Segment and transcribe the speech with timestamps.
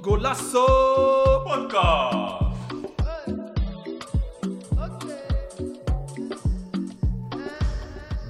[0.00, 0.64] Golasso
[1.44, 2.46] Podcast.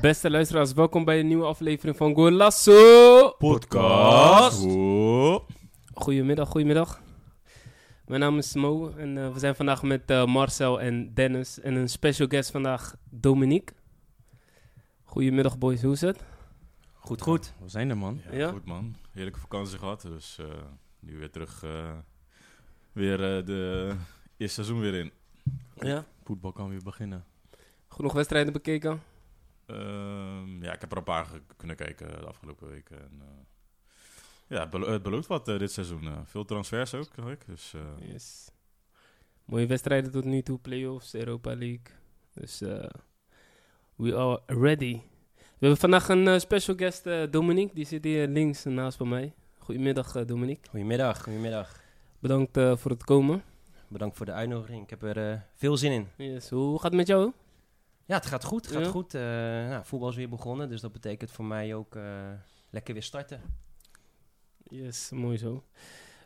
[0.01, 4.67] Beste luisteraars, welkom bij een nieuwe aflevering van Golasso Podcast.
[5.95, 7.01] Goedemiddag, goedemiddag.
[8.07, 11.75] Mijn naam is Mo en eh, we zijn vandaag met eh, Marcel en Dennis en
[11.75, 13.78] een special guest vandaag, Dominique.
[15.09, 16.25] Goedemiddag boys, hoe is het?
[16.95, 17.53] Goed, goed.
[17.61, 18.21] We zijn er, man.
[18.25, 18.51] Ja, Ja?
[18.51, 18.97] goed man.
[19.11, 20.47] Heerlijke vakantie gehad, dus eh,
[21.01, 21.63] nu weer terug.
[21.63, 21.99] eh,
[22.93, 23.95] weer eh, de
[24.37, 25.13] eerste seizoen weer in.
[25.75, 26.05] Ja.
[26.25, 27.25] Voetbal kan weer beginnen.
[27.89, 29.03] Genoeg wedstrijden bekeken?
[29.67, 32.99] Ehm, ja, ik heb er een paar kunnen kijken de afgelopen weken.
[33.01, 33.27] En, eh,
[34.47, 36.27] ja, het belo- het belooft wat dit seizoen.
[36.27, 37.47] veel transfers ook, zag ik.
[37.47, 38.51] Dus eh, Yes.
[39.45, 41.83] Mooie wedstrijden tot nu toe, playoffs, Europa League.
[42.33, 42.89] Dus eh,
[43.99, 45.01] we are ready.
[45.37, 47.75] We hebben vandaag een eh, special guest, eh, Dominique.
[47.75, 49.35] Die zit hier links naast van mij.
[49.59, 50.69] Goedemiddag, eh, Dominique.
[50.71, 51.81] Goedemiddag, goedemiddag.
[52.19, 53.43] Bedankt voor het komen.
[53.89, 54.83] Bedankt voor de uitnodiging.
[54.83, 56.09] Ik heb er veel zin in.
[56.17, 56.51] Yes.
[56.51, 57.33] Hoe gaat het met jou?
[58.05, 58.65] Ja, het gaat goed.
[58.65, 58.91] Het gaat Ja?
[58.91, 59.13] goed.
[59.13, 61.97] Nou, voetbal is weer begonnen, dus dat betekent voor mij ook
[62.71, 63.41] lekker weer starten.
[64.69, 65.65] Yes, mooi zo.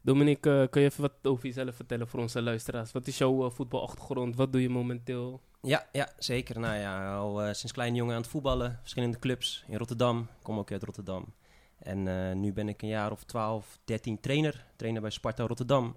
[0.03, 2.93] Dominique, kun je even wat over jezelf vertellen voor onze luisteraars?
[2.93, 4.37] Wat is jouw voetbalachtergrond?
[4.37, 5.41] Wat doe je momenteel?
[5.67, 6.61] Ja, ja, zeker.
[6.61, 8.79] Nou ja, al eh, sinds klein jongen aan het voetballen.
[8.81, 10.21] Verschillende clubs in Rotterdam.
[10.21, 11.35] Ik kom ook uit Rotterdam.
[11.79, 14.67] En eh, nu ben ik een jaar of 12, 13 trainer.
[14.77, 15.97] Trainer bij Sparta Rotterdam.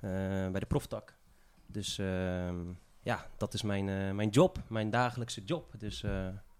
[0.00, 0.10] eh,
[0.50, 1.14] bij de proftak.
[1.66, 2.56] Dus ehm,
[3.02, 4.58] ja, dat is mijn, mijn job.
[4.68, 5.74] Mijn dagelijkse job.
[5.78, 6.04] Dus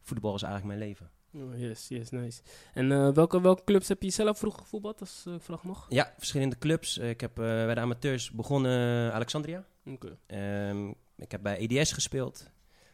[0.00, 1.10] voetbal is eigenlijk mijn leven.
[1.34, 2.42] Oh, yes, yes, nice.
[2.74, 5.86] En welke, welke clubs heb je zelf vroeger gevoetbald, als ik vraag mag?
[5.88, 6.98] Ja, verschillende clubs.
[6.98, 9.64] Ik heb bij de amateurs begonnen Alexandria.
[9.84, 10.18] Oké.
[10.26, 12.50] Ehm, ik heb bij EDS gespeeld.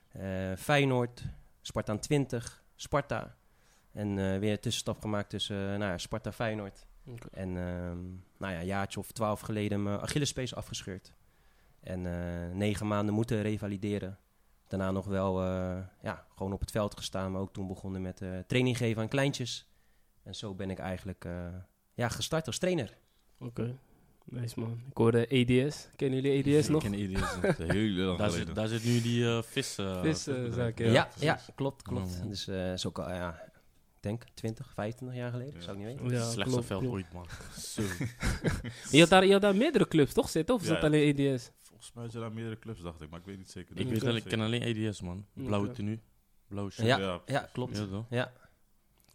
[0.08, 1.24] eh, Feyenoord,
[1.60, 3.36] Sparta 20, Sparta.
[3.92, 6.86] En eh, weer een tussenstap gemaakt tussen eh, nou ja, Sparta Feyenoord.
[7.30, 8.02] En ehm,
[8.38, 11.12] nou ja, een jaartje of twaalf geleden mijn Achillespees afgescheurd.
[11.80, 12.02] En
[12.56, 14.18] negen maanden moeten revalideren.
[14.68, 15.42] Daarna nog wel
[16.02, 19.68] ja, gewoon op het veld gestaan, maar ook toen begonnen met training geven aan kleintjes.
[20.22, 21.26] En zo ben ik eigenlijk
[21.94, 22.96] ja, gestart als trainer.
[23.38, 23.78] Oké.
[24.24, 24.80] Nice man.
[24.90, 25.88] Ik hoorde EDS.
[25.96, 26.84] Kennen jullie EDS nog?
[26.84, 28.46] Ik ken EDS nog, eh, heel lang Daar geleden.
[28.46, 29.78] zit, daar zit nu die eh, vis...
[29.78, 30.54] eh, Vis, eh, visbedrijf.
[30.54, 32.18] zaak, Ja, Ja, klopt, klopt.
[32.18, 32.28] Man.
[32.28, 33.40] Dus eh is ook al, ja,
[33.96, 35.60] ik denk 20, 25 jaar geleden, Ja.
[35.60, 36.16] zou ik niet weten.
[36.16, 37.26] Ja, Slechtste veld ooit, man.
[37.58, 37.82] Zo.
[38.90, 40.54] Je had, daar, je had daar meerdere clubs toch zitten?
[40.54, 40.88] Of is Ja, dat ja.
[40.88, 41.50] alleen EDS?
[41.62, 43.78] Volgens mij zijn er meerdere clubs, dacht ik, maar ik weet niet zeker.
[43.80, 45.26] ik weet wel ik ken alleen EDS, man.
[45.32, 46.00] Blauwe tenue.
[46.48, 46.86] Blauwe shirt.
[46.86, 47.76] Ja, Ja, ja, klopt.
[47.76, 48.04] Ja?
[48.10, 48.32] Ja.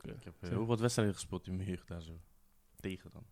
[0.01, 2.19] Ik heb heel wat wedstrijden gespeeld in mijn jeugd daar zo.
[2.79, 3.23] Tegen dan.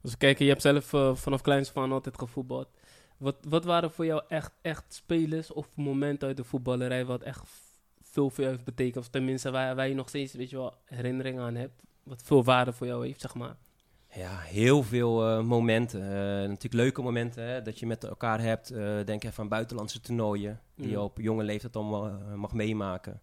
[0.00, 2.68] We kijken, je hebt zelf eh, vanaf kleins aan altijd gevoetbald.
[3.16, 7.42] Wat, wat waren voor jou echt, echt spelers of momenten uit de voetballerij wat echt
[8.02, 9.04] veel voor jou heeft betekend?
[9.04, 11.82] Of tenminste waar, waar je nog steeds weet je wel, herinneringen aan hebt.
[12.02, 13.56] Wat veel waarde voor jou heeft, zeg maar.
[14.14, 16.02] Ja, heel veel eh, momenten.
[16.02, 16.08] Eh,
[16.48, 18.70] natuurlijk leuke momenten hè, dat je met elkaar hebt.
[18.70, 23.20] Eh, denk even aan buitenlandse toernooien die je op jonge leeftijd allemaal eh, mag meemaken.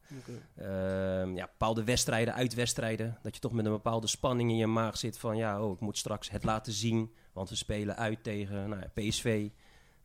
[0.56, 3.18] Ehm, ja, bepaalde wedstrijden, uitwedstrijden.
[3.22, 5.38] Dat je toch met een bepaalde spanning in je maag zit van...
[5.38, 7.14] ja, oh, ik moet straks het laten zien.
[7.34, 9.50] Want we spelen uit tegen nou, PSV.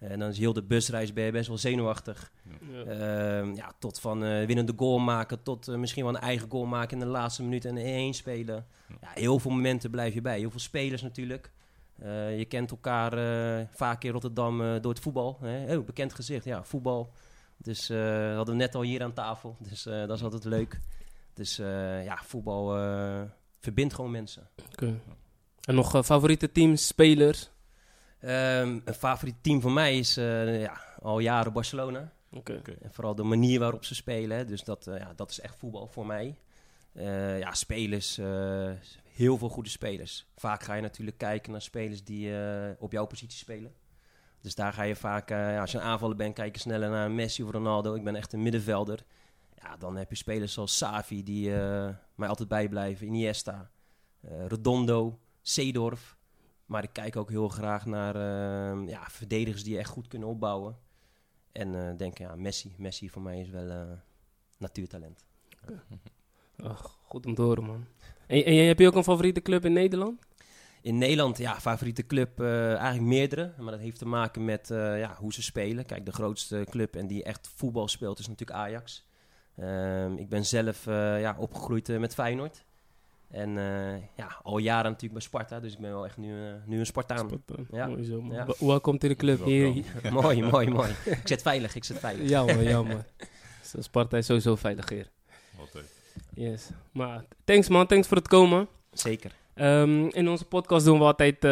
[0.02, 2.32] En dan is heel de busreis ben je best wel zenuwachtig.
[2.72, 2.82] Ja.
[2.82, 6.66] Ehm, ja, tot van eh winnende goal maken, tot eh, misschien wel een eigen goal
[6.66, 8.66] maken in de laatste minuut en 1 spelen.
[9.00, 10.38] Ja, heel veel momenten blijf je bij.
[10.38, 11.50] Heel veel spelers natuurlijk.
[11.98, 15.38] Eh, je kent elkaar eh, vaak in Rotterdam eh, door het voetbal.
[15.40, 15.76] Hè?
[15.76, 17.12] Oh, bekend gezicht, ja, voetbal.
[17.56, 20.44] Dus eh, we hadden we net al hier aan tafel, dus eh, dat is altijd
[20.44, 20.80] leuk.
[21.34, 23.20] Dus eh, ja, voetbal eh,
[23.60, 24.48] verbindt gewoon mensen.
[24.72, 25.00] Oké.
[25.64, 27.50] En nog favoriete teams, spelers?
[28.22, 32.12] Ehm, een favoriet team van mij is eh, ja, al jaren Barcelona.
[32.30, 32.60] Oké.
[32.82, 34.46] En vooral de manier waarop ze spelen.
[34.46, 36.36] Dus dat, eh, ja, dat is echt voetbal voor mij.
[36.92, 38.18] Eh, ja, spelers.
[38.18, 38.70] eh,
[39.12, 40.26] heel veel goede spelers.
[40.36, 43.72] Vaak ga je natuurlijk kijken naar spelers die eh, op jouw positie spelen.
[44.40, 46.90] Dus daar ga je vaak, eh, ja, als je een aanvaller bent, kijk je sneller
[46.90, 47.94] naar Messi of Ronaldo.
[47.94, 49.04] Ik ben echt een middenvelder.
[49.62, 53.06] Ja, dan heb je spelers zoals Savi, die eh, mij altijd bijblijven.
[53.06, 53.70] Iniesta,
[54.20, 56.16] eh Redondo, Seedorf.
[56.72, 60.76] Maar ik kijk ook heel graag naar eh, ja, verdedigers die echt goed kunnen opbouwen.
[61.52, 62.74] En eh denk, ja, Messi.
[62.78, 63.82] Messi voor mij is wel eh,
[64.58, 65.24] natuurtalent.
[66.62, 67.86] Ach, goed om te horen, man.
[68.26, 70.20] En, en heb je ook een favoriete club in Nederland?
[70.82, 73.52] In Nederland, ja, favoriete club, eh, eigenlijk meerdere.
[73.58, 75.86] Maar dat heeft te maken met ja, hoe ze spelen.
[75.86, 79.06] Kijk, de grootste club en die echt voetbal speelt is natuurlijk Ajax.
[79.56, 82.64] Ehm, ik ben zelf ja, opgegroeid met Feyenoord.
[83.32, 85.60] En eh, ja, al jaren natuurlijk bij Sparta.
[85.60, 87.28] Dus ik ben wel echt nu, eh, nu een Spartaan.
[87.28, 87.62] Sparta.
[87.76, 87.86] Ja.
[87.86, 88.34] Mooi zo, man.
[88.36, 88.46] Ja.
[88.46, 89.44] Wa- Welkom to de club.
[89.44, 90.90] Hier, hier- mooi, mooi, mooi.
[91.04, 92.28] Ik zit veilig, ik zit veilig.
[92.28, 93.02] Ja, man, ja, man.
[93.64, 95.10] Zo, Sparta is sowieso veilig hier.
[95.60, 95.84] Altijd.
[96.34, 96.68] Yes.
[96.92, 98.68] Maar thanks man, thanks voor het komen.
[98.90, 99.32] Zeker.
[99.54, 101.50] Ehm, in onze podcast doen we altijd, eh,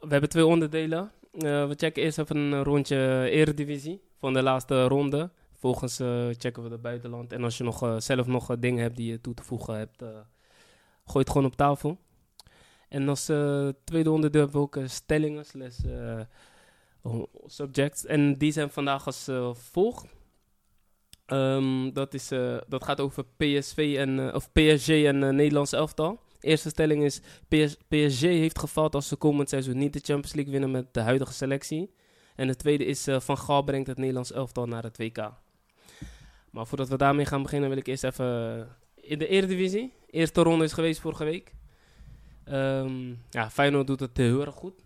[0.00, 1.10] we hebben twee onderdelen.
[1.32, 5.30] Eh, we checken eerst even een rondje eredivisie van de laatste ronde.
[5.50, 7.32] Vervolgens eh, checken we het buitenland.
[7.32, 10.08] En als je nog, zelf nog dingen hebt die je toe te voegen hebt, eh,
[11.12, 11.98] gooi het gewoon op tafel.
[12.88, 16.20] En als eh, tweede onderdeel hebben we ook eh, stellingen slash eh,
[17.46, 18.06] subjects.
[18.06, 20.06] En die zijn vandaag als volgt.
[21.26, 22.28] Ehm, dat, is,
[22.68, 26.20] dat gaat over PSV en, of PSG en Nederlands elftal.
[26.40, 30.52] Eerste stelling is: PS, PSG heeft gefaald als ze komend seizoen niet de Champions League
[30.52, 31.94] winnen met de huidige selectie.
[32.36, 35.32] En de tweede is: Van Gaal brengt het Nederlands elftal naar het WK.
[36.50, 38.68] Maar voordat we daarmee gaan beginnen, wil ik eerst even
[39.02, 39.92] in de Eredivisie.
[40.06, 41.54] Eerste ronde is geweest vorige week.
[42.44, 44.84] Ehm, ja, Feyenoord doet het heel erg goed.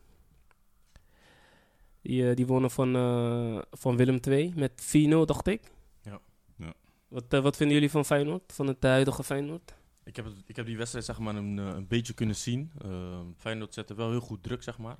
[2.03, 5.71] Die, eh, die wonnen van, eh, van Willem II met 4-0, dacht ik.
[6.03, 6.21] Ja.
[6.57, 6.73] Ja.
[7.09, 8.53] Wat, eh, wat vinden jullie van Feyenoord?
[8.53, 9.75] Van het huidige Feyenoord?
[10.05, 12.73] Ik heb, het- ik heb die wedstrijd zeg maar een, een beetje kunnen zien.
[12.85, 14.97] Uh, Feyenoord zette wel heel goed druk, zeg maar.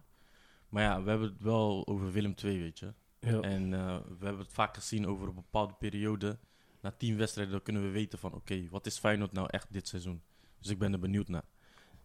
[0.69, 2.93] Maar ja, we hebben het wel over Willem II, weet je.
[3.21, 3.41] Ja.
[3.41, 3.71] En
[4.19, 6.39] we hebben het vaak gezien over een bepaalde periode.
[6.87, 8.33] Na tien wedstrijden, dan kunnen we weten van...
[8.33, 10.23] Oké, wat is Feyenoord nou echt dit seizoen?
[10.59, 11.45] Dus ik ben er benieuwd naar.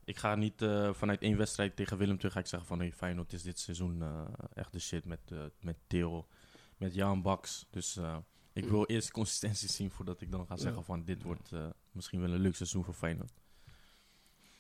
[0.04, 2.80] Ik ga niet eh, vanuit één wedstrijd tegen Willem ga ik zeggen van...
[2.80, 6.28] Hey, Feyenoord is dit seizoen eh, echt de shit met, eh met Theo,
[6.78, 7.68] met Jan Baks.
[7.70, 8.00] Dus
[8.54, 11.04] ik wil eerst consistentie zien voordat ik dan ga zeggen van...
[11.04, 11.52] Dit wordt
[11.92, 13.42] misschien wel een leuk seizoen voor Feyenoord.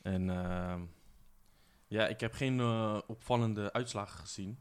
[0.01, 0.81] En ehm,
[1.87, 2.61] ja, ik heb geen
[3.07, 4.59] opvallende uitslagen gezien.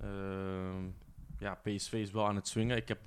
[0.00, 0.90] Ehm,
[1.38, 2.76] ja, PSV is wel aan het swingen.
[2.76, 3.06] Ik heb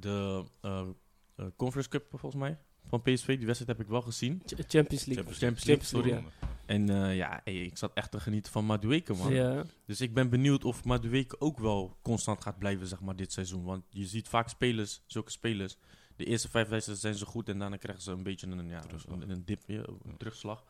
[0.00, 0.88] de eh,
[1.36, 2.58] eh, Conference Cup volgens mij
[2.88, 4.42] van PSV, die wedstrijd heb ik wel gezien.
[4.46, 5.24] Ch- Champions League.
[5.24, 6.24] Champions Champions League, Champions League, sorry.
[6.66, 9.32] En eh, ja, hey, ik zat echt te genieten van Madueke, man.
[9.32, 9.64] Ja.
[9.86, 13.64] Dus ik ben benieuwd of Madueke ook wel constant gaat blijven, zeg maar, dit seizoen.
[13.64, 15.76] Want je ziet vaak spelers, zulke spelers,
[16.16, 18.80] de eerste vijf wedstrijden zijn ze goed en daarna krijgen ze een beetje een, ja,
[18.80, 19.20] Terugslag.
[19.20, 20.64] een, een dip, ja, een terugslag.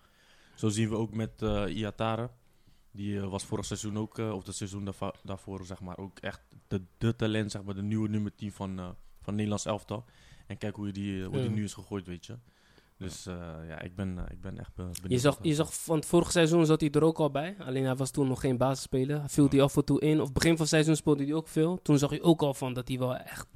[0.55, 2.31] Zo zien we ook met eh Iatare.
[2.91, 4.89] Die was vorig seizoen ook, of het seizoen
[5.23, 8.97] daarvoor, zeg maar, ook echt de, de talent, zeg maar, de nieuwe nummer 10 van,
[9.27, 10.05] van Nederlands elftal.
[10.47, 12.39] En kijk hoe, die, hoe die nu is gegooid, weet je.
[12.99, 13.35] Dus eh,
[13.69, 15.09] ja, ik ben, eh, ik ben echt benieuwd.
[15.09, 17.57] Je, zag, je zag van het vorige seizoen zat hij er ook al bij.
[17.59, 19.19] Alleen hij was toen nog geen basisspeler.
[19.19, 20.21] Hij viel hij af en toe in.
[20.21, 21.83] Of begin van het seizoen speelde hij ook veel.
[21.83, 23.49] Toen zag je ook al van dat hij wel echt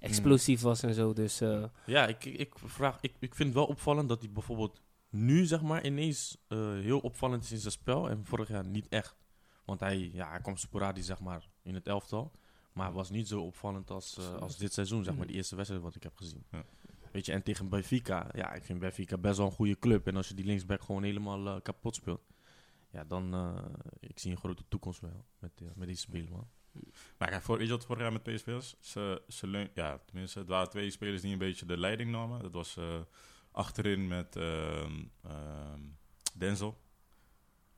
[0.00, 1.12] explosief was en zo.
[1.12, 4.80] Dus eh, Ja, ik, ik, vraag, ik, ik vind het wel opvallend dat hij bijvoorbeeld
[5.10, 6.36] nu, zeg maar, ineens
[6.80, 8.10] heel opvallend is in zijn spel.
[8.10, 9.16] En vorig jaar niet echt.
[9.64, 12.32] Want hij, ja, hij kwam sporadisch, zeg maar, in het elftal.
[12.72, 15.56] Maar hij was niet zo opvallend als, eh, als dit seizoen, zeg maar, die eerste
[15.56, 16.44] wedstrijd wat ik heb gezien.
[16.50, 16.64] Ja.
[17.12, 20.06] Weet je, en tegen Benfica, ja, ik vind Benfica best wel een goede club.
[20.06, 22.20] En als je die linksback gewoon helemaal eh, kapot speelt,
[22.90, 23.64] ja, dan, eh,
[24.00, 26.48] ik zie een grote toekomst wel met, met die speler, man.
[27.18, 28.76] Maar kijk, voor, weet je wat vorig jaar met PSV was?
[28.80, 32.42] Ze, ze ja, tenminste, het waren twee spelers die een beetje de leiding namen.
[32.42, 32.78] Dat was
[33.50, 35.80] achterin met ehm, ehm,
[36.34, 36.78] Denzel.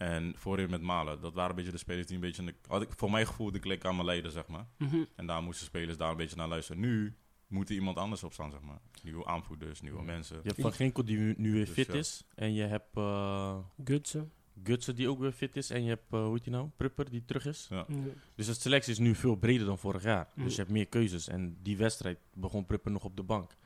[0.00, 1.20] En voorin met Malen.
[1.20, 2.42] Dat waren een beetje de spelers die een beetje...
[2.42, 4.66] in de- had ik voor mijn gevoel de klik aan me leiden, zeg maar.
[4.78, 5.04] mhm.
[5.16, 6.80] En daar moesten spelers daar een beetje naar luisteren.
[6.80, 7.14] Nu
[7.46, 8.80] moet er iemand anders op staan, zeg maar.
[9.02, 10.04] Nieuwe aanvoerders, nieuwe Ja.
[10.04, 10.36] mensen.
[10.36, 11.92] Je hebt Van Ginkel die nu- nu weer Dus fit ja.
[11.94, 12.24] is.
[12.34, 14.32] En je hebt eh Gutsen.
[14.64, 15.70] Gutsen die ook weer fit is.
[15.70, 16.68] En je hebt, eh, hoe heet die nou?
[16.76, 17.66] Prupper die terug is.
[17.70, 17.84] Ja.
[17.88, 17.96] Ja.
[18.34, 20.28] Dus de selectie is nu veel breder dan vorig jaar.
[20.34, 20.44] Mm.
[20.44, 21.28] Dus je hebt meer keuzes.
[21.28, 23.56] En die wedstrijd begon Prupper nog op de bank.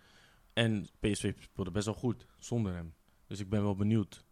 [0.53, 2.95] En PSV speelde best wel goed zonder hem.
[3.27, 4.25] Dus ik ben wel benieuwd.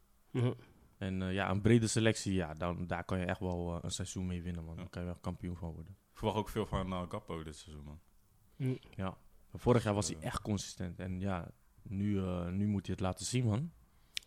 [1.02, 3.90] En eh, ja, een brede selectie, ja, dan, daar kan je echt wel eh, een
[3.90, 4.74] seizoen mee winnen, man.
[4.74, 4.80] Ja.
[4.80, 5.92] Dan kan je wel kampioen van worden.
[6.12, 8.00] Ik verwacht ook veel van uh, Gappo dit seizoen, man.
[8.56, 8.74] Mhm.
[8.90, 9.16] Ja.
[9.54, 10.24] Vorig jaar was hij Eh.
[10.24, 10.98] echt consistent.
[10.98, 11.50] En ja,
[11.82, 13.70] nu, eh, nu moet hij het laten zien, man.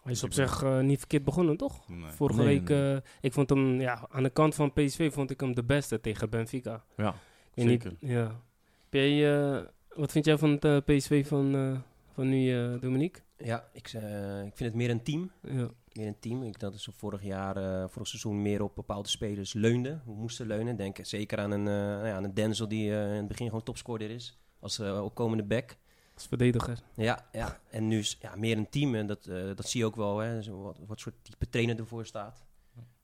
[0.03, 1.87] Hij is op zich eh, niet verkeerd begonnen, toch?
[1.89, 2.11] Nee.
[2.11, 5.29] Vorige Nee, week, nee, eh, ik vond hem, ja, aan de kant van PSV vond
[5.31, 6.83] ik hem de beste tegen Benfica.
[6.97, 7.15] Ja, Ik
[7.53, 7.89] weet zeker.
[7.99, 8.41] Niet, ja.
[8.89, 11.79] Ben je, eh, wat vind jij van het eh, PSV van, eh,
[12.13, 13.21] van nu, eh, Dominique?
[13.37, 15.31] Ja, ik, eh, ik vind het meer een team.
[15.41, 15.69] Ja.
[15.95, 16.43] Meer een team.
[16.43, 19.99] Ik, dat is vorig jaar, eh, vorig seizoen meer op bepaalde spelers leunde.
[20.05, 20.75] We moesten leunen.
[20.75, 23.47] Denk zeker aan een, eh, nou ja, aan een Denzel die eh, in het begin
[23.47, 24.37] gewoon topscorer is.
[24.59, 25.77] Als opkomende back.
[26.13, 26.79] Als verdediger.
[26.95, 27.59] Ja, ja.
[27.69, 28.95] en nu is ja, meer een team.
[28.95, 29.23] En dat,
[29.55, 30.17] dat zie je ook wel.
[30.17, 32.43] Hè, zo wat, wat soort type trainer ervoor staat.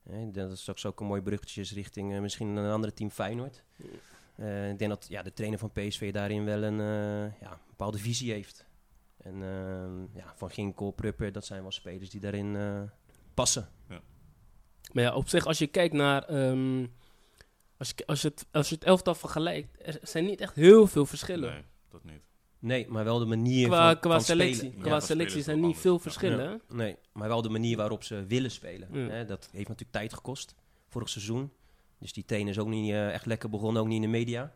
[0.04, 3.64] Hè, dat is straks ook een mooi bruggetje richting misschien een andere team Feyenoord.
[4.72, 6.78] Ik denk dat ja, de trainer van PSV daarin wel een
[7.42, 8.66] ja, bepaalde visie heeft.
[9.24, 12.82] En ehm, ja, Van Ginkel, Prupper, dat zijn wel spelers die daarin eh,
[13.34, 13.70] passen.
[14.92, 16.24] Maar ja, op zich, als je kijkt naar...
[16.24, 16.86] ehm,
[17.78, 20.88] als, je, als, je het, als je het elftal vergelijkt, er zijn niet echt heel
[20.88, 21.52] veel verschillen.
[21.52, 22.22] Nee, dat niet.
[22.60, 24.56] Nee, maar wel de manier Qua, van, qua van selectie.
[24.56, 24.78] spelen.
[24.78, 26.14] Ja, qua selectie zijn niet veel anders.
[26.14, 26.20] Ja.
[26.20, 26.62] verschillen.
[26.70, 28.88] Nee, maar wel de manier waarop ze willen spelen.
[28.92, 29.10] Ja.
[29.10, 30.56] Hè, dat heeft natuurlijk tijd gekost,
[30.88, 31.52] vorig seizoen.
[32.00, 34.56] Dus die trainer is ook niet eh, echt lekker begonnen, ook niet in de media.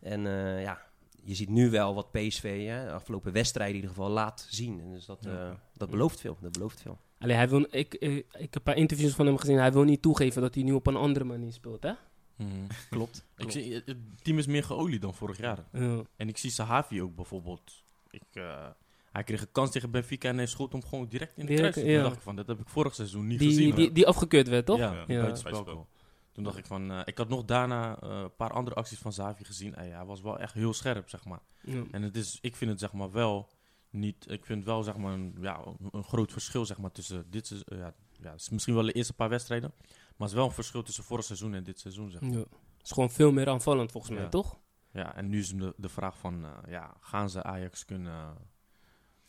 [0.00, 0.86] En eh, ja,
[1.26, 4.80] je ziet nu wel wat PSV, hè, de afgelopen wedstrijden in ieder geval, laat zien.
[4.80, 5.48] En dus dat, Ja.
[5.48, 6.36] eh, dat belooft veel.
[6.40, 6.98] Dat belooft veel.
[7.18, 9.56] Allee, hij wil, ik, ik, ik heb een paar interviews van hem gezien.
[9.58, 11.92] Hij wil niet toegeven dat hij nu op een andere manier speelt, hè?
[12.36, 12.50] Mhm.
[12.90, 13.24] Klopt.
[13.36, 15.64] Ik zie, het team is meer geolied dan vorig jaar.
[15.72, 16.02] Ja.
[16.16, 17.82] En ik zie Sahavi ook bijvoorbeeld.
[18.10, 18.66] Ik, eh,
[19.12, 21.72] hij kreeg een kans tegen Benfica en hij schoot hem gewoon direct in de Direct,
[21.74, 21.90] kruis.
[21.90, 22.02] Ja.
[22.02, 23.74] dacht ik van, dat heb ik vorig seizoen niet Die, gezien.
[23.74, 24.78] die, die afgekeurd werd, toch?
[24.78, 25.20] Ja, Ja.
[25.20, 25.86] buitenspel.
[26.36, 29.12] Toen dacht ik van, eh, ik had nog daarna eh, een paar andere acties van
[29.12, 29.74] Sahavi gezien.
[29.74, 31.40] En ja, hij was wel echt heel scherp, zeg maar.
[31.60, 31.82] Ja.
[31.90, 33.48] En het is, ik vind het zeg maar wel
[33.90, 35.60] niet, ik vind wel zeg maar een, ja,
[35.92, 38.92] een- groot verschil zeg maar tussen dit seizoen, ja, ja, het is misschien wel de
[38.92, 42.10] eerste paar wedstrijden, maar het is wel een verschil tussen vorig seizoen en dit seizoen
[42.10, 42.30] zeg maar.
[42.30, 42.38] Ja.
[42.38, 44.28] Het is gewoon veel meer aanvallend, volgens mij, Ja.
[44.28, 44.58] toch?
[44.90, 48.30] Ja, en nu is de, de vraag van, eh, ja, gaan ze Ajax kunnen, uh,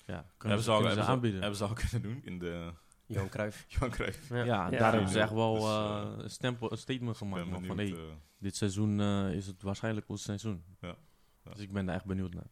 [0.06, 1.40] ja, kunnen Hebben ze, ze, al, kunnen ze hebben, ze, aanbieden?
[1.42, 2.74] hebben ze al kunnen doen in de
[3.08, 3.66] Johan Cruijff.
[3.74, 4.30] Johan Cruijff.
[4.30, 4.36] Ja.
[4.36, 4.70] ja, Ja.
[4.70, 7.94] daar hebben ze echt wel Dus, eh, eh, een, stempel, een statement gemaakt van, hey,
[7.94, 8.00] eh,
[8.38, 10.64] dit seizoen eh, is het waarschijnlijk ons seizoen.
[10.82, 10.96] Ja.
[11.44, 11.52] Ja.
[11.52, 12.48] Dus ik ben daar echt benieuwd naar.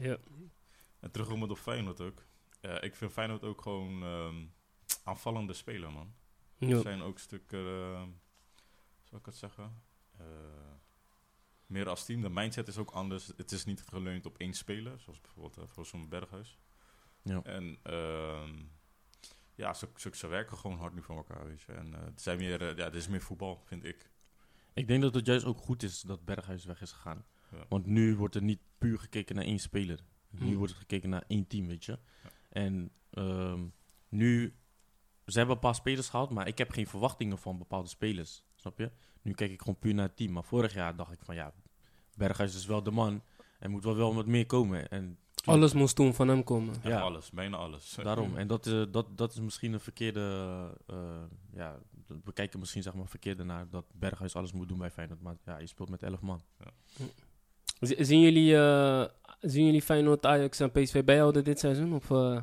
[0.00, 0.16] Ja.
[1.00, 2.24] En terugkomend op Feyenoord ook.
[2.60, 4.44] Eh, ik vind Feyenoord ook gewoon ehm,
[5.04, 6.14] aanvallende speler, man.
[6.58, 8.02] Er zijn ook stukken, uh,
[9.04, 9.82] zou ik het zeggen,
[10.18, 10.26] eh,
[11.66, 12.20] meer als team.
[12.22, 13.26] De mindset is ook anders.
[13.36, 16.58] Het is niet geleund op één speler, zoals bijvoorbeeld uh, voor zo'n Berghuis.
[17.22, 17.42] Ja.
[17.42, 18.54] En ehm,
[19.56, 21.72] ja, ze, ze, ze werken gewoon hard nu voor elkaar, weet je.
[21.72, 24.10] En uh, het zijn meer, uh, ja, het is meer voetbal, vind ik.
[24.74, 27.24] Ik denk dat het juist ook goed is dat Berghuis weg is gegaan.
[27.50, 27.64] Ja.
[27.68, 30.00] Want nu wordt er niet puur gekeken naar één speler.
[30.30, 30.56] Nu Hmm.
[30.56, 31.98] wordt er gekeken naar één team, weet je.
[32.22, 32.30] Ja.
[32.48, 33.66] En ehm,
[34.08, 34.54] nu,
[35.26, 38.44] ze hebben een paar spelers gehaald, maar ik heb geen verwachtingen van bepaalde spelers.
[38.54, 38.90] Snap je?
[39.22, 40.32] Nu kijk ik gewoon puur naar het team.
[40.32, 41.54] Maar vorig jaar dacht ik van ja,
[42.16, 43.22] Berghuis is wel de man.
[43.58, 44.88] En moet wel wel wat meer komen.
[44.90, 46.74] En Alles moest toen van hem komen.
[46.82, 47.00] Ja, Ja.
[47.00, 47.96] alles, bijna alles.
[48.02, 48.36] Daarom.
[48.36, 50.20] En dat, eh, dat, dat is misschien een verkeerde...
[50.86, 50.96] eh,
[51.52, 51.78] ja,
[52.24, 55.22] we kijken misschien zeg maar verkeerde naar dat Berghuis alles moet doen bij Feyenoord.
[55.22, 56.42] Maar ja, je speelt met 11 man.
[57.80, 59.04] Z- zien, jullie, eh,
[59.40, 61.94] zien jullie Feyenoord, Ajax en PSV bijhouden dit seizoen?
[61.94, 62.40] Of, eh?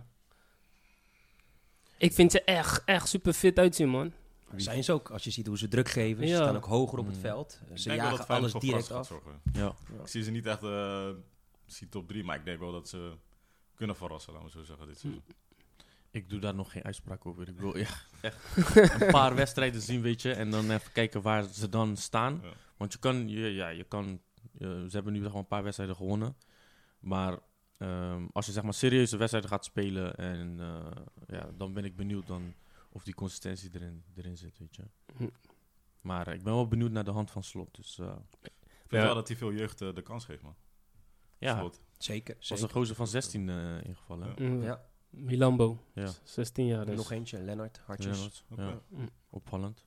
[1.97, 4.11] Ik vind ze echt, echt super fit uitzien, man.
[4.55, 6.27] Zijn ze ook, als je ziet hoe ze druk geven.
[6.27, 6.41] Ze Ja.
[6.41, 7.21] staan ook hoger op het Mm.
[7.21, 7.59] veld.
[7.69, 8.95] Ik Ze jagen dat alles direct af.
[8.97, 9.41] gaat zorgen.
[9.53, 9.75] Ja.
[10.01, 11.09] Ik zie ze niet echt eh
[11.73, 13.13] zie top 3, maar ik denk wel dat ze
[13.75, 15.23] kunnen verrassen, laten we zo zeggen, dit seizoen.
[16.11, 17.47] Ik doe daar nog geen uitspraak over.
[17.47, 17.87] Ik wil ja,
[18.21, 20.33] echt een paar wedstrijden zien, weet je.
[20.33, 22.39] En dan even kijken waar ze dan staan.
[22.43, 22.53] Ja.
[22.77, 24.21] Want je kan, je, ja, je kan
[24.59, 26.35] ze hebben nu zeg maar, een paar wedstrijden gewonnen.
[26.99, 27.39] Maar
[27.77, 31.95] ehm, als je zeg maar serieuze wedstrijden gaat spelen, en, eh, ja, dan ben ik
[31.95, 32.53] benieuwd dan
[32.89, 34.83] of die consistentie erin, erin zit, weet je.
[35.17, 35.27] Hm.
[36.01, 37.75] Maar ik ben wel benieuwd naar de hand van Slot.
[37.75, 38.07] Dus eh,
[38.41, 38.51] Ik
[38.87, 39.03] vind Ja.
[39.03, 40.55] wel dat hij veel jeugd eh, de kans geeft, man.
[41.43, 41.81] Ja, Slot.
[41.97, 42.73] Zeker, was een zeker.
[42.73, 44.33] gozer van 16 eh, ingevallen.
[44.37, 44.85] Mm, Ja.
[45.09, 46.95] Milambo, Ja, z- 16 jaar dus.
[46.95, 48.43] Nog eentje, Lennart, hartjes.
[48.47, 48.83] Lennart.
[48.89, 49.09] Mm.
[49.29, 49.85] opvallend.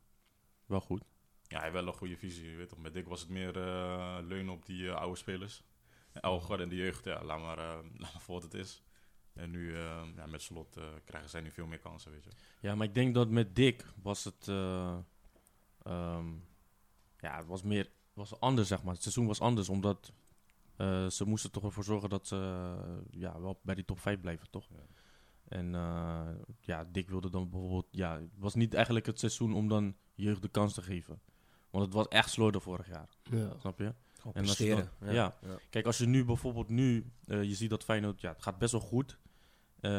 [0.66, 1.02] Wel goed.
[1.42, 2.50] Ja, hij heeft wel een goede visie.
[2.50, 5.62] Je weet toch, met Dick was het meer eh, leunen op die eh, oude spelers.
[6.20, 8.82] Oude garde en de jeugd, ja, laat maar, eh, laat maar voor wat het is.
[9.32, 9.76] En nu,
[10.16, 12.30] ja, met slot eh, krijgen zij nu veel meer kansen, weet je.
[12.60, 14.48] Ja, maar ik denk dat met Dick was het.
[14.48, 14.96] eh,
[15.82, 16.26] ehm,
[17.18, 17.90] ja, het was meer.
[18.12, 18.92] was anders, zeg maar.
[18.94, 20.12] Het seizoen was anders, omdat.
[20.76, 22.37] Eh, ze moesten toch ervoor zorgen dat ze.
[22.37, 24.68] eh, ja, wel bij die top 5 blijven, toch?
[24.71, 24.76] Ja.
[25.49, 26.28] En eh,
[26.61, 27.87] ja, Dick wilde dan bijvoorbeeld.
[27.90, 31.21] Ja, het was niet eigenlijk het seizoen om dan jeugd de kans te geven.
[31.71, 33.52] Want het was echt slordig vorig jaar, Ja.
[33.59, 33.95] snap je?
[34.16, 35.35] Gewoon En als je dan- ja.
[35.71, 38.73] Kijk, als je nu bijvoorbeeld nu, eh, je ziet dat Feyenoord, ja, het gaat best
[38.73, 39.18] wel goed.
[39.80, 39.90] Eh,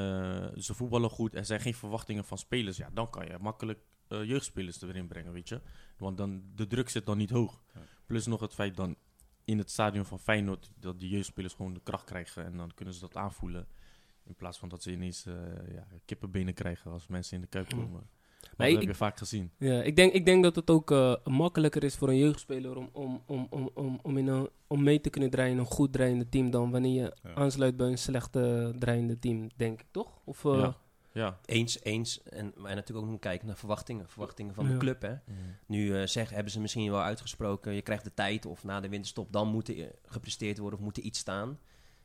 [0.58, 2.78] ze voetballen goed, er zijn geen verwachtingen van spelers.
[2.78, 5.62] Ja, dan kan je makkelijk eh, jeugdspelers erin brengen, weet je.
[5.98, 7.62] Want dan, de druk zit dan niet hoog.
[7.74, 7.82] Ja.
[8.06, 8.96] Plus nog het feit dan
[9.48, 12.46] in het stadion van Feyenoord, dat die jeugdspelers gewoon de kracht krijgen.
[12.46, 13.68] En dan kunnen ze dat aanvoelen.
[14.24, 15.34] In plaats van dat ze ineens eh,
[15.74, 17.80] ja, kippenbenen krijgen als mensen in de kuip Mm.
[17.80, 17.92] komen.
[17.92, 18.02] Maar
[18.58, 19.52] Maar dat ik- heb je vaak gezien.
[19.58, 22.90] Ja, ik denk, ik denk dat het ook eh, makkelijker is voor een jeugdspeler om,
[22.92, 25.94] om, om, om, om, om, in een, om mee te kunnen draaien in een goed
[25.94, 27.34] draaiende team dan wanneer je Ja.
[27.34, 30.20] aansluit bij een slechte draaiende team, denk ik, toch?
[30.26, 30.76] Of, eh, ja.
[31.18, 31.40] Ja.
[31.46, 32.24] Eens, eens.
[32.24, 34.10] En, maar natuurlijk ook nog kijken naar verwachtingen.
[34.10, 34.72] Verwachtingen van Ja.
[34.72, 35.16] de club, hè.
[35.66, 38.90] Nu eh, zeg, hebben ze misschien wel uitgesproken, je krijgt de tijd of na de
[38.90, 41.60] winterstop, dan moet er eh, gepresteerd worden of moet er iets staan.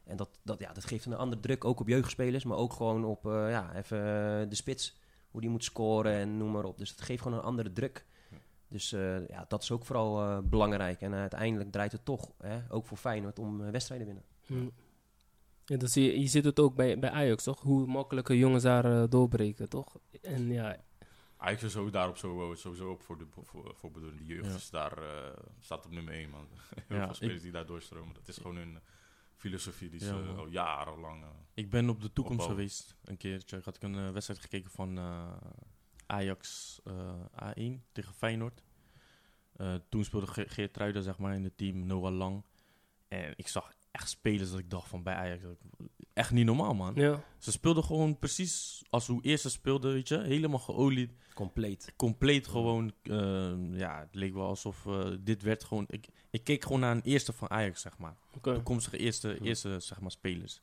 [0.05, 3.05] En dat, dat, ja, dat geeft een andere druk, ook op jeugdspelers, maar ook gewoon
[3.05, 3.99] op eh, ja, even
[4.49, 4.97] de spits.
[5.31, 6.79] Hoe die moet scoren en noem maar op.
[6.79, 8.05] Dus het geeft gewoon een andere druk.
[8.69, 11.01] Dus eh, ja, dat is ook vooral belangrijk.
[11.01, 14.25] En uiteindelijk draait het toch, hè, ook voor Feyenoord, om wedstrijden winnen.
[15.65, 17.61] Ja, zie je, je ziet het ook bij, bij Ajax, toch?
[17.61, 19.97] Hoe makkelijke jongens daar eh, doorbreken, toch?
[20.23, 20.77] En ja,
[21.37, 24.19] Ajax is ook daarop zo, sowieso op voor, de, voor, voor bedoeling.
[24.27, 24.55] Die jeugd Ja.
[24.55, 26.47] is daar, eh, staat op nummer 1, man.
[26.89, 28.15] Heel Ja, veel spelers ik- die daar doorstromen.
[28.15, 28.79] Dat is gewoon hun
[29.37, 31.23] filosofie die Ja, ze al jarenlang...
[31.23, 32.57] eh, Ik ben op de toekomst Opbouwen.
[32.71, 33.61] geweest een keertje.
[33.65, 35.33] Had ik een eh, wedstrijd gekeken van eh,
[36.07, 37.15] Ajax eh,
[37.45, 38.63] A1 tegen Feyenoord.
[39.57, 42.45] Eh, toen speelde Ge Geert Truiden zeg maar in het team, Noah Lang.
[43.09, 45.43] En ik zag echt spelers dat ik dacht van bij Ajax.
[45.43, 46.95] dat ik- Echt niet normaal, man.
[46.95, 47.23] Ja.
[47.39, 50.19] Ze speelden gewoon precies als hoe eerst ze speelden, weet je.
[50.21, 51.13] Helemaal geolied.
[51.35, 51.93] Compleet.
[51.97, 55.85] Compleet gewoon, eh, ja, het leek wel alsof eh, dit werd gewoon...
[55.89, 58.17] Ik, ik keek gewoon naar een eerste van Ajax, zeg maar.
[58.37, 58.55] Oké.
[58.55, 60.61] Toekomstige eerste, eerste zeg maar, spelers.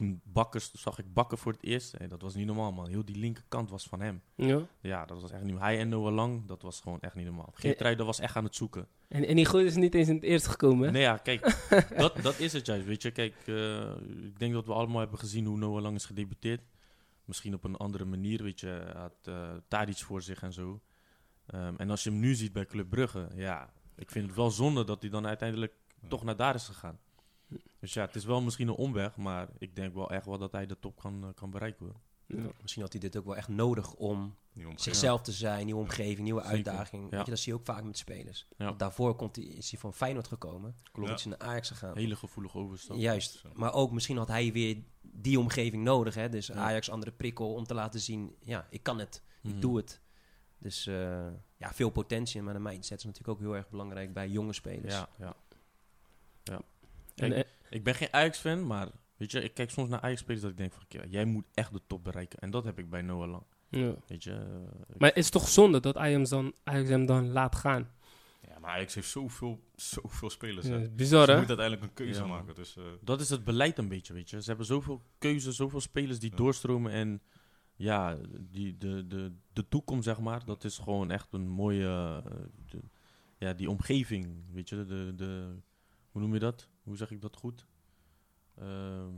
[0.00, 1.92] Toen Bakkers, zag ik Bakker voor het eerst.
[1.98, 2.88] Hey, dat was niet normaal, man.
[2.88, 4.22] Heel die linkerkant was van hem.
[4.34, 4.60] Ja.
[4.80, 7.50] Ja, dat was echt niet Hij en Noah Lang, dat was gewoon echt niet normaal.
[7.54, 8.86] Geertrui, dat was echt aan het zoeken.
[9.08, 10.92] En, en die goede is niet eens in het eerste gekomen, hè?
[10.92, 13.10] Nee, ja, kijk, dat, dat is het juist, weet je.
[13.10, 13.90] Kijk, eh,
[14.24, 16.62] ik denk dat we allemaal hebben gezien hoe Noah Lang is gedebuteerd.
[17.24, 18.66] Misschien op een andere manier, weet je.
[18.66, 20.80] Hij had uh, Tadic voor zich en zo.
[21.54, 24.50] Um, en als je hem nu ziet bij Club Brugge, ja, ik vind het wel
[24.50, 26.08] zonde dat hij dan uiteindelijk ja.
[26.08, 26.98] toch naar daar is gegaan.
[27.80, 30.52] Dus ja, het is wel misschien een omweg, maar ik denk wel echt wel dat
[30.52, 31.86] hij de top kan, uh, kan bereiken.
[31.86, 32.00] Hoor.
[32.26, 32.50] Ja.
[32.60, 34.34] Misschien had hij dit ook wel echt nodig om
[34.74, 36.56] zichzelf te zijn, nieuwe omgeving, nieuwe Zeker.
[36.56, 37.02] uitdaging.
[37.02, 37.16] Ja.
[37.16, 38.46] Weet je, dat zie je ook vaak met spelers.
[38.56, 38.72] Ja.
[38.72, 40.74] Daarvoor komt hij, is hij van Feyenoord gekomen.
[40.92, 41.10] Klopt.
[41.10, 41.96] Is hij naar Ajax gegaan.
[41.96, 42.96] Hele gevoelige overstap.
[42.96, 43.42] Juist.
[43.54, 46.14] Maar ook misschien had hij weer die omgeving nodig.
[46.14, 46.28] Hè?
[46.28, 46.54] Dus Ja.
[46.54, 49.22] Ajax andere prikkel om te laten zien, ja, ik kan het.
[49.40, 49.54] Mhm.
[49.54, 50.00] Ik doe het.
[50.58, 51.26] Dus eh,
[51.56, 54.94] ja, veel potentie, maar de mindset is natuurlijk ook heel erg belangrijk bij jonge spelers.
[54.94, 55.36] Ja, ja.
[57.22, 60.56] En, ik ben geen Ajax-fan, maar weet je, ik kijk soms naar Ajax-spelers dat ik
[60.56, 62.38] denk van, ja, jij moet echt de top bereiken.
[62.38, 63.42] En dat heb ik bij Noah Lang.
[63.68, 63.94] ja.
[64.06, 67.54] Weet je, eh, Maar het is toch zonde dat Ajax, dan, Ajax hem dan laat
[67.56, 67.90] gaan?
[68.48, 70.66] Ja, maar Ajax heeft zoveel, zoveel spelers.
[70.66, 70.88] Ja, hè.
[70.90, 71.36] bizar, Ze hè?
[71.38, 72.54] moeten uiteindelijk een keuze Ja, maken.
[72.54, 74.40] Dus, eh, dat is het beleid een beetje, weet je.
[74.42, 76.36] Ze hebben zoveel keuzes, zoveel spelers die Ja.
[76.36, 76.92] doorstromen.
[76.92, 77.22] En
[77.76, 81.86] ja, die, de, de, de toekomst, zeg maar, dat is gewoon echt een mooie...
[82.26, 82.32] eh,
[82.70, 82.82] de-
[83.38, 84.84] ja, die omgeving, weet je.
[84.86, 85.56] De, de,
[86.10, 86.68] hoe noem je dat?
[86.82, 87.66] Hoe zeg ik dat goed?
[88.58, 89.14] Ehm,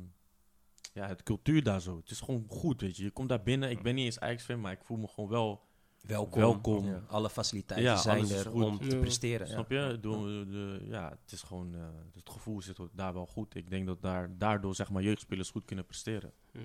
[0.93, 1.97] ja, het cultuur daar zo.
[1.97, 3.03] Het is gewoon goed, weet je.
[3.03, 3.71] Je komt daar binnen.
[3.71, 5.71] Ik ben niet eens Ajax-fan, maar ik voel me gewoon wel...
[6.07, 6.41] Welkom.
[6.41, 6.85] Welkom.
[6.87, 8.63] Ja, alle faciliteiten Ja, zijn er goed.
[8.65, 8.99] om te Ja.
[9.01, 9.47] presteren.
[9.49, 9.99] Snap je?
[10.01, 11.75] Door, de, ja, het is gewoon...
[11.75, 13.55] eh, het gevoel zit daar wel goed.
[13.55, 16.33] Ik denk dat daar, daardoor, zeg maar, jeugdspelers goed kunnen presteren.
[16.53, 16.59] Hm.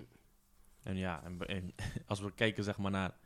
[0.84, 1.74] En ja, en, en
[2.08, 3.18] als we kijken, zeg maar, naar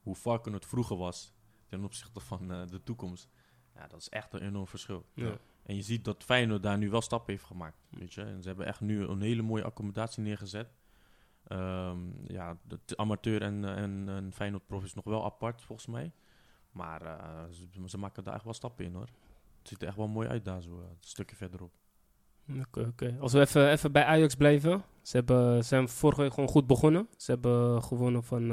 [0.00, 1.32] hoe Varken het vroeger was...
[1.66, 3.28] ten opzichte van eh, de toekomst...
[3.74, 5.06] Ja, dat is echt een enorm verschil.
[5.14, 5.38] Ja.
[5.68, 7.86] En je ziet dat Feyenoord daar nu wel stappen heeft gemaakt.
[7.90, 8.22] Weet je?
[8.22, 10.68] En ze hebben echt nu een hele mooie accommodatie neergezet.
[11.46, 15.86] Ehm, ja, de amateur en, eh, en, en Feyenoord prof is nog wel apart, volgens
[15.86, 16.12] mij.
[16.70, 17.44] Maar eh,
[17.86, 19.08] ze, maken daar echt wel stappen in, hoor.
[19.58, 21.72] Het ziet er echt wel mooi uit daar zo, eh, een stukje verderop.
[22.60, 23.16] Oké, oké.
[23.20, 24.82] Als we even, even bij Ajax blijven.
[25.02, 27.08] Ze, hebben, zijn vorige week gewoon goed begonnen.
[27.16, 28.50] Ze hebben gewonnen van,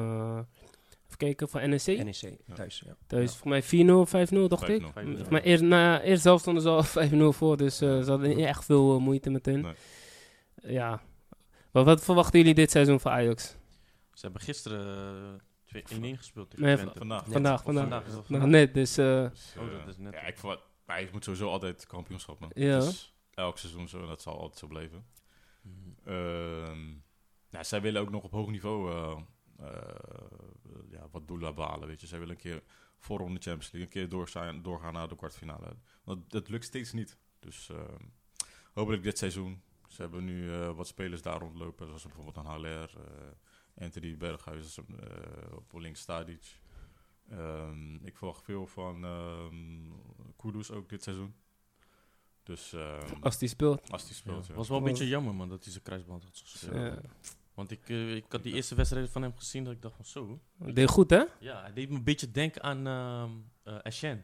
[1.05, 1.85] even kijken, van NEC.
[1.85, 2.95] NEC thuis, ja.
[3.07, 3.37] Thuis Ja.
[3.37, 4.81] voor mij 4-0, 5-0, dacht ik.
[4.81, 4.91] 5-0.
[4.93, 6.83] Vijf- Maar eerst, na, eerst zelf stonden ze al
[7.33, 9.61] 5-0 voor, dus eh, ze hadden niet echt veel eh, moeite met hun.
[9.61, 9.73] Nee.
[10.73, 11.01] Ja.
[11.71, 13.43] Maar wat verwachten jullie dit seizoen van Ajax?
[14.13, 14.85] Ze hebben gisteren
[15.25, 16.97] eh, twee- 1-1 gespeeld tegen Nee, Twente.
[16.97, 17.25] vandaag.
[17.29, 18.03] Vandaag, vandaag.
[18.27, 20.13] Nog net, dus eh, Dus, Oh, eh, dat is net.
[20.13, 22.51] Ja, ik verwacht, Ajax moet sowieso altijd kampioenschap, man.
[22.53, 22.77] Ja.
[22.77, 25.05] Is elk seizoen zo en dat zal altijd zo blijven.
[26.05, 26.85] Ehm,
[27.49, 29.17] nou, zij willen ook nog op hoog niveau eh, eh,
[30.89, 32.07] ja, wat doelen behalen, weet je.
[32.07, 32.63] Zij willen een keer
[32.97, 35.75] voorronde Champions League, een keer doorgaan, doorgaan naar de kwartfinale.
[36.03, 37.17] Dat, dat lukt steeds niet.
[37.39, 38.03] Dus ehm,
[38.73, 39.61] hopelijk dit seizoen.
[39.87, 44.77] Ze hebben nu eh, wat spelers daar rondlopen, zoals bijvoorbeeld een Haller, eh, Anthony Berghuis
[44.77, 44.85] eh,
[45.55, 46.59] op links Stadic.
[47.29, 49.91] Ehm, ik verwacht veel van ehm
[50.37, 51.35] Kudus ook dit seizoen.
[52.43, 53.91] Dus ehm, als die speelt.
[53.91, 54.51] als die speelt, Ja.
[54.51, 54.57] ja.
[54.57, 56.75] was wel een beetje jammer, man, dat hij zijn kruisband had gespeeld.
[56.75, 57.01] Ja.
[57.55, 60.05] Want ik, eh, ik had die eerste wedstrijd van hem gezien dat ik dacht van
[60.05, 60.39] zo.
[60.57, 61.23] Deed goed, hè?
[61.39, 63.29] Ja, hij deed me een beetje denken aan ehm
[63.63, 64.21] eh, Etienne.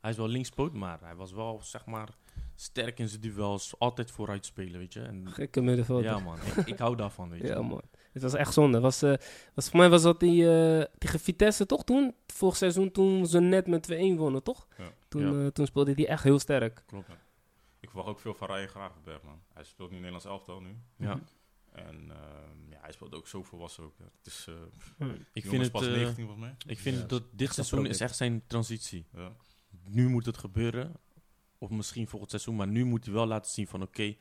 [0.00, 2.08] Hij is wel linkspoot, maar hij was wel, zeg maar,
[2.54, 3.78] sterk in zijn duels.
[3.78, 5.00] Altijd vooruit spelen, weet je.
[5.00, 6.04] En, Gekke middenvelder.
[6.04, 6.38] ja, man.
[6.56, 7.46] Ik, ik hou daarvan, weet je.
[7.54, 7.82] Ja, man.
[8.12, 8.80] Het was echt zonde.
[8.80, 9.14] Was, eh,
[9.54, 11.84] was, voor mij was dat die, eh tegen Vitesse, toch?
[11.84, 14.66] Toen, vorig seizoen, toen ze net met 2-1 wonnen, toch?
[14.78, 14.90] Ja.
[15.08, 16.82] Toen, toen speelde hij echt heel sterk.
[16.86, 17.08] Klopt.
[17.80, 19.40] Ik verwacht ook veel van Ryan Gravenberg, man.
[19.54, 20.76] Hij speelt nu Nederlands elftal nu.
[20.96, 21.14] Ja.
[21.14, 21.24] Mhm.
[21.86, 23.98] En ehm, ja, hij speelt ook zo volwassen ook.
[23.98, 26.54] Het is eh Ik vind het, pas eh, 19 volgens mij.
[26.66, 29.06] ik vind Ja, dat dit seizoen is echt zijn transitie.
[29.12, 29.36] Ja.
[29.84, 30.94] Nu moet het gebeuren.
[31.58, 32.56] Of misschien volgend seizoen.
[32.56, 34.16] Maar nu moet hij wel laten zien van oké,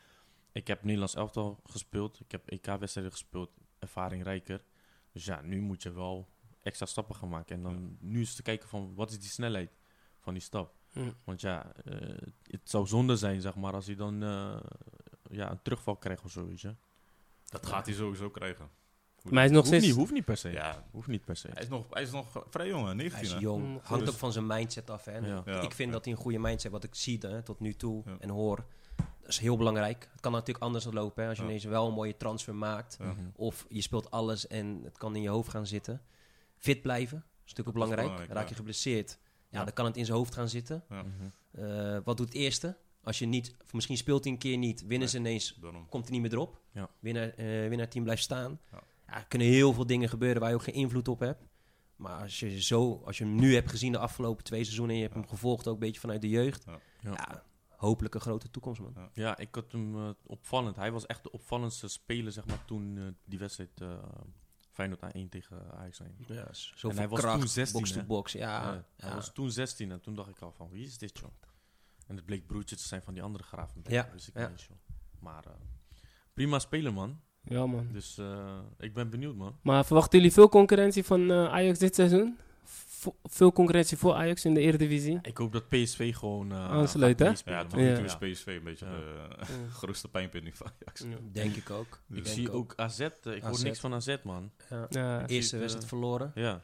[0.52, 2.20] ik heb Nederlands elftal gespeeld.
[2.20, 3.52] Ik heb EK-wedstrijden gespeeld.
[3.80, 4.64] Ervaring rijker.
[5.12, 6.30] Dus ja, nu moet je wel
[6.62, 7.56] extra stappen gaan maken.
[7.56, 9.72] En dan nu is te kijken van wat is die snelheid
[10.20, 10.76] van die stap.
[10.94, 11.12] Mhm.
[11.24, 14.60] Want ja, eh, het zou zonde zijn, zeg maar, als hij dan eh,
[15.32, 16.76] ja, een terugval krijgt of zo, weet je.
[17.50, 18.70] Dat gaat hij sowieso krijgen.
[19.16, 19.86] Hoe Maar hij is nog Hoeft steeds...
[19.86, 20.50] niet, hoeft niet per se.
[20.50, 21.48] Ja, Hoeft niet per se.
[21.54, 23.28] hij is nog, hij is nog vrij jong, hè, 19.
[23.28, 23.64] Hij is jong.
[23.64, 25.06] Mm, Hangt dus- ook van zijn mindset af.
[25.06, 25.12] Hè.
[25.12, 25.42] En Ja.
[25.46, 25.96] Ja, ik vind ja.
[25.96, 28.16] dat hij een goede mindset, wat ik zie hè, tot nu toe Ja.
[28.20, 30.08] en hoor, dat is heel belangrijk.
[30.12, 31.24] Het kan natuurlijk anders lopen.
[31.24, 31.50] Hè, als je Ja.
[31.50, 32.98] ineens wel een mooie transfer maakt.
[33.00, 33.06] Ja.
[33.06, 33.22] Mhm.
[33.36, 36.02] Of je speelt alles en het kan in je hoofd gaan zitten.
[36.58, 38.02] Fit blijven, is natuurlijk ook belangrijk.
[38.08, 38.50] belangrijk, Raak ja.
[38.50, 39.18] je geblesseerd,
[39.50, 39.64] ja, Ja.
[39.64, 40.84] dan kan het in zijn hoofd gaan zitten.
[40.90, 41.04] Ja.
[41.04, 41.12] Mhm.
[41.66, 44.86] Eh, wat doet het eerste Als je niet, of misschien speelt hij een keer niet,
[44.86, 45.90] winnen ze ineens, Daarom.
[45.90, 46.62] komt hij niet meer erop.
[46.72, 46.90] Ja.
[47.00, 48.60] Winnaar, eh winnaarteam blijft staan.
[48.72, 48.84] Ja.
[49.08, 49.14] Ja.
[49.14, 51.44] er kunnen heel veel dingen gebeuren waar je ook geen invloed op hebt.
[51.96, 54.96] Maar als je, zo, als je hem nu hebt gezien de afgelopen twee seizoenen...
[54.96, 56.64] en je hebt hem gevolgd ook een beetje vanuit de jeugd...
[56.66, 56.80] Ja.
[57.00, 57.12] Ja.
[57.12, 59.10] Ja, hopelijk een grote toekomst, man.
[59.14, 60.76] Ja, ik had hem eh, opvallend.
[60.76, 63.98] Hij was echt de opvallendste speler, zeg maar, toen eh, die wedstrijd uh,
[64.72, 66.16] Feyenoord A1 tegen Ajax zijn.
[66.28, 68.32] Ja, zo En hij was toen 16, box to box.
[68.32, 69.06] Ja, Ja, ja.
[69.06, 71.32] Hij was toen 16 en toen dacht ik al van, wie is dit, joh?
[72.08, 73.82] En het bleek broertjes te zijn van die andere graven.
[73.88, 74.48] Ja, Dus ik ja.
[74.48, 74.68] niet.
[75.20, 75.52] Maar eh,
[76.34, 77.20] prima speler, man.
[77.42, 77.88] Ja, man.
[77.92, 79.56] Dus eh, ik ben benieuwd, man.
[79.62, 82.38] Maar verwachten jullie veel concurrentie van eh, Ajax dit seizoen?
[82.64, 85.20] V- veel concurrentie voor Ajax in de Eredivisie?
[85.22, 86.52] Ik hoop dat PSV gewoon...
[86.52, 87.32] eh Aansluit, hè?
[87.46, 88.92] Ja, tot nu toe is PSV een beetje Ja.
[88.92, 89.46] de Ja.
[89.80, 91.06] grootste pijnpunt van Ajax.
[91.32, 92.02] Denk ik ook.
[92.10, 93.00] Ik denk zie ook AZ.
[93.00, 94.52] ik hoor niks van AZ, man.
[94.70, 94.86] Ja.
[94.90, 95.28] Ja.
[95.28, 96.32] Eerste wedstrijd verloren.
[96.36, 96.62] Ja.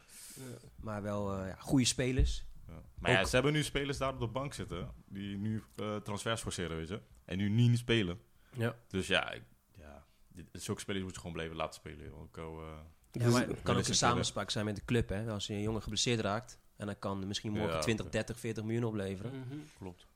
[0.75, 2.45] Maar wel eh, ja, goede spelers.
[2.67, 2.81] Ja.
[2.99, 6.41] Maar ja, ze hebben nu spelers daar op de bank zitten, die nu eh, transfers
[6.41, 6.99] forceren, weet je.
[7.25, 8.19] En nu niet spelen.
[8.53, 8.75] Ja.
[8.87, 9.43] Dus ja, ik-
[9.77, 12.05] ja dit, zulke spelers moet je gewoon blijven laten spelen.
[12.05, 12.23] joh.
[12.29, 12.69] Ik hou, eh,
[13.11, 15.09] Ja, Dus- maar het kan ook een samenspraak zijn met de club.
[15.09, 15.31] Hè?
[15.31, 16.59] Als je een jongen geblesseerd raakt.
[16.77, 18.15] En dan kan misschien morgen Ja, 20, oké.
[18.15, 19.31] 30, 40 miljoen opleveren.
[19.31, 19.57] Mhm.
[19.77, 20.07] Klopt.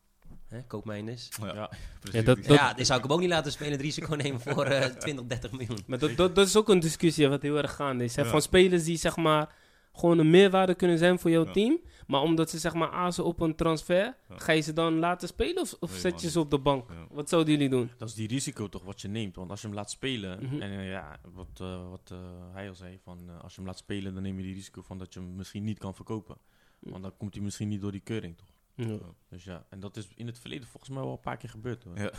[0.47, 0.63] Hè?
[0.63, 1.29] Koop mij eens.
[1.41, 1.69] ja, Ja.
[1.99, 2.19] precies.
[2.19, 2.45] Ja, dat-
[2.77, 3.71] Ja, zou ik hem ook niet laten spelen.
[3.71, 5.79] Het risico nemen voor eh 20, 30 miljoen.
[5.87, 8.15] Maar dat, dat, dat is ook een discussie wat heel erg gaande is.
[8.15, 8.21] Hè?
[8.21, 8.29] Ja.
[8.29, 9.55] Van spelers die zeg maar
[9.99, 11.51] gewoon een meerwaarde kunnen zijn voor jouw Ja.
[11.51, 11.79] team.
[12.07, 13.95] Maar omdat ze zeg maar azen op een transfer,
[14.29, 14.37] Ja.
[14.37, 16.59] ga je ze dan laten spelen of, of Nee, zet man, je ze op de
[16.59, 16.89] bank?
[16.89, 17.07] Ja.
[17.11, 17.89] Wat zouden jullie doen?
[17.97, 19.35] Dat is die risico toch wat je neemt.
[19.35, 20.61] Want als je hem laat spelen, Mhm.
[20.61, 22.17] en eh, ja, wat, eh, wat eh,
[22.53, 24.97] hij al zei, van, als je hem laat spelen, dan neem je die risico van
[24.97, 26.37] dat je hem misschien niet kan verkopen.
[26.79, 26.91] Mhm.
[26.91, 28.47] Want dan komt hij misschien niet door die keuring, toch?
[28.77, 28.97] Ja.
[29.29, 31.83] Dus ja, en dat is in het verleden volgens mij wel een paar keer gebeurd.
[31.83, 31.97] Hoor.
[31.97, 32.03] Ja.
[32.03, 32.15] Dat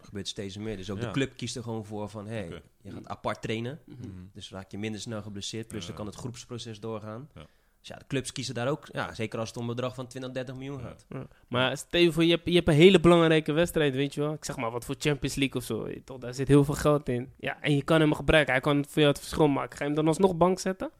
[0.08, 0.76] gebeurt steeds meer.
[0.76, 1.06] Dus ook Ja.
[1.06, 2.26] de club kiest er gewoon voor van...
[2.26, 3.80] Hey, je gaat apart trainen.
[3.84, 3.98] Mhm.
[4.00, 4.08] Mhm.
[4.32, 5.68] Dus raak je minder snel geblesseerd.
[5.68, 5.86] Plus Ja.
[5.86, 7.28] dan kan het groepsproces doorgaan.
[7.34, 7.46] Ja.
[7.78, 8.88] Dus ja, de clubs kiezen daar ook...
[8.92, 10.84] Ja, zeker als het om een bedrag van 20, 30 miljoen Ja.
[10.86, 11.06] gaat.
[11.08, 11.26] Ja.
[11.48, 14.32] Maar stel je voor, je hebt, je hebt een hele belangrijke wedstrijd, weet je wel.
[14.32, 15.88] Ik zeg maar wat voor Champions League of zo.
[16.04, 17.32] Toch, daar zit heel veel geld in.
[17.38, 18.52] Ja, en je kan hem gebruiken.
[18.52, 19.76] Hij kan voor jou het verschil maken.
[19.76, 20.90] Ga je hem dan alsnog bank zetten?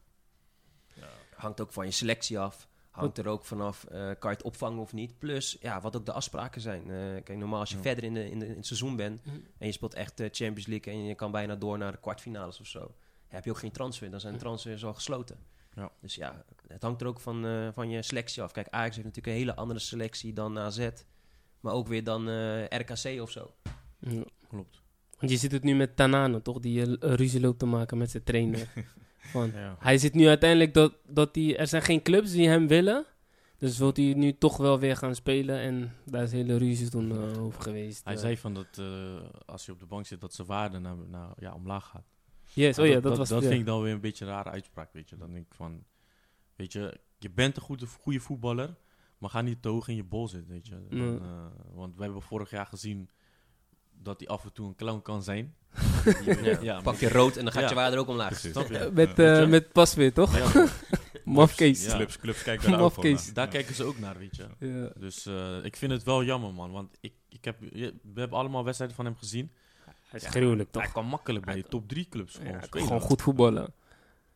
[1.35, 2.69] Hangt ook van je selectie af.
[3.01, 5.19] Hangt er ook vanaf, eh kan je het opvangen of niet.
[5.19, 6.83] Plus, ja, wat ook de afspraken zijn.
[6.83, 7.83] Eh, kijk, normaal als je Ja.
[7.83, 9.25] verder in, de, in, de, in het seizoen bent...
[9.27, 9.37] Mhm.
[9.59, 10.93] en je speelt echt de Champions League...
[10.93, 12.79] en je kan bijna door naar de kwartfinales of zo...
[13.29, 14.11] ja, heb je ook geen transfer.
[14.11, 15.39] Dan zijn de transfers al gesloten.
[15.75, 15.91] Ja.
[16.01, 18.53] Dus ja, het hangt er ook van, eh, van je selectie af.
[18.53, 20.89] Kijk, Ajax heeft natuurlijk een hele andere selectie dan AZ.
[21.61, 23.55] Maar ook weer dan eh, RKC of zo.
[23.99, 24.25] Ja.
[24.49, 24.83] Klopt.
[25.19, 26.59] Want je ziet het nu met Tanane, toch?
[26.61, 28.69] Die eh, ruzie loopt te maken met zijn trainer.
[29.31, 29.77] Van, Ja.
[29.79, 31.57] hij zit nu uiteindelijk dat, dat hij...
[31.57, 33.07] Er zijn geen clubs die hem willen.
[33.59, 35.59] Dus wil hij nu toch wel weer gaan spelen.
[35.59, 38.05] En daar is hele ruzie toen eh, over geweest.
[38.05, 38.21] Hij eh.
[38.21, 39.17] zei van dat eh,
[39.47, 42.11] als je op de bank zit, dat zijn waarde naar, naar, ja, omlaag gaat.
[42.53, 43.29] Yes, oh ja, dat, was...
[43.29, 43.49] Dat ja.
[43.49, 45.17] vind ik dan weer een beetje een rare uitspraak, weet je.
[45.17, 45.85] Dan denk ik van,
[46.57, 48.77] weet je, je bent een goede, goede voetballer,
[49.19, 50.87] maar ga niet te hoog in je bol zitten, weet je.
[50.89, 53.11] Dan, eh, want we hebben vorig jaar gezien
[53.91, 55.55] dat hij af en toe een clown kan zijn.
[56.43, 57.69] Ja, ja, Pak je rood en dan gaat Ja.
[57.69, 58.29] je waarde ook omlaag.
[58.29, 58.51] Precies.
[58.53, 58.91] Snap je?
[58.93, 59.47] Met, eh, je?
[59.47, 60.53] met pas weer, toch?
[60.55, 60.67] Ja,
[61.25, 61.85] Mafkees.
[61.85, 61.95] Ja.
[61.95, 63.03] Clubs, clubs kijken daar ook van.
[63.35, 63.51] Daar Ja.
[63.53, 64.47] kijken ze ook naar, weet je.
[64.59, 64.91] Ja.
[64.99, 66.71] Dus eh, ik vind het wel jammer, man.
[66.71, 69.51] Want ik, ik heb, je- we hebben allemaal wedstrijden van hem gezien.
[69.85, 70.83] Hij is Ja, gruwelijk, toch?
[70.83, 72.87] Hij kan makkelijk bij je top 3 clubs Ja, gewoon hij kan spelen.
[72.87, 73.73] gewoon goed voetballen.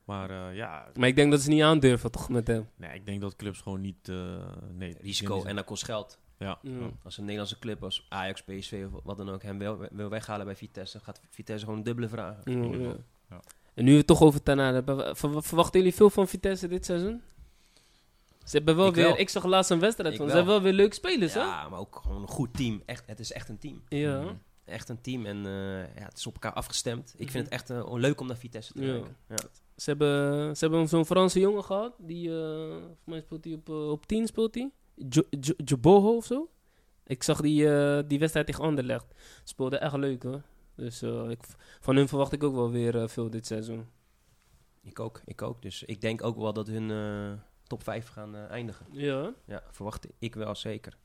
[0.05, 2.69] Maar eh, ja, Maar ik denk dat ze niet aandurven, toch, met hem.
[2.77, 4.09] nee, ik denk dat clubs gewoon niet...
[4.09, 4.17] eh
[4.73, 6.19] nee, Risico en dat kost geld.
[6.45, 6.91] Ja, Ja.
[7.05, 10.47] Als een Nederlandse club als Ajax, PSV of wat dan ook hem wil, wil weghalen
[10.47, 12.73] bij Vitesse, gaat Vitesse gewoon een dubbele vragen.
[13.31, 13.41] Ja.
[13.75, 15.17] En nu we het toch over Tanane hebben.
[15.17, 17.23] ver- Verwachten jullie veel van Vitesse dit seizoen?
[18.45, 19.05] Ze hebben wel Ik weer...
[19.05, 19.19] wel.
[19.19, 20.29] Ik zag laatst een wedstrijd van.
[20.29, 21.41] Ze hebben wel weer leuke spelers, hè?
[21.41, 22.83] Ja, maar ook gewoon een goed team.
[22.87, 23.83] Echt, het is echt een team.
[23.89, 24.21] Ja.
[24.21, 24.35] Mhm.
[24.65, 27.15] Echt een team en eh, ja, het is op elkaar afgestemd.
[27.17, 27.31] Ik Mhm.
[27.31, 29.17] vind het echt eh, leuk om naar Vitesse te kijken.
[29.29, 29.37] Ja.
[29.77, 31.93] Ze hebben, ze hebben zo'n Franse jongen gehad.
[31.99, 34.71] Die, eh volgens mij speelt hij op, op 10 speelt hij.
[34.95, 36.49] Jo- Jo- Joboho of zo.
[37.07, 39.15] Ik zag die, eh, die wedstrijd tegen Anderlecht.
[39.45, 40.43] Speelde echt leuk hoor.
[40.75, 41.45] Dus eh, ik,
[41.81, 43.87] van hun verwacht ik ook wel weer eh, veel dit seizoen.
[44.83, 45.63] Ik ook, ik ook.
[45.63, 48.87] Dus ik denk ook wel dat hun eh, top 5 gaan eh, eindigen.
[48.91, 49.35] Ja.
[49.45, 50.97] Ja, verwacht ik wel zeker.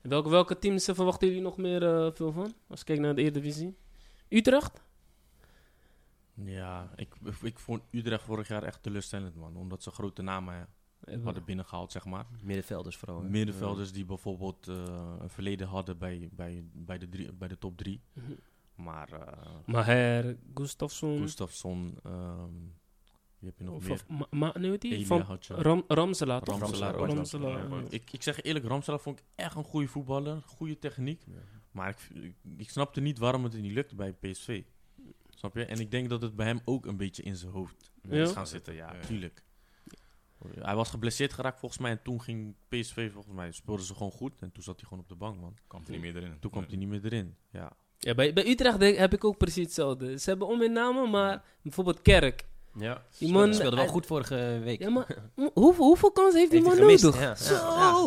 [0.00, 2.54] En welke, welke teams verwachten jullie nog meer veel van?
[2.68, 3.76] Als ik kijk naar de Eredivisie.
[4.28, 4.82] Utrecht?
[6.34, 9.56] Ja, ik, ik vond Utrecht vorig jaar echt teleurstellend, man.
[9.56, 10.68] Omdat ze grote namen
[11.24, 12.26] hadden binnengehaald, zeg maar.
[12.42, 13.22] Middenvelders vooral.
[13.22, 13.28] hè.
[13.28, 17.76] Middenvelders die bijvoorbeeld eh, een verleden hadden bij, bij, bij, de, drie, bij de top
[17.76, 18.00] 3.
[18.12, 18.32] Mhm.
[18.74, 21.18] Maar eh Maher, Gustafsson.
[21.18, 22.52] Gustafsson, ehm
[23.38, 23.92] wie heb je nog Of, meer?
[23.92, 25.06] of, ma, ma, nee, hoe heet die?
[25.06, 25.54] Van je.
[25.54, 26.58] Ram, Ramselaar, toch?
[26.60, 27.06] Ramselaar ook.
[27.06, 27.82] Ramselaar, Ja, ja.
[27.88, 30.42] Ik, ik zeg je eerlijk, Ramselaar vond ik echt een goede voetballer.
[30.46, 31.24] Goede techniek.
[31.70, 34.62] Maar ik, ik, ik snapte niet waarom het niet lukte bij PSV.
[35.28, 35.64] Snap je?
[35.64, 38.22] En ik denk dat het bij hem ook een beetje in zijn hoofd Ja?
[38.22, 38.74] is gaan zitten.
[38.74, 39.00] Ja, Ja.
[40.58, 41.90] Hij was geblesseerd geraakt volgens mij.
[41.90, 44.32] En toen ging PSV volgens mij, speelden ze gewoon goed.
[44.40, 45.54] En toen zat hij gewoon op de bank, man.
[45.66, 46.36] Kwam er niet meer erin.
[46.40, 47.34] Toen kwam hij niet meer erin.
[47.50, 47.72] Ja.
[47.98, 50.18] Ja, bij, bij Utrecht denk- heb ik ook precies hetzelfde.
[50.18, 52.44] Ze hebben om in namen, maar bijvoorbeeld Kerk.
[52.78, 52.94] Ja.
[52.94, 54.78] Die Speelde- man- speelde wel hij- goed vorige week.
[54.78, 57.20] Ja, maar hoe- hoeveel, hoeveel kansen heeft die man hij gemist, nodig?
[57.20, 57.34] ja.
[57.34, 57.54] Zo!
[57.54, 57.60] Ja,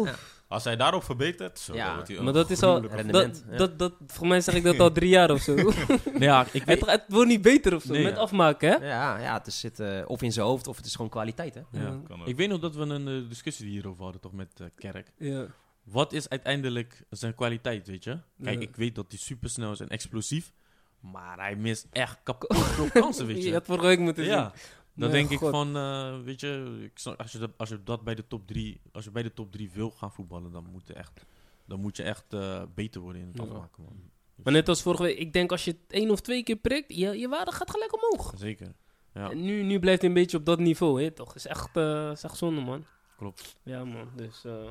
[0.03, 0.15] ja, ja.
[0.47, 2.81] Als hij daarop verbetert, zo, Ja, wordt hij een Maar dat is al...
[2.81, 3.57] Dat, ja.
[3.57, 5.53] dat, dat, voor mij zeg ik dat al drie jaar of zo.
[5.53, 5.73] Nee,
[6.19, 6.85] ja, ik het, weet...
[6.85, 8.19] het wordt niet beter of zo, Nee, met ja.
[8.19, 8.87] afmaken, hè?
[8.87, 11.53] Ja, ja, het is zit eh, of in zijn hoofd of het is gewoon kwaliteit,
[11.53, 11.61] hè?
[11.71, 11.99] Ja.
[12.07, 12.27] Kan ook.
[12.27, 15.11] Ik weet nog dat we een eh, discussie hierover hadden, toch, met eh, Kerk.
[15.17, 15.45] Ja.
[15.83, 18.17] Wat is uiteindelijk zijn kwaliteit, weet je?
[18.43, 18.67] Kijk, Ja.
[18.67, 20.51] ik weet dat hij supersnel is en explosief.
[20.99, 23.47] Maar hij mist echt kapot veel kansen, weet je?
[23.47, 24.33] Je had vorige week moeten zien.
[24.33, 24.53] Ja.
[24.97, 27.83] Dan Nee, denk ik van, eh, weet je, ik snap- als je, dat, als je
[27.83, 30.65] dat bij de top 3, als je bij de top 3 wil gaan voetballen, dan
[30.71, 31.25] moet, je echt,
[31.65, 33.43] dan moet je echt eh, beter worden in het Ja.
[33.43, 33.99] afmaken, man.
[34.43, 36.95] Maar net als vorige week, ik denk als je het één of twee keer prikt,
[36.95, 38.33] je, je waarde gaat gelijk omhoog.
[38.37, 38.73] Zeker.
[39.13, 41.35] Ja, En nu, nu blijft hij een beetje op dat niveau, hè, toch?
[41.35, 42.85] Is echt, eh, is echt zonde, man.
[43.17, 43.57] klopt.
[43.63, 44.09] Ja, man.
[44.15, 44.69] Dus, eh,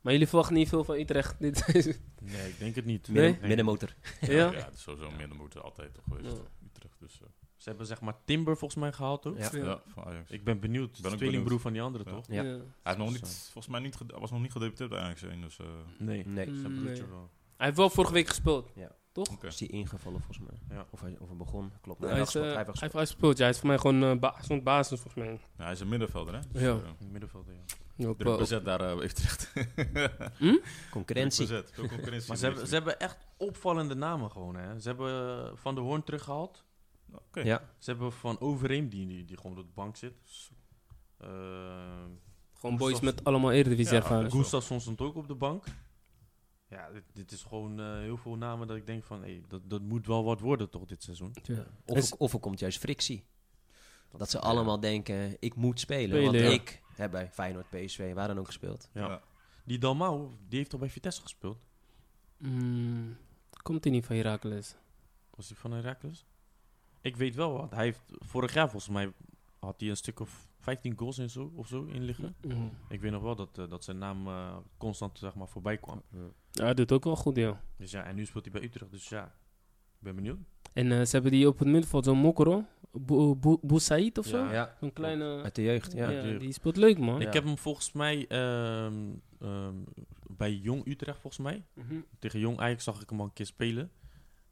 [0.00, 1.38] Maar jullie verwachten niet veel van Utrecht.
[1.40, 3.08] Nee, ik denk het niet.
[3.08, 3.30] Nee?
[3.30, 3.94] Midden, middenmotor.
[4.20, 4.50] Ja, ja?
[4.52, 6.36] ja, het is sowieso minder moeten altijd toch geweest.
[6.36, 6.42] Ja.
[6.66, 7.20] Utrecht, dus,
[7.60, 9.38] Ze hebben zeg maar Timber volgens mij gehaald ook.
[9.38, 9.48] Ja.
[9.52, 9.82] Ja.
[9.86, 10.30] van Ajax.
[10.30, 10.90] Ik ben benieuwd.
[10.90, 11.60] Ben tweelingbroer benieuwd.
[11.60, 12.10] van die andere, Ja.
[12.10, 12.24] toch?
[12.28, 12.42] Ja.
[12.42, 12.48] Ja.
[12.50, 15.40] Hij heeft nog niet, volgens mij niet, gede- was nog niet gedebuteerd bij Ajax 1,
[15.40, 15.58] dus...
[15.58, 15.66] eh,
[15.98, 16.60] Nee, Nee, Mm.
[16.60, 17.10] zijn broertje Nee.
[17.10, 17.30] wel.
[17.56, 18.70] Hij heeft wel vorige week gespeeld.
[19.30, 19.46] oké.
[19.46, 20.76] is die ingevallen volgens mij.
[20.76, 20.86] Ja.
[20.90, 22.00] Of, hij, of hij begon, klopt.
[22.00, 23.36] hij, Nee, hij is, heeft eh, gespeeld, hij hij heeft heeft gespeeld.
[23.36, 25.32] Ja, hij is voor mij gewoon eh ba stond basis, volgens mij.
[25.58, 26.40] Ja, hij is een middenvelder, hè?
[26.52, 26.68] Dus, Ja.
[26.68, 27.46] eh, In het middenveld,
[27.96, 28.12] ja.
[28.14, 29.52] Druk eh, bezet daar eh, Utrecht.
[30.90, 31.46] Concurrentie.
[31.46, 32.28] Druk bezet, veel concurrentie.
[32.28, 34.80] Maar ze hebben, ze hebben echt opvallende namen gewoon, hè.
[34.80, 36.64] Ze hebben eh, Van der Hoorn teruggehaald.
[37.14, 37.40] Oké.
[37.40, 40.14] Ja, Ze hebben Van Overeem, die, die, die gewoon op de bank zit.
[41.18, 42.04] Eh
[42.54, 44.32] gewoon boys met allemaal eredivisie Ja, ervaring.
[44.32, 45.64] Gustafsson stond ook op de bank.
[46.68, 49.20] Ja, dit, dit is gewoon eh, heel veel namen dat ik denk van...
[49.20, 51.34] Hey, dat, dat moet wel wat worden toch dit seizoen.
[51.42, 51.66] Ja.
[51.84, 53.24] Of, Is- er, of er komt juist frictie.
[54.16, 54.42] Dat ze Ja.
[54.42, 56.08] allemaal denken, ik moet spelen.
[56.08, 56.50] Spelen, want ja.
[56.50, 58.88] ik heb bij Feyenoord, PSV, waar dan ook gespeeld.
[58.92, 59.08] Ja.
[59.08, 59.22] Ja.
[59.64, 61.58] Die Dalmau, die heeft toch bij Vitesse gespeeld?
[62.36, 63.16] Mm,
[63.62, 64.76] komt hij niet van Heracles?
[65.30, 66.26] Was hij van Heracles?
[67.00, 67.70] Ik weet wel wat.
[67.70, 69.12] Hij heeft vorig jaar volgens mij...
[69.58, 72.34] Had hij een stuk of 15 goals en zo, of zo in liggen.
[72.46, 72.70] Mm.
[72.88, 76.02] Ik weet nog wel dat, eh, dat zijn naam eh, constant zeg maar, voorbij kwam.
[76.50, 77.60] Ja, hij doet ook wel goed, ja.
[77.76, 78.90] Dus ja, en nu speelt hij bij Utrecht.
[78.90, 80.38] Dus ja, ik ben benieuwd.
[80.72, 82.64] En eh, ze hebben die op het middenveld, zo'n Mokoro.
[82.92, 84.38] Bou- Bou- Boussaïd of zo?
[84.38, 84.52] Ja.
[84.52, 85.42] Ja, Zo'n kleine...
[85.42, 85.92] uit de jeugd.
[85.92, 86.22] Ja.
[86.38, 87.20] Die speelt leuk, man.
[87.20, 87.26] Ja.
[87.26, 88.94] Ik heb hem volgens mij ehm,
[89.40, 89.74] ehm,
[90.26, 91.64] bij Jong Utrecht, volgens mij.
[91.74, 91.94] Mhm.
[92.18, 93.90] Tegen Jong Ajax zag ik hem al een keer spelen.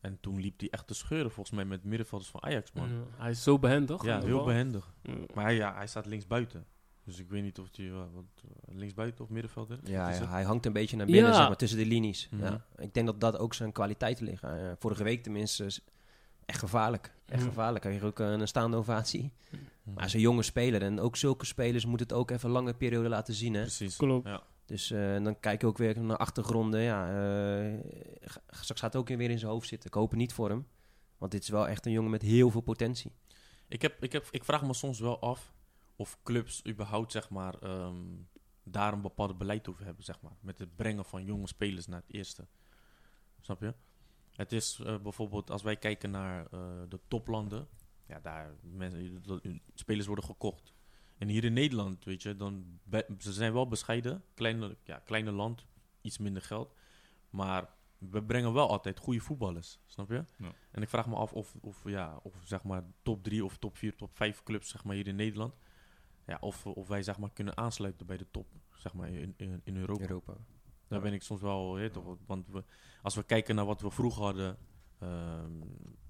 [0.01, 2.89] En toen liep hij echt te scheuren, volgens mij, met middenvelders van Ajax, man.
[2.89, 4.05] Ja, hij is zo behendig.
[4.05, 4.45] Ja, heel bal.
[4.45, 4.93] behendig.
[5.03, 5.15] Ja.
[5.35, 6.65] Maar hij, ja, hij staat links buiten.
[7.05, 8.01] Dus ik weet niet of hij eh,
[8.69, 11.37] links buiten of middenvelder Ja, hij hangt een beetje naar binnen, Ja.
[11.37, 12.29] zeg maar, tussen de linies.
[12.41, 12.65] Ja.
[12.77, 14.61] Ik denk dat dat ook zijn kwaliteiten liggen.
[14.71, 15.65] Eh, vorige week tenminste,
[16.47, 17.13] echt gevaarlijk.
[17.27, 17.49] Echt Mhm.
[17.49, 17.85] gevaarlijk.
[17.85, 19.21] Hij kreeg ook eh, een staande ovatie.
[19.51, 19.63] Mhm.
[19.85, 22.55] Maar hij is een jonge speler en ook zulke spelers moeten het ook even een
[22.55, 23.55] lange periode laten zien.
[23.55, 23.61] Hè?
[23.61, 23.97] Precies.
[23.97, 24.27] Klopt.
[24.27, 24.43] Ja.
[24.69, 26.81] Dus eh, dan kijk je ook weer naar achtergronden.
[26.81, 27.07] Ja,
[28.21, 29.89] ga- straks gaat het ook weer in zijn hoofd zitten.
[29.89, 30.67] Ik hoop het niet voor hem.
[31.19, 33.13] Want dit is wel echt een jongen met heel veel potentie.
[33.69, 35.53] Ik, heb, ik, heb, ik vraag me soms wel af
[35.97, 37.97] of clubs überhaupt zeg maar, ehm,
[38.63, 40.05] daar een bepaald beleid over hebben.
[40.05, 42.47] Zeg maar, met het brengen van jonge spelers naar het eerste.
[43.41, 43.75] Snap je?
[44.35, 46.49] Het is eh, bijvoorbeeld als wij kijken naar
[46.89, 47.69] de toplanden.
[48.07, 49.23] Ja, daar mensen,
[49.75, 50.73] spelers worden gekocht.
[51.19, 54.23] En hier in Nederland, weet je, dan be- ze zijn wel bescheiden.
[54.35, 55.67] Kleine, ja, kleine land,
[56.01, 56.75] iets minder geld.
[57.31, 59.79] Maar we brengen wel altijd goede voetballers.
[59.87, 60.25] Snap je?
[60.39, 60.53] Ja.
[60.71, 63.77] En ik vraag me af of, of, ja, of zeg maar top 3 of top
[63.77, 65.55] 4, top 5 clubs zeg maar, hier in Nederland.
[66.27, 69.61] Ja, of, of wij zeg maar, kunnen aansluiten bij de top zeg maar, in, in,
[69.65, 70.03] in Europa.
[70.03, 70.37] Europa.
[70.89, 72.65] Daar ben ik soms wel, hè, toch, want we,
[73.03, 74.59] als we kijken naar wat we vroeger hadden,
[74.99, 75.63] ehm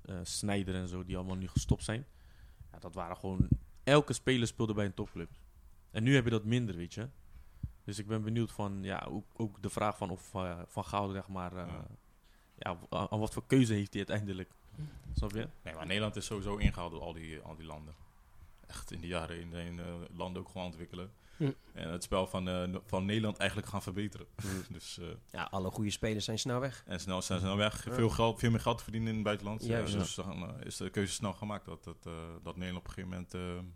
[0.02, 2.06] eh, Sneijder en zo, die allemaal nu gestopt zijn.
[2.72, 3.48] Ja, dat waren gewoon,
[3.88, 5.30] elke speler speelde bij een topclub.
[5.90, 7.08] En nu heb je dat minder, weet je.
[7.84, 11.08] Dus ik ben benieuwd van, ja, ook, ook de vraag van of eh, Van Gaal,
[11.08, 11.86] zeg maar, eh, Ja.
[12.58, 14.50] ja, aan, aan wat voor keuze heeft hij uiteindelijk.
[15.14, 15.48] Snap je?
[15.62, 17.94] Nee, maar Nederland is sowieso ingehaald door al die, al die landen.
[18.66, 21.10] Echt in die jaren in, in eh, landen ook gewoon ontwikkelen.
[21.38, 21.50] Hm.
[21.72, 24.26] En het spel van, eh, van Nederland eigenlijk gaan verbeteren.
[24.72, 26.82] dus, eh, Ja, alle goede spelers zijn snel weg.
[26.86, 27.84] en snel zijn ze nou weg.
[27.84, 27.92] Ja.
[27.92, 29.62] Veel, geld, veel meer geld te verdienen in het buitenland.
[29.62, 32.86] Ja, Juist, dus dan eh, is de keuze snel gemaakt dat, dat, eh, dat Nederland
[32.86, 33.66] op een gegeven moment...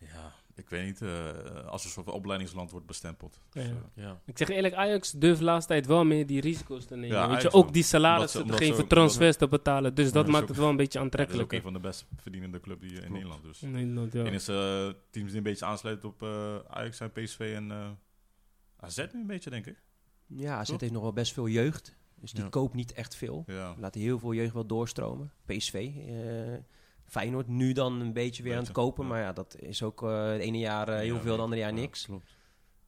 [0.00, 3.40] ja, ik weet niet, eh, als een soort opleidingsland wordt bestempeld.
[3.50, 3.70] Dus, Ja.
[3.70, 4.20] eh, Ja.
[4.26, 7.16] Ik zeg eerlijk, Ajax durft de laatste tijd wel meer die risico's te nemen.
[7.16, 9.94] Ja, Weet je, ook die salarissen te geven, transfers te betalen.
[9.94, 11.52] Dus dat maakt ook- het wel een beetje dat is ook aantrekkelijk.
[11.52, 13.12] een van de best verdienende clubs die, in Klopt.
[13.12, 13.42] Nederland.
[13.42, 13.62] Dus.
[13.62, 14.24] in Nederland, ja.
[14.24, 17.90] En is eh, teams die een beetje aansluiten op eh, Ajax en PSV en eh,
[18.76, 19.82] AZ nu een beetje, denk ik.
[20.26, 20.80] Ja, AZ Toch?
[20.80, 21.96] heeft nog wel best veel jeugd.
[22.14, 22.48] Dus die Ja.
[22.48, 23.44] koopt niet echt veel.
[23.46, 23.74] Ja.
[23.78, 25.32] Laat heel veel jeugd wel doorstromen.
[25.46, 26.54] PSV, eh,
[27.10, 29.02] Feyenoord nu dan een beetje weer aan het kopen.
[29.04, 29.08] ja.
[29.10, 31.60] Maar ja, dat is ook eh het ene jaar eh, heel Ja, veel, het andere
[31.60, 32.04] jaar ja, niks.
[32.04, 32.38] Klopt.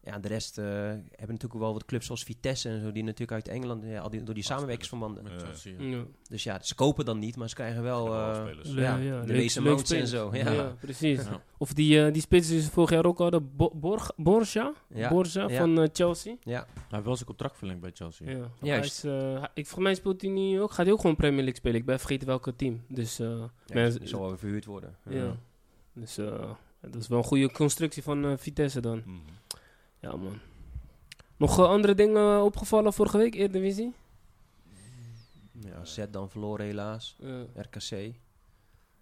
[0.05, 3.33] Ja, de rest eh, hebben natuurlijk wel wat clubs zoals Vitesse en zo, die natuurlijk
[3.33, 5.25] uit Engeland, ja, al die, door die samenwerkingsverbanden.
[5.75, 6.05] Ja.
[6.29, 8.73] Dus ja, ze kopen dan niet, maar ze krijgen wel eh, spelers.
[8.73, 10.31] ja, Ja, de en zo.
[10.35, 10.75] Ja, Ja.
[10.81, 11.23] precies.
[11.25, 11.43] Ja.
[11.59, 15.09] Of die, eh, die spits die ze vorig jaar ook hadden, Bo- Borg, Borja, Ja.
[15.09, 15.59] Borja Ja.
[15.59, 16.35] van eh, Chelsea.
[16.43, 18.31] Ja, Hij heeft wel zijn contract verlengd bij Chelsea.
[18.31, 18.51] Ja.
[18.63, 19.03] Juist.
[19.03, 21.17] Hij is, eh, hij- ik, volgens mij speelt hij nu ook, gaat hij ook gewoon
[21.17, 21.77] Premier League spelen.
[21.81, 22.83] Ik ben vergeten welke team.
[22.89, 24.97] Dus, eh, die zal wel verhuurd worden.
[25.09, 25.37] ja.
[25.95, 29.03] Dus eh, dat is wel een goede constructie van eh, Vitesse dan.
[29.07, 29.17] Mhm.
[30.03, 30.39] Ja, man.
[31.37, 33.93] Nog eh, andere dingen opgevallen vorige week, Eredivisie?
[35.53, 37.17] Ja, Z dan verloren helaas.
[37.19, 37.45] Ja.
[37.55, 37.91] RKC.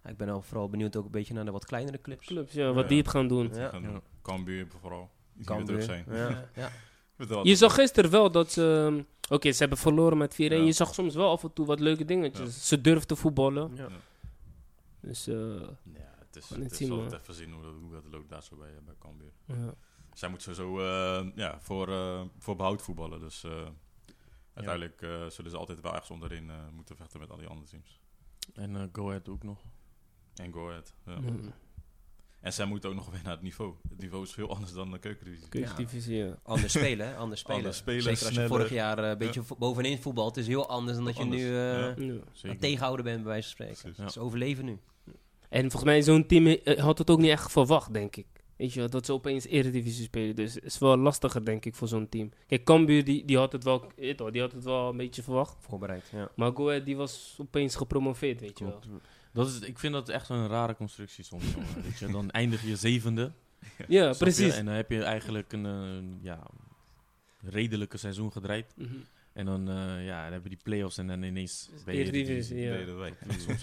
[0.03, 2.25] Ja, ik ben al vooral benieuwd ook een beetje naar de wat kleinere clubs.
[2.27, 2.89] Clubs, ja, wat Ja.
[2.89, 3.49] die het gaan doen.
[3.53, 3.69] Ja.
[3.69, 4.01] Gaan.
[4.21, 5.09] Cambuur vooral.
[5.33, 6.05] Die we terug zijn.
[7.43, 8.87] Je zag gisteren wel dat ze...
[8.93, 9.03] ehm,
[9.35, 10.35] Oké, ze hebben verloren met 4-1.
[10.37, 10.55] Ja.
[10.55, 12.67] Je zag soms wel af en toe wat leuke dingetjes.
[12.67, 13.71] Ze durfden voetballen.
[13.75, 13.87] Ja.
[14.99, 17.19] Dus, eh, Ja, het is, het zien, is altijd man.
[17.19, 19.31] even zien hoe dat, hoe dat loopt daar zo bij, bij Cambuur.
[19.45, 19.73] ja.
[20.13, 23.19] Zij moeten sowieso eh, ja, voor, eh, voor behoud voetballen.
[23.19, 23.51] Dus eh,
[24.53, 27.67] uiteindelijk eh, zullen ze altijd wel ergens onderin eh, moeten vechten met al die andere
[27.67, 27.99] teams.
[28.53, 29.59] En eh, Go Ahead ook nog.
[30.35, 30.93] En Go Ahead.
[31.05, 31.19] Ja.
[31.19, 31.39] Mm.
[32.39, 33.75] En zij moeten ook nog weer naar het niveau.
[33.89, 35.49] Het niveau is veel anders dan de keukendivisie.
[35.49, 36.37] Keukendivisie, ja.
[36.43, 37.15] Anders spelen, hè?
[37.15, 37.57] Anders spelen.
[37.57, 38.49] Anders spelen, Zeker als je sneller.
[38.49, 40.37] vorig jaar eh, een beetje vo- bovenin voetbalt.
[40.37, 41.79] is heel anders dan dat je Anders, nu eh ja.
[41.79, 41.85] Ja.
[41.87, 41.95] aan
[42.31, 42.49] Zeker.
[42.49, 44.01] het tegenhouden bent, bij wijze van spreken.
[44.03, 44.79] Het is overleven nu.
[45.49, 48.27] En volgens mij zo'n team had het ook niet echt verwacht, denk ik.
[48.61, 50.35] Weet je, wel, dat ze opeens Eredivisie spelen.
[50.35, 52.31] Dus het is wel lastiger, denk ik, voor zo'n team.
[52.47, 55.55] Kijk, Cambuur, die, die, had het wel, die had het wel een beetje verwacht.
[55.59, 56.31] Voorbereid, ja.
[56.35, 58.79] Maar Go Ahead, die was opeens gepromoveerd, weet je wel.
[59.33, 61.43] Dat is, ik vind dat echt een rare constructie soms.
[61.83, 62.07] weet je.
[62.07, 63.31] Dan eindig je zevende.
[63.87, 64.15] Ja, je?
[64.17, 64.55] precies.
[64.55, 66.47] En dan heb je eigenlijk een eh, ja,
[67.41, 68.73] redelijke seizoen gedraaid.
[68.75, 68.95] Mhm.
[69.33, 72.57] En dan, eh, ja, dan heb je die play-offs en dan ineens ben je Eredivisie,
[72.59, 72.71] ja.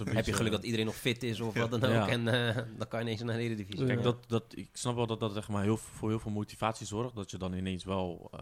[0.04, 1.90] Heb je geluk eh, dat iedereen nog fit is of wat dan ook.
[1.90, 2.08] Ja.
[2.08, 3.86] En eh, dan kan je ineens naar de Eredivisie.
[3.86, 4.04] Kijk, Ja.
[4.04, 7.14] dat, dat, ik snap wel dat dat zeg maar, heel, voor heel veel motivatie zorgt.
[7.14, 8.40] Dat je dan ineens wel eh,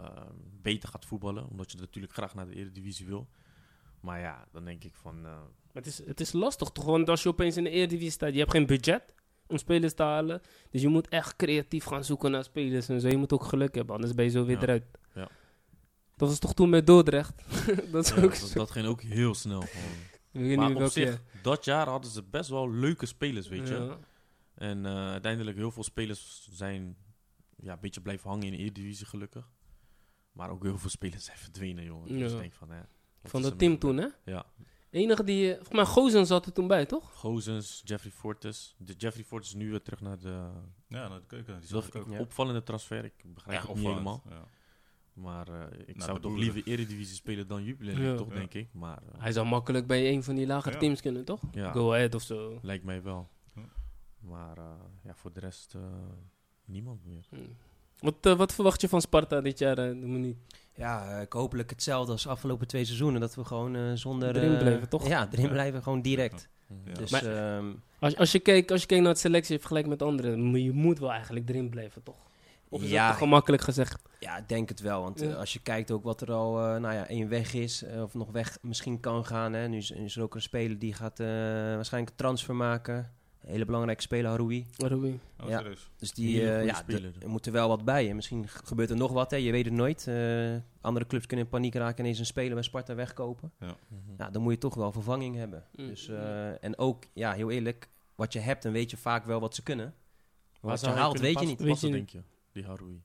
[0.63, 1.49] beter gaat voetballen.
[1.51, 3.29] Omdat je natuurlijk graag naar de Eredivisie wil.
[4.01, 5.17] Maar ja, dan denk ik van...
[5.17, 6.85] eh, Maar het is, het is lastig toch?
[6.85, 9.15] Want als je opeens in de Eredivisie staat, je hebt geen budget
[9.47, 10.41] om spelers te halen.
[10.71, 13.09] Dus je moet echt creatief gaan zoeken naar spelers en zo.
[13.09, 14.63] Je moet ook geluk hebben, anders ben je zo weer Ja.
[14.63, 14.85] eruit.
[16.17, 17.43] Dat was toch toen met Dordrecht?
[17.93, 18.59] dat is ja, ook dat, zo.
[18.59, 19.61] dat ging ook heel snel.
[19.67, 20.57] Gewoon.
[20.57, 23.75] Maar niet op welke zich, dat jaar hadden ze best wel leuke spelers, weet je.
[23.75, 23.99] Ja.
[24.55, 26.97] En eh, uiteindelijk heel veel spelers zijn
[27.57, 29.49] ja, een beetje blijven hangen in de Eredivisie gelukkig.
[30.33, 32.09] Maar ook heel veel spelers zijn verdwenen, jongen.
[32.09, 32.35] Dus Ja.
[32.37, 32.81] ik denk van, hè,
[33.23, 34.07] Van dat er team toen, hè?
[34.25, 34.47] Ja.
[34.91, 35.47] Enige die...
[35.49, 37.13] eh, Volgens mij Gozen zat er toen bij, toch?
[37.15, 38.75] Gozens, Jeffrey Fortes.
[38.79, 40.49] De Jeffrey Fortes is nu weer terug naar de...
[40.89, 41.61] Ja, naar de keuken.
[41.61, 42.03] Die Dat is.
[42.11, 42.19] Ja.
[42.19, 43.05] opvallende transfer.
[43.05, 44.23] Ik begrijp het niet helemaal.
[44.29, 44.45] Ja.
[45.17, 48.15] Maar eh, ik Nou, zou toch liever Eredivisie spelen dan Jupiler Ja.
[48.17, 48.35] toch, Ja.
[48.35, 48.69] denk ik.
[48.73, 50.81] Maar eh, Hij zou makkelijk bij een van die lagere Ja.
[50.81, 51.41] teams kunnen, toch?
[51.53, 52.59] ja, Go Ahead of zo.
[52.63, 53.29] lijkt mij wel.
[53.55, 53.63] Ja.
[54.21, 54.65] Maar eh,
[55.05, 55.81] ja, voor de rest eh,
[56.65, 57.27] niemand meer.
[57.31, 57.37] Hm.
[58.01, 60.41] Wat, wat verwacht je van Sparta dit jaar, Dominique?
[60.75, 63.21] Ja, ik hopelijk hetzelfde als de afgelopen twee seizoenen.
[63.21, 64.37] Dat we gewoon eh, zonder...
[64.37, 65.09] Erin blijven, toch?
[65.09, 65.51] Ja, erin Ja.
[65.51, 66.49] blijven, gewoon direct.
[66.85, 66.93] Ja.
[66.95, 67.67] Dus Maar- ehm,
[67.99, 70.73] Als, als, je kijkt, als je kijkt naar het selectie vergelijkt met anderen, moet je
[70.73, 72.27] moet wel eigenlijk erin blijven, toch?
[72.77, 73.09] Of is Ja.
[73.09, 74.03] dat gemakkelijk gezegd?
[74.21, 75.03] ja, ik denk het wel.
[75.03, 75.29] Want Ja.
[75.31, 78.03] eh, als je kijkt ook wat er al eh, nou ja, één weg is, eh,
[78.03, 79.53] of nog weg misschien kan gaan.
[79.53, 79.69] Hè.
[79.69, 81.27] Nu, is, nu is er ook een speler die gaat eh,
[81.75, 83.15] waarschijnlijk een transfer maken.
[83.43, 84.67] Een hele belangrijke speler, Haroui.
[84.77, 85.21] Rui.
[85.43, 85.59] Oh, Ja.
[85.59, 85.91] serieus?
[85.97, 86.83] Dus die, eh, ja,
[87.21, 88.09] er moet er wel wat bij.
[88.11, 89.37] En misschien gebeurt er nog wat, hè.
[89.37, 90.07] je weet het nooit.
[90.07, 93.53] Eh, andere clubs kunnen in paniek raken en ineens een speler bij Sparta wegkopen.
[94.19, 95.65] Ja, dan moet je toch wel vervanging hebben.
[95.73, 95.87] Mm.
[95.87, 99.41] Dus, eh, en ook, ja, heel eerlijk, wat je hebt, dan weet je vaak wel
[99.41, 99.95] wat ze kunnen.
[100.61, 101.61] Maar wat hij haalt, weet je passen- niet.
[101.61, 102.23] Weet je denk je,
[102.57, 103.03] die Haroui?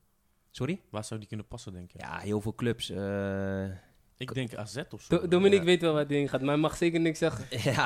[0.49, 0.81] Sorry?
[0.89, 1.99] Waar zou die kunnen passen, denk je?
[1.99, 2.89] Ja, heel veel clubs.
[2.89, 3.63] eh,
[4.17, 5.19] Ik denk AZ of zo.
[5.19, 5.65] Do- Dominique Ja.
[5.65, 7.45] weet wel waar hij heen gaat, maar hij mag zeker niks zeggen.
[7.71, 7.83] ja,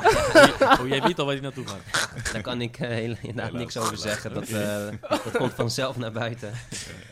[0.80, 2.12] oh, jij weet al waar hij naartoe gaat.
[2.32, 4.34] daar kan ik heel- inderdaad Ja, niks over zeggen.
[4.34, 4.88] Dat, eh,
[5.24, 6.52] dat komt vanzelf naar buiten.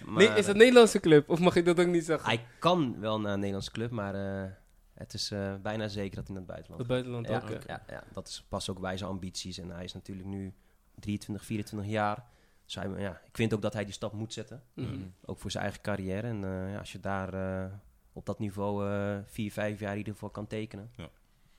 [0.04, 1.28] Maar, nee, is dat een Nederlandse club?
[1.30, 2.28] Of mag ik dat ook niet zeggen?
[2.28, 4.14] Hij kan wel naar een Nederlandse club, maar
[4.44, 4.50] eh,
[4.94, 7.62] het is eh, bijna zeker dat hij naar het buitenland Het buitenland Ja, ook.
[7.66, 9.58] ja, ja, dat is, past ook bij zijn ambities.
[9.58, 10.54] En hij is natuurlijk nu
[10.98, 12.24] 23, 24 jaar.
[12.64, 14.62] Dus hij, ja, ik vind ook dat hij die stap moet zetten.
[14.74, 14.90] Mhm.
[14.90, 15.02] Mhm.
[15.24, 16.26] Ook voor zijn eigen carrière.
[16.26, 17.72] En eh, ja, als je daar eh,
[18.12, 20.90] op dat niveau eh, vier, vijf jaar in ieder geval kan tekenen.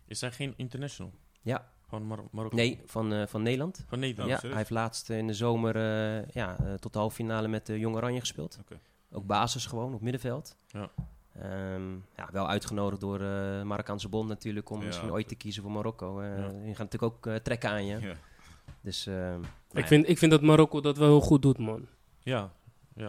[0.08, 1.14] Is hij geen international?
[1.42, 1.74] Ja.
[1.90, 2.56] Gewoon Mar Marokko?
[2.56, 3.84] Nee, van, eh, van Nederland.
[3.88, 4.30] Van Nederland?
[4.30, 4.54] ja, serieus?
[4.56, 7.80] hij heeft laatst in de zomer eh, ja, eh, tot de halve finale met de
[7.80, 8.58] Jong Oranje gespeeld.
[8.62, 8.80] Oké.
[9.12, 10.58] Ook basis gewoon op middenveld.
[10.68, 10.90] Ja.
[11.40, 15.64] Ehm, ja, wel uitgenodigd door de Marokkaanse Bond natuurlijk om Ja, misschien ooit te kiezen
[15.64, 16.24] voor Marokko.
[16.24, 16.36] Ja.
[16.50, 18.00] Die gaan natuurlijk ook trekken aan je.
[18.00, 18.16] Ja.
[18.82, 19.10] Dus
[19.76, 19.88] Ik, ja.
[19.88, 21.88] vind, ik vind dat Marokko dat wel heel goed doet, man.
[22.20, 22.52] Ja.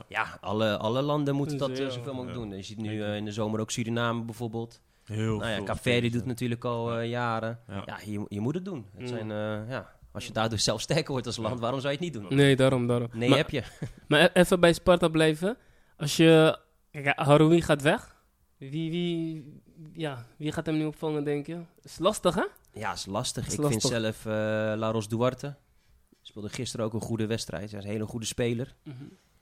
[0.09, 1.91] Ja, alle, alle landen moeten Dus, dat eh, ja.
[1.91, 2.45] zoveel mogelijk Ja.
[2.45, 2.57] doen.
[2.57, 4.81] Je ziet nu eh, in de zomer ook Suriname bijvoorbeeld.
[5.05, 6.27] Heel nou ja, spelers, doet ja.
[6.27, 7.61] natuurlijk al eh, jaren.
[7.69, 7.83] Ja.
[7.87, 8.87] Ja, je, je moet het doen.
[8.93, 9.07] Het Mm.
[9.07, 11.61] zijn, eh, ja, Als je daardoor zelf sterker wordt als land, Ja.
[11.61, 12.37] waarom zou je het niet doen?
[12.37, 13.09] Nee, daarom, daarom.
[13.13, 13.63] Nee, maar, heb je.
[14.09, 15.57] maar e- even bij Sparta blijven.
[15.97, 16.59] Als je...
[16.91, 18.17] Kijk, Haroui gaat weg.
[18.59, 19.61] Wie, wie,
[19.93, 21.59] ja, wie gaat hem nu opvangen, denk je?
[21.83, 22.45] Is lastig, hè?
[22.73, 23.47] Ja, is lastig.
[23.47, 23.91] Is ik lastig.
[23.91, 24.33] vind zelf eh
[24.79, 25.55] Laros Duarte.
[26.27, 27.71] Speelde gisteren ook een goede wedstrijd.
[27.71, 28.77] Hij is een hele goede speler.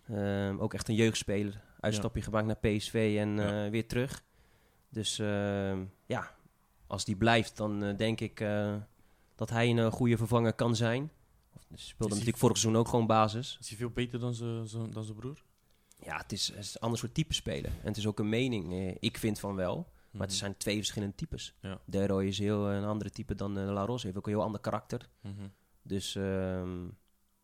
[0.09, 1.61] Ehm, ook echt een jeugdspeler.
[1.81, 3.65] Uitstapje gemaakt naar PSV en Ja.
[3.65, 4.25] eh, weer terug.
[4.89, 6.35] Dus ehm, ja,
[6.87, 8.77] als die blijft, dan eh, denk ik eh,
[9.35, 11.11] dat hij een goede vervanger kan zijn.
[11.53, 13.57] Of, hij speelde natuurlijk vorig seizoen ook gewoon basis.
[13.61, 15.45] Is hij veel beter dan zijn broer?
[15.99, 17.71] Ja, het is, het is een ander soort type spelen.
[17.71, 18.97] En het is ook een mening.
[19.01, 19.93] ik vind van wel.
[20.11, 20.39] Maar het Mhm.
[20.39, 21.55] zijn twee verschillende types.
[21.61, 21.81] Ja.
[21.87, 24.03] Deroy is heel een andere type dan uh, La Ros.
[24.03, 25.09] Heeft ook een heel ander karakter.
[25.21, 25.33] Mhm.
[25.85, 26.83] Dus ehm,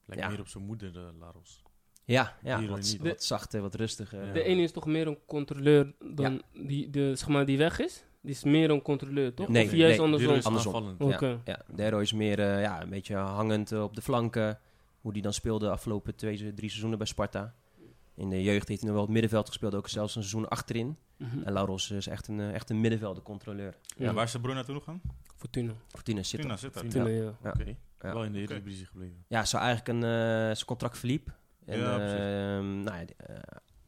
[0.06, 0.28] Lijkt Ja.
[0.28, 1.62] meer op zijn moeder, eh, Laros.
[2.04, 2.98] ja, ja wat, niet.
[2.98, 4.26] wat zachter, wat rustiger.
[4.26, 4.32] Ja.
[4.32, 8.04] De ene is toch meer een controleur dan die, de, zeg maar, die weg is?
[8.22, 9.48] Die is meer een controleur, toch?
[9.48, 10.34] Nee, of juist nee, andersom?
[10.34, 10.96] Is Andersom.
[11.44, 14.58] Ja, Deroy is meer eh, ja, een beetje hangend eh, op de flanken.
[15.00, 17.54] Hoe die dan speelde de afgelopen twee, drie seizoenen bij Sparta.
[18.14, 19.74] In de jeugd heeft hij nog wel het middenveld gespeeld.
[19.74, 20.96] Ook zelfs een seizoen achterin.
[21.16, 21.42] Mhm.
[21.42, 23.74] En Lauros is echt een, echt een middenveldencontroleur.
[23.96, 25.00] Ja, Ja, waar is zijn broer naartoe gegaan?
[25.36, 25.72] Fortuna.
[25.88, 26.82] Fortuna zit Fortuna zit daar.
[26.82, 27.04] Fortuna.
[27.04, 27.36] Fortuna, ja.
[27.42, 27.50] Ja.
[27.60, 28.12] Oké, Ja.
[28.12, 28.38] wel in de.
[28.40, 29.24] Eredivisie gebleven.
[29.28, 31.38] Ja, zou eigenlijk een, eh, zijn contract verliep.
[31.64, 33.36] En Ja, ehm, nou ja, eh,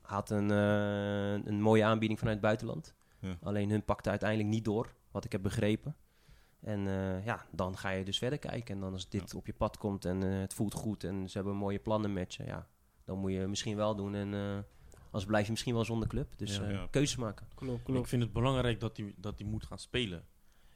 [0.00, 2.94] had een, eh, een mooie aanbieding vanuit het buitenland.
[3.18, 3.36] Ja.
[3.42, 5.96] Alleen hun pakte uiteindelijk niet door, wat ik heb begrepen.
[6.60, 8.74] En eh, ja, dan ga je dus verder kijken.
[8.74, 11.56] En dan als dit op je pad komt en het voelt goed en ze hebben
[11.56, 12.66] mooie plannen met je, ja,
[13.04, 14.14] dan moet je misschien wel doen.
[14.14, 14.58] En eh
[15.10, 16.32] als blijf je misschien wel zonder club.
[16.36, 16.62] Dus Ja.
[16.62, 16.86] eh, Ja.
[16.90, 17.46] keuzes maken.
[17.54, 20.24] Klopt, Ik vind het belangrijk dat hij, dat hij moet gaan spelen.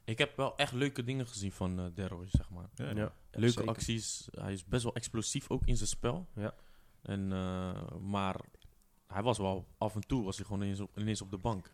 [0.07, 2.69] Ik heb wel echt leuke dingen gezien van Deroy, zeg maar.
[2.75, 3.69] Ja, Ja, Leuke zeker.
[3.69, 4.27] acties.
[4.31, 6.27] Hij is best wel explosief ook in zijn spel.
[6.35, 6.53] Ja.
[7.01, 8.35] En, eh, maar
[9.07, 11.73] hij was wel af en toe was hij gewoon ineens op, ineens op de bank.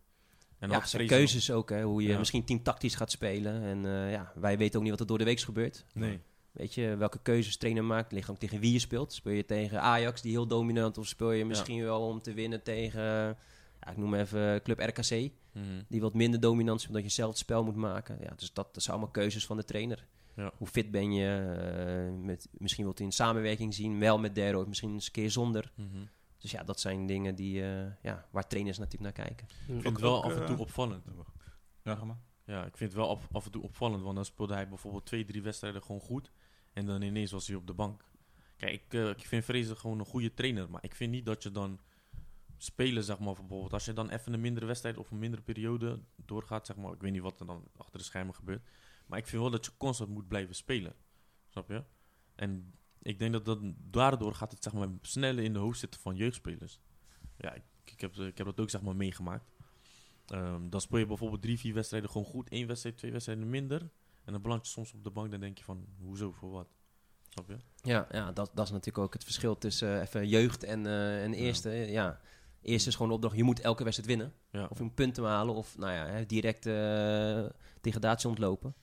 [0.60, 2.18] En ja, zijn keuzes ook, hè, hoe je Ja.
[2.18, 3.62] misschien teamtactisch gaat spelen.
[3.62, 5.86] En eh, ja, wij weten ook niet wat er door de week gebeurt.
[5.94, 6.20] Nee.
[6.52, 9.14] Weet je, welke keuzes trainer maakt, ligt ook tegen wie je speelt.
[9.14, 12.64] Speel je tegen Ajax, die heel dominant, of speel je misschien wel om te winnen
[12.64, 15.82] tegen, ja, ik noem maar even Club RKC, Mhm.
[15.88, 18.18] die wat minder dominant is, omdat je zelf het spel moet maken.
[18.22, 20.08] Ja, dus dat, dat zijn allemaal keuzes van de trainer.
[20.36, 20.52] Ja.
[20.58, 21.28] Hoe fit ben je?
[21.28, 25.12] eh, met, misschien wilt hij in samenwerking zien, wel met Dero, of misschien eens een
[25.12, 25.72] keer zonder.
[25.76, 25.88] Mhm.
[26.38, 29.48] Dus ja, dat zijn dingen die, eh, ja, waar trainers natuurlijk naar kijken.
[29.48, 31.06] Ik vind het Ook- wel ook, af en toe eh, opvallend.
[31.84, 32.18] Ja, ga maar.
[32.46, 35.06] Ja, ik vind het wel af, af en toe opvallend, want dan speelde hij bijvoorbeeld
[35.06, 36.32] twee, drie wedstrijden gewoon goed.
[36.74, 38.04] En dan ineens was hij op de bank.
[38.58, 41.52] Kijk, ik, ik vind Fraser gewoon een goede trainer, maar ik vind niet dat je
[41.52, 41.80] dan
[42.64, 43.74] spelen, zeg maar, bijvoorbeeld.
[43.74, 46.94] Als je dan even een mindere wedstrijd of een mindere periode doorgaat, zeg maar.
[46.94, 48.64] Ik weet niet wat er dan achter de schermen gebeurt.
[49.06, 50.96] Maar ik vind wel dat je constant moet blijven spelen.
[51.50, 51.84] Snap je?
[52.36, 56.00] En ik denk dat, dat daardoor gaat het, zeg maar, sneller in de hoofd zitten
[56.00, 56.80] van jeugdspelers.
[57.38, 59.52] Ja, ik, ik, heb, ik heb dat ook, zeg maar, meegemaakt.
[60.28, 62.50] Ehm, dan speel je bijvoorbeeld drie, vier wedstrijden gewoon goed.
[62.50, 63.82] één wedstrijd, twee wedstrijden minder.
[64.24, 65.32] En dan beland je soms op de bank.
[65.32, 66.68] Dan denk je van, hoezo, voor wat?
[67.30, 67.58] Snap je?
[67.82, 71.24] Ja, ja dat, dat is natuurlijk ook het verschil tussen eh, even jeugd en, eh
[71.24, 71.70] en eerste.
[71.70, 72.20] Ja.
[72.64, 74.34] Eerste is gewoon de opdracht, je moet elke wedstrijd winnen.
[74.52, 74.68] Ja.
[74.70, 77.44] Of je moet punten halen of nou ja, hè, direct eh
[77.82, 78.76] degradatie ontlopen.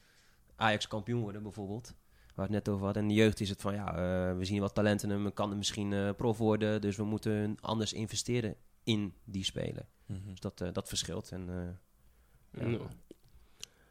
[0.57, 1.95] Ajax kampioen worden bijvoorbeeld.
[2.35, 3.03] Waar we het net over hadden.
[3.03, 5.33] En de jeugd is het van, ja, eh, we zien wat talenten hem.
[5.33, 6.81] Kan er misschien eh, prof worden.
[6.81, 8.55] Dus we moeten anders investeren
[8.85, 9.87] in die speler.
[10.07, 10.28] Mhm.
[10.28, 11.31] Dus dat, eh, dat verschilt.
[11.33, 12.68] En, eh, ja.
[12.68, 12.78] Ja.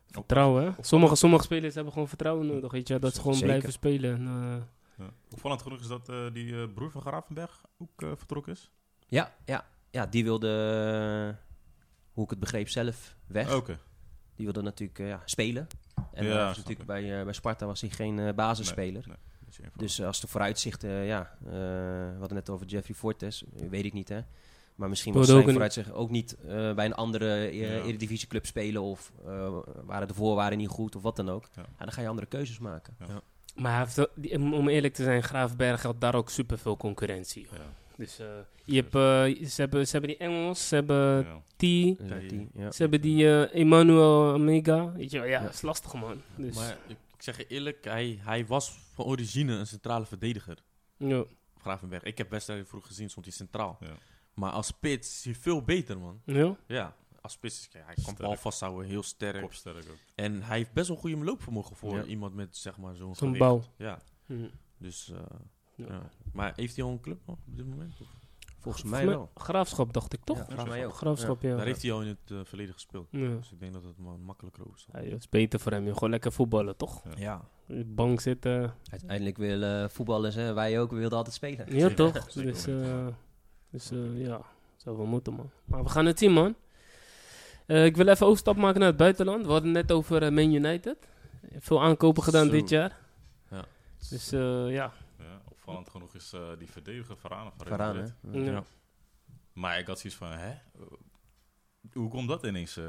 [0.08, 0.72] Vertrouwen, hè?
[0.82, 3.00] Sommige, sommige spelers hebben gewoon vertrouwen nodig, weet je.
[3.00, 3.48] Dat ze gewoon Zeker.
[3.50, 4.14] blijven spelen.
[4.16, 4.62] En, eh,
[5.06, 5.10] Ja.
[5.32, 8.72] Opvallend genoeg is dat eh, die eh, broer van Gravenberg ook eh, vertrokken is.
[9.08, 10.48] ja, ja, ja, die wilde,
[11.30, 11.44] eh,
[12.14, 13.54] hoe ik het begreep, zelf weg.
[13.56, 13.80] Oké.
[14.36, 15.68] Die wilde natuurlijk eh, ja, spelen.
[16.14, 19.04] En Ja, hij was snap natuurlijk bij, eh, bij Sparta was hij geen eh, basisspeler.
[19.08, 19.18] Nee.
[19.76, 23.86] Dus eh, als de vooruitzichten, ja, eh, we hadden net over Jeffrey Fortes, eh, weet
[23.86, 24.20] ik niet hè.
[24.76, 27.68] Maar misschien was zijn vooruitzichten ook niet eh, bij een andere eh, Ja.
[27.84, 31.50] eredivisieclub spelen of eh, waren de voorwaarden niet goed of wat dan ook.
[31.56, 31.62] Ja.
[31.62, 32.98] Ja, dan ga je andere keuzes maken.
[33.56, 37.48] maar heeft, om eerlijk te zijn, Graafberg had daar ook superveel concurrentie.
[38.00, 38.28] Dus eh,
[38.66, 41.42] je hebt, eh, ze, hebben, ze hebben die Engels, ze hebben Ja.
[41.56, 41.96] T, Ja,
[42.28, 42.72] die, ja.
[42.72, 44.92] ze hebben die eh, Emmanuel Omega.
[44.92, 45.44] Weet je wel, ja, Ja.
[45.44, 46.22] dat is lastig man.
[46.36, 50.58] Dus, Maar ik, zeg je eerlijk, hij, hij was van origine een centrale verdediger.
[50.98, 51.24] ja.
[51.62, 52.04] Gravenberg.
[52.04, 53.78] Ik heb wedstrijden vroeg gezien, stond hij centraal.
[53.80, 53.94] Ja.
[54.34, 56.22] Maar als spits is hij veel beter, man.
[56.26, 56.56] Ja?
[56.68, 59.42] Ja, als spits is hij kan bal vasthouden, heel sterk.
[59.42, 59.98] Kopsterk ook.
[60.16, 62.04] En hij heeft best wel goede loopvermogen voor Ja.
[62.04, 63.64] iemand met, zeg maar, zo'n Zo'n.
[63.78, 64.48] Ja, Hm.
[64.78, 65.12] dus...
[65.88, 66.10] Ja.
[66.34, 67.94] Maar heeft hij al een club nog op dit moment?
[68.02, 68.08] Of?
[68.60, 69.32] Volgens mij wel.
[69.36, 70.38] Graafschap dacht ik toch?
[70.38, 70.94] Ja, volgens mij ook.
[70.94, 71.56] Graafschap, ja.
[71.56, 73.08] Daar heeft hij al in het eh, verleden gespeeld.
[73.12, 73.28] Ja.
[73.30, 74.88] Dus ik denk dat het ma- makkelijker is.
[74.94, 75.86] Ja, het is beter voor hem.
[75.86, 75.94] joh.
[75.94, 77.04] Gewoon lekker voetballen, toch?
[77.16, 77.42] Ja.
[77.86, 78.74] Bank zitten.
[78.92, 81.76] Uiteindelijk willen voetballers, hè, wij ook, we wilden altijd spelen.
[81.78, 82.26] Ja, toch?
[82.28, 83.08] zeker Dus, eh,
[83.70, 84.42] dus ja,
[84.76, 85.50] zou wel moeten, man.
[85.66, 86.56] Maar we gaan het zien, man.
[87.66, 89.46] Eh, ik wil even overstap maken naar het buitenland.
[89.46, 90.98] We hadden het net over Man United.
[91.60, 92.52] Veel aankopen gedaan Zo.
[92.52, 92.98] dit jaar.
[93.52, 93.66] Ja.
[94.10, 94.94] Dus eh, ja.
[95.70, 97.18] Opvallend genoeg is eh, die verdediger?
[97.24, 98.04] Ja.
[98.32, 98.64] Ja.
[99.54, 100.54] Maar ik had zoiets van, hè?
[101.94, 102.78] Hoe komt dat ineens?
[102.78, 102.86] eh,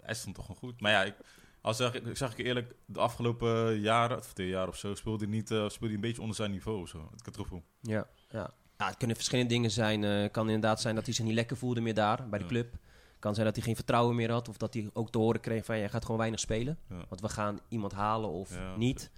[0.00, 0.80] hij stond toch gewoon goed?
[0.80, 1.14] Maar ja, ik,
[1.60, 5.24] als zeg, ik, zeg ik eerlijk, de afgelopen jaren, of twee jaar of zo, speelde
[5.24, 7.10] hij, niet, eh, speelde hij een beetje onder zijn niveau of zo.
[7.24, 7.62] Het gevoel.
[7.80, 8.50] Ja, ja.
[8.78, 10.02] ja, het kunnen verschillende dingen zijn.
[10.02, 12.50] Het kan inderdaad zijn dat hij zich niet lekker voelde meer daar, bij de Ja.
[12.50, 12.74] club.
[13.18, 14.48] kan zijn dat hij geen vertrouwen meer had.
[14.48, 16.78] Of dat hij ook te horen kreeg van, jij gaat gewoon weinig spelen.
[16.88, 17.04] Ja.
[17.08, 19.10] Want we gaan iemand halen of Ja, niet.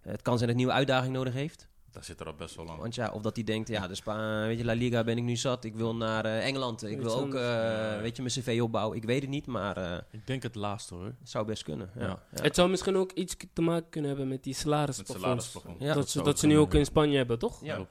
[0.00, 1.68] het kan zijn dat hij een nieuwe uitdaging nodig heeft.
[1.96, 2.78] Daar zit er al best wel lang.
[2.80, 5.24] Want ja, of dat hij denkt, ja, de Spa, weet je, La Liga ben ik
[5.24, 5.64] nu zat.
[5.64, 6.82] Ik wil naar eh, Engeland.
[6.84, 7.98] Ik wil ook, eh, Ja.
[8.00, 8.96] weet je, mijn cv opbouwen.
[8.96, 11.04] Ik weet het niet, maar eh, Ik denk het laatste hoor.
[11.04, 11.90] het zou best kunnen.
[11.94, 12.00] Ja.
[12.02, 12.22] Ja.
[12.34, 12.42] Ja.
[12.42, 15.22] Het zou misschien ook iets te maken kunnen hebben met die salarisplafonds.
[15.22, 15.80] salarisplafond.
[15.80, 16.84] Ja, dat, ze, dat ze nu ook in.
[16.84, 17.64] Spanje hebben, toch?
[17.64, 17.86] Ja,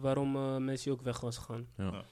[0.00, 1.66] waarom eh, Messi ook weg was gegaan.
[1.76, 1.84] Ja.
[1.84, 2.04] Ja.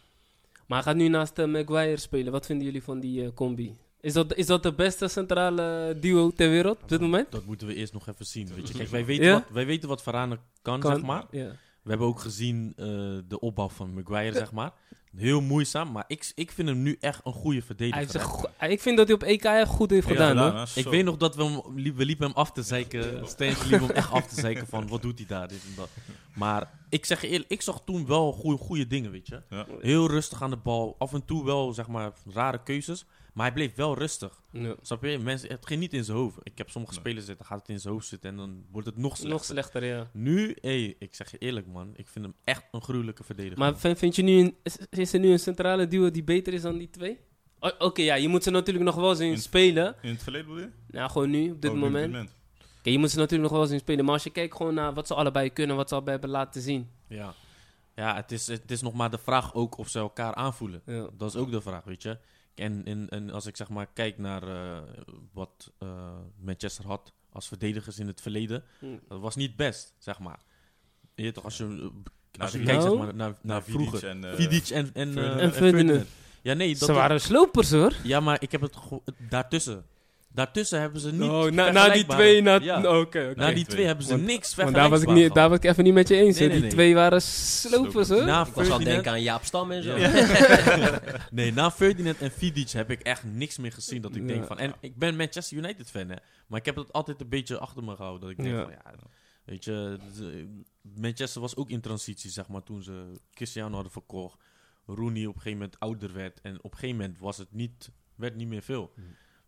[0.67, 2.33] Maar hij gaat nu naast Maguire spelen.
[2.33, 3.77] Wat vinden jullie van die eh, combi?
[4.07, 7.31] Is dat, is dat de beste centrale duo ter wereld op dit moment?
[7.33, 8.49] Dat moeten we eerst nog even zien.
[8.55, 8.75] Weet je.
[8.75, 9.33] Kijk, wij weten, Ja?
[9.33, 11.25] wat, wij weten wat Varane kan, zeg maar.
[11.31, 11.47] Ja.
[11.83, 12.87] We hebben ook gezien eh,
[13.29, 14.73] de opbouw van Maguire, zeg maar.
[15.17, 18.21] Heel moeizaam, maar ik, ik vind hem nu echt een goede Hij verdediger.
[18.21, 20.59] go- ik vind dat hij op EK echt goed heeft Ja, gedaan, hoor.
[20.61, 20.65] hè?
[20.81, 23.29] Ik weet nog dat we hem, liep- we liepen hem af te zeiken.
[23.29, 25.89] Steeds liepen hem echt af te zeiken van wat doet hij daar, dit en dat.
[26.35, 29.43] Maar ik zeg je eerlijk, ik zag toen wel goede, goede dingen, weet je.
[29.51, 29.67] Ja.
[29.81, 30.95] Heel rustig aan de bal.
[30.99, 33.05] Af en toe wel, zeg maar, rare keuzes.
[33.37, 34.43] Maar hij bleef wel rustig.
[34.51, 34.75] Ja.
[34.83, 35.19] Snap je?
[35.19, 36.37] Mensen, het ging niet in zijn hoofd.
[36.43, 37.03] Ik heb sommige Nee.
[37.03, 39.31] spelers zitten, gaat het in zijn hoofd zitten en dan wordt het nog slechter.
[39.31, 40.11] Nog slechter, ja.
[40.13, 43.59] Nu, hé, ik zeg je eerlijk man, ik vind hem echt een gruwelijke verdediger.
[43.59, 46.53] Maar vind, vind je nu een, is, is er nu een centrale duo die beter
[46.53, 47.19] is dan die twee?
[47.59, 49.97] O- Oké, ja, je moet ze natuurlijk nog wel zien In- spelen.
[50.03, 50.71] In het verleden bedoel je?
[50.89, 52.15] Nou, gewoon nu, op dit Oh, op moment.
[52.79, 54.05] Oké, je moet ze natuurlijk nog wel zien spelen.
[54.05, 56.61] Maar als je kijkt gewoon naar wat ze allebei kunnen, wat ze allebei hebben laten
[56.63, 56.91] zien.
[57.09, 57.35] Ja,
[57.95, 60.83] ja het, is, het is nog maar de vraag ook of ze elkaar aanvoelen.
[60.87, 61.09] Ja.
[61.17, 62.19] Dat is ook de vraag, weet je.
[62.57, 64.79] En, en, en als ik zeg maar kijk naar eh,
[65.33, 65.89] wat eh,
[66.41, 68.87] Manchester had als verdedigers in het verleden, Hm.
[69.09, 70.39] dat was niet best, zeg maar.
[71.15, 73.99] Je toch, als je, eh, als je Nou, kijkt zeg maar, naar, naar Nou, vroeger.
[73.99, 74.25] Vidic en...
[74.25, 75.39] eh, Vidic en, en.
[75.41, 76.07] En Ferdinand.
[76.43, 77.93] Ja, nee, dat Ze waren slopers hoor.
[78.03, 78.75] ja, maar ik heb het
[79.29, 79.85] daartussen.
[80.37, 82.79] Daartussen hebben ze niet Oh, na, na die twee, na, Ja.
[82.79, 83.33] oké, oké.
[83.37, 83.87] Na die Twee.
[83.87, 86.09] hebben ze Want- niks Want daar was, ik niet, daar was ik even niet met
[86.09, 86.39] je eens.
[86.39, 86.55] Nee, hè.
[86.55, 86.71] nee, die nee.
[86.71, 88.25] twee waren slopers hoor.
[88.25, 89.97] Na Ik was denken aan Jaap Stam en zo.
[89.97, 90.11] Ja.
[91.31, 94.27] nee, na Ferdinand en Vidic heb ik echt niks meer gezien dat ik Ja.
[94.27, 94.59] denk van...
[94.59, 96.17] En ik ben Manchester United fan, hè.
[96.47, 98.21] Maar ik heb het altijd een beetje achter me gehouden.
[98.21, 98.63] Dat ik denk Ja.
[98.63, 98.95] van, ja...
[99.45, 99.99] Weet je,
[100.83, 104.39] Manchester was ook in transitie, zeg maar, toen ze Cristiano hadden verkocht.
[104.87, 106.41] Rooney op een gegeven moment ouder werd.
[106.41, 108.93] En op een gegeven moment was het niet, werd niet meer veel.
[108.97, 109.07] Mhm.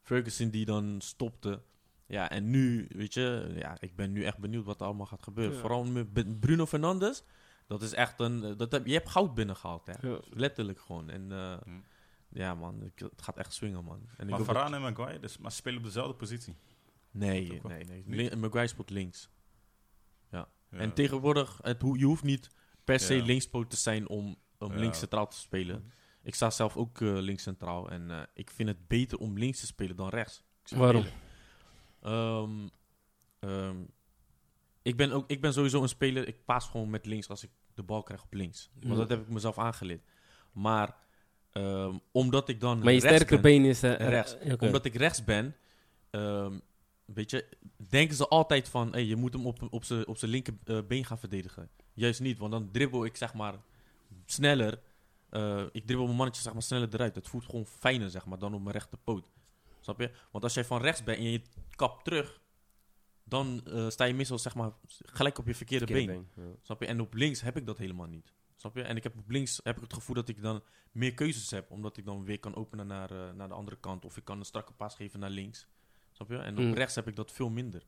[0.08, 1.62] Ferguson die dan stopte.
[2.06, 5.22] Ja, en nu, weet je, ja, ik ben nu echt benieuwd wat er allemaal gaat
[5.22, 5.54] gebeuren.
[5.54, 5.60] Ja.
[5.60, 7.22] Vooral met Bruno Fernandes.
[7.66, 8.56] Dat is echt een...
[8.56, 10.08] Dat heb, je hebt goud binnengehaald, hè.
[10.08, 10.20] Ja.
[10.30, 11.10] Letterlijk gewoon.
[11.10, 11.70] En eh, Hm.
[12.28, 14.00] ja, man, ik- het gaat echt swingen, man.
[14.16, 16.54] En Maar Varane en Maguire, dus, maar ze spelen op dezelfde positie.
[17.10, 18.36] Nee, nee, nee.
[18.36, 19.28] Maguire speelt links.
[20.30, 20.48] Ja.
[20.70, 22.50] En tegenwoordig, het, je hoeft niet
[22.84, 23.24] per se Ja.
[23.24, 24.78] linkspoot te zijn om, om Ja.
[24.78, 25.92] links centraal te spelen.
[26.28, 27.90] Ik sta zelf ook eh, links centraal.
[27.90, 30.42] En eh, ik vind het beter om links te spelen dan rechts.
[30.76, 31.04] Waarom?
[32.02, 32.68] Ehm,
[33.38, 33.76] ehm,
[34.82, 37.50] ik, ben ook, ik ben sowieso een speler, ik paas gewoon met links als ik
[37.74, 38.70] de bal krijg op links.
[38.74, 38.98] Want Ja.
[38.98, 40.04] dat heb ik mezelf aangeleerd.
[40.52, 40.96] Maar
[41.52, 44.36] ehm, omdat ik dan Maar je sterke been is eh, rechts.
[44.58, 45.56] omdat ik rechts ben,
[47.04, 47.48] weet je,
[47.88, 51.18] denken ze altijd van, hey, je moet hem op, op zijn op zijn linkerbeen gaan
[51.18, 51.70] verdedigen.
[51.94, 53.54] Juist niet, want dan dribbel ik zeg maar
[54.24, 54.78] sneller.
[55.30, 57.14] Eh, ik dribbel mijn mannetje zeg maar sneller eruit.
[57.14, 59.30] Het voelt gewoon fijner zeg maar dan op mijn rechterpoot.
[59.80, 60.10] Snap je?
[60.30, 61.42] Want als jij van rechts bent en je
[61.76, 62.40] kap terug,
[63.24, 66.28] dan eh, sta je meestal zeg maar gelijk op je verkeerde, Verkeerde been.
[66.34, 66.56] been, ja.
[66.62, 66.86] Snap je?
[66.86, 68.32] En op links heb ik dat helemaal niet.
[68.56, 68.82] Snap je?
[68.82, 70.62] En ik heb op links heb ik het gevoel dat ik dan
[70.92, 71.70] meer keuzes heb.
[71.70, 74.04] Omdat ik dan weer kan openen naar, eh, naar de andere kant.
[74.04, 75.66] Of ik kan een strakke paas geven naar links.
[76.12, 76.36] Snap je?
[76.36, 76.72] En op Mm.
[76.74, 77.82] rechts heb ik dat veel minder.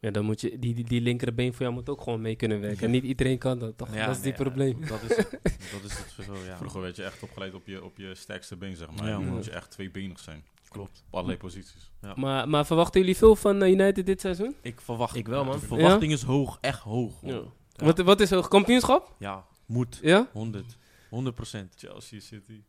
[0.00, 2.60] Ja, dan moet je, die, die, die linkerbeen voor jou moet ook gewoon mee kunnen
[2.60, 2.84] werken.
[2.84, 3.94] En niet iedereen kan dat, toch?
[3.94, 4.86] Ja, dat is die nee, ja, probleem.
[4.86, 5.30] dat is het.
[5.72, 6.56] dat is het zo, ja.
[6.56, 9.08] Vroeger werd je echt opgeleid op je, op je sterkste been, zeg maar.
[9.08, 9.34] Ja, nu man.
[9.34, 10.44] moet je echt tweebenig zijn.
[10.68, 11.02] Klopt.
[11.06, 11.90] Op allerlei posities.
[12.14, 14.54] Maar, maar verwachten jullie veel van eh, United dit seizoen?
[14.62, 15.16] Ik verwacht...
[15.16, 15.58] Ik wel, man.
[15.60, 16.58] De verwachting is hoog.
[16.60, 17.12] Echt hoog.
[17.22, 17.32] Ja.
[17.32, 17.84] Ja.
[17.84, 18.48] Wat, wat is het?
[18.48, 19.14] Kampioenschap?
[19.18, 19.98] Ja, moet.
[20.02, 20.28] Ja?
[20.32, 20.76] 100.
[21.10, 21.74] 100 procent.
[21.76, 22.62] Chelsea City.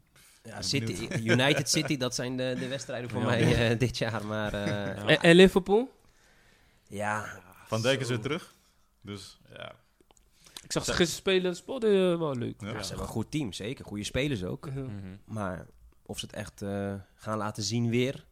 [0.43, 3.25] Ja, City, United City, dat zijn de, de wedstrijden voor Ja.
[3.25, 4.25] mij eh, dit jaar.
[4.25, 5.05] Maar eh, Ja.
[5.07, 5.89] En, en Liverpool?
[6.89, 8.55] Ja, Van Dijk is weer terug.
[9.01, 9.75] Dus ja.
[10.63, 12.61] Ik zag ze gisteren spelen, dat speelde eh, wel leuk.
[12.61, 12.81] ja.
[12.81, 13.85] ze hebben een goed team, zeker.
[13.85, 14.69] Goede spelers ook.
[14.69, 15.15] Mhm.
[15.25, 15.67] Maar
[16.05, 18.25] of ze het echt eh, gaan laten zien weer,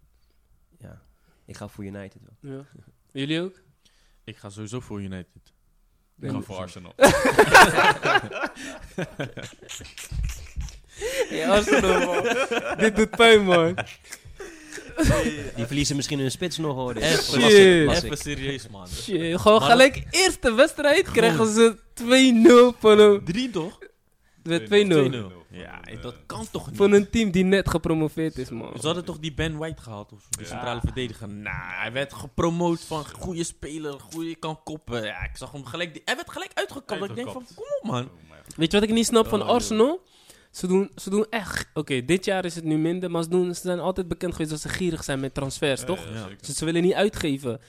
[0.80, 1.02] ja,
[1.46, 2.52] ik ga voor United wel.
[2.52, 2.66] Ja.
[3.22, 3.62] Jullie ook?
[4.24, 5.54] Ik ga sowieso voor United.
[6.20, 6.94] Ik ga voor Arsenal.
[11.30, 12.24] Ja, Arsenal, man.
[12.78, 13.76] Dit doet pijn, man.
[15.56, 16.96] Die verliezen misschien hun spits nog hoor.
[16.96, 18.88] Even, Dat serieus, man.
[18.88, 21.78] Shit, gewoon Maar gelijk eerste wedstrijd krijgen ze
[22.74, 23.78] 2-0 van een, Drie toch?
[24.44, 24.66] met 2-0.
[24.66, 24.72] 2-0.
[25.52, 26.78] Ja, Van een, dat kan toch niet?
[26.78, 28.72] Van een team die net gepromoveerd is, man.
[28.80, 30.48] Ze hadden toch die Ben White gehaald, of de Ja.
[30.48, 31.30] centrale verdediger.
[31.30, 35.04] Nou, hij werd gepromoot van goede speler, goede kan koppen.
[35.04, 37.04] Ja, ik zag hem gelijk, hij werd gelijk uitgekapt.
[37.10, 38.10] Ik denk van, kom op man.
[38.56, 40.02] Weet je wat ik niet snap van Oh, Arsenal?
[40.56, 41.68] Ze doen, ze doen echt...
[41.74, 44.50] Oké, dit jaar is het nu minder, maar ze, doen, ze zijn altijd bekend geweest
[44.50, 46.00] dat ze gierig zijn met transfers, Ja, toch?
[46.14, 46.28] ja.
[46.42, 47.60] Dus ze willen niet uitgeven.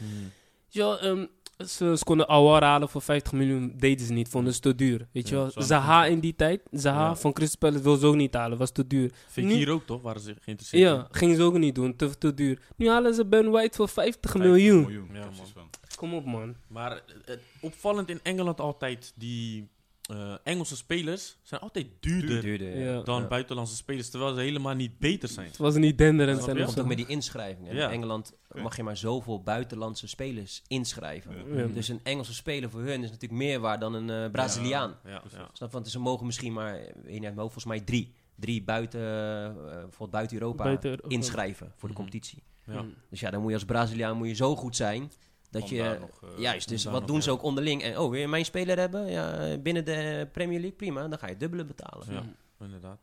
[0.68, 1.26] Ja, ehm,
[1.66, 5.06] ze, ze konden Awar halen voor 50 miljoen, deden ze niet, vonden ze te duur.
[5.12, 5.50] Weet je wel?
[5.54, 7.16] Zaha in die tijd, Zaha Ja.
[7.16, 9.12] van Crystal Palace wil ze ook niet halen, was te duur.
[9.28, 12.60] Fekir ook toch, waren ze geïnteresseerd Ja, gingen ze ook niet doen, te, te duur.
[12.76, 15.08] Nu halen ze Ben White voor 50 50 miljoen.
[15.12, 15.70] Ja, man.
[15.96, 16.56] Kom op, man.
[16.66, 19.68] Maar eh, het opvallend in Engeland altijd, die
[20.06, 23.00] eh, Engelse spelers zijn altijd duurder Duurder, Ja.
[23.02, 23.28] dan Ja.
[23.28, 25.46] buitenlandse spelers, terwijl ze helemaal niet beter zijn.
[25.46, 27.74] Het was niet denderend of Komt ook met die inschrijvingen.
[27.74, 27.86] Ja.
[27.86, 31.34] In Engeland mag je maar zoveel buitenlandse spelers inschrijven.
[31.54, 31.58] Ja.
[31.62, 31.66] Ja.
[31.66, 34.96] Dus een Engelse speler voor hun is natuurlijk meer waard dan een eh, Braziliaan.
[35.04, 35.22] Ja, ja.
[35.52, 35.74] Snap je?
[35.74, 38.12] Want ze mogen misschien maar, eh, weet je niet uit mijn hoofd, volgens mij drie.
[38.34, 41.08] Drie buiten, eh, bijvoorbeeld buiten Europa Buiten Europa.
[41.08, 42.02] inschrijven voor de Mhm.
[42.04, 42.42] competitie.
[42.66, 42.82] Ja.
[42.82, 42.94] Mm.
[43.10, 45.10] Dus ja, dan moet je als Braziliaan moet je zo goed zijn
[45.50, 45.96] dat Om je...
[46.00, 47.82] nog, eh, juist, dus wat doen ze ook onderling?
[47.82, 49.06] En, oh, wil je mijn speler hebben?
[49.06, 51.08] Ja, binnen de Premier League, prima.
[51.08, 52.06] Dan ga je dubbele betalen.
[52.10, 52.22] Ja.
[52.64, 52.98] Inderdaad.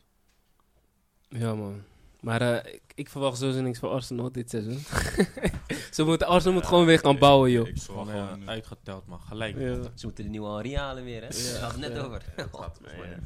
[1.30, 1.82] Ja, man.
[2.22, 4.80] Maar eh, ik, ik verwacht sowieso niks van Arsenal dit seizoen.
[5.92, 7.68] Ze moeten, Arsenal moet gewoon weer gaan ik- bouwen, joh.
[7.68, 8.42] Ik zal Gewoon gewoon...
[8.42, 9.20] eh, uitgeteld, man.
[9.22, 9.60] Gelijk.
[9.60, 9.74] Ja.
[9.96, 11.28] Ze moeten de nieuwe Henri halen weer, hè?
[11.28, 11.60] Ja.
[11.60, 12.02] Daar het net Ja.
[12.02, 12.22] over.
[12.36, 13.20] het gaat volgens mij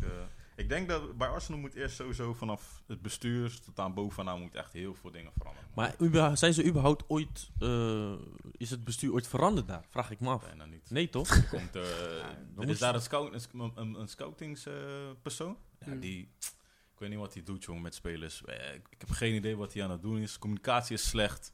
[0.58, 4.55] ik denk dat bij Arsenal moet eerst sowieso vanaf het bestuur tot aan bovenaan moet
[4.55, 5.70] echt heel veel dingen veranderen.
[5.76, 8.14] Maar zijn ze überhaupt ooit, eh,
[8.51, 9.86] is het bestuur ooit veranderd daar?
[9.89, 10.43] Vraag ik me af.
[10.43, 10.89] Bijna niet.
[10.89, 11.30] Nee toch?
[11.30, 11.82] Er Komt, eh,
[12.60, 15.58] er is daar een, scout, een, een, een, scoutingspersoon.
[15.80, 15.99] ja, Mm.
[15.99, 16.30] die,
[16.93, 18.43] ik weet niet wat hij doet, jongen, met spelers.
[18.45, 20.39] Eh, ik, ik heb geen idee wat hij aan het doen is.
[20.39, 21.53] Communicatie is slecht.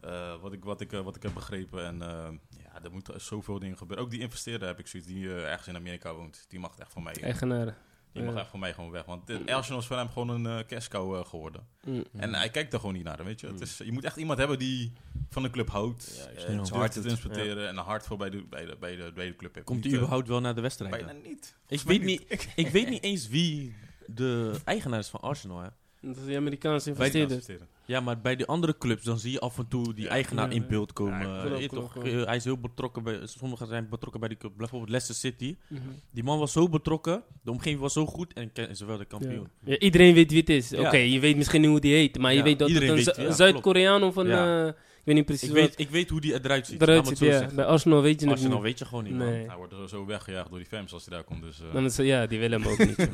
[0.00, 1.84] Eh, wat, ik, wat, ik, wat ik heb begrepen.
[1.84, 2.28] En eh,
[2.64, 4.04] ja, er moeten zoveel dingen gebeuren.
[4.04, 6.44] Ook die investeerder heb ik zoiets, die eh, ergens in Amerika woont.
[6.48, 7.14] Die mag het echt van mij.
[7.20, 7.76] Eigenaar.
[8.14, 9.04] Die mag echt van mij gewoon weg.
[9.04, 11.66] Want dit- Arsenal is voor hem gewoon een uh, cash cow eh, geworden.
[11.84, 12.04] Mm.
[12.16, 13.46] En hij kijkt er gewoon niet naar, weet je.
[13.46, 13.52] Mm.
[13.52, 14.92] Het is, je moet echt iemand hebben die
[15.30, 16.14] van de club houdt.
[16.16, 18.76] Ja, eh, durft hard te het, transporteren en een hart voor bij de, bij de,
[18.80, 19.66] bij de, bij de club heeft.
[19.66, 20.90] Komt hij eh, überhaupt wel naar de wedstrijd?
[20.90, 21.56] Bijna niet.
[21.68, 23.74] Ik weet, niet, ik weet niet eens wie
[24.06, 25.60] de eigenaar is van Arsenal.
[25.60, 25.68] Hè.
[26.06, 27.30] Dat is die Amerikaanse Bij de investeerder.
[27.36, 27.68] investeren.
[27.86, 30.10] Ja, maar bij de andere clubs dan zie je af en toe die Ja.
[30.10, 31.20] eigenaar Ja, in beeld komen.
[31.28, 34.52] Ja, Eh, toch, eh, hij is heel betrokken bij, sommigen zijn betrokken bij die club,
[34.56, 35.56] bijvoorbeeld Leicester City.
[35.68, 35.80] Mhm.
[36.10, 39.48] Die man was zo betrokken, de omgeving was zo goed en ze wel de kampioen.
[39.64, 39.72] Ja.
[39.72, 40.68] Ja, iedereen weet wie het is.
[40.70, 40.80] Ja.
[40.80, 43.26] Oké, je weet misschien niet hoe die heet, maar je Ja, weet dat het iedereen
[43.26, 44.26] een Zuid-Koreaan of een...
[44.26, 44.62] Ja.
[44.62, 46.82] eh, ik weet niet precies Ik wat weet, ik weet hoe die eruit ziet.
[46.82, 47.18] eruit ziet.
[47.18, 47.48] Ja.
[47.54, 48.66] Bij Arsenal weet je het Arsenal niet.
[48.66, 49.26] weet je gewoon niet, man.
[49.26, 49.46] Nee.
[49.46, 51.42] Hij wordt er zo weggejaagd door die fans als hij daar komt.
[51.42, 52.96] Dus, eh, Dan is, ja, die willen hem ook niet.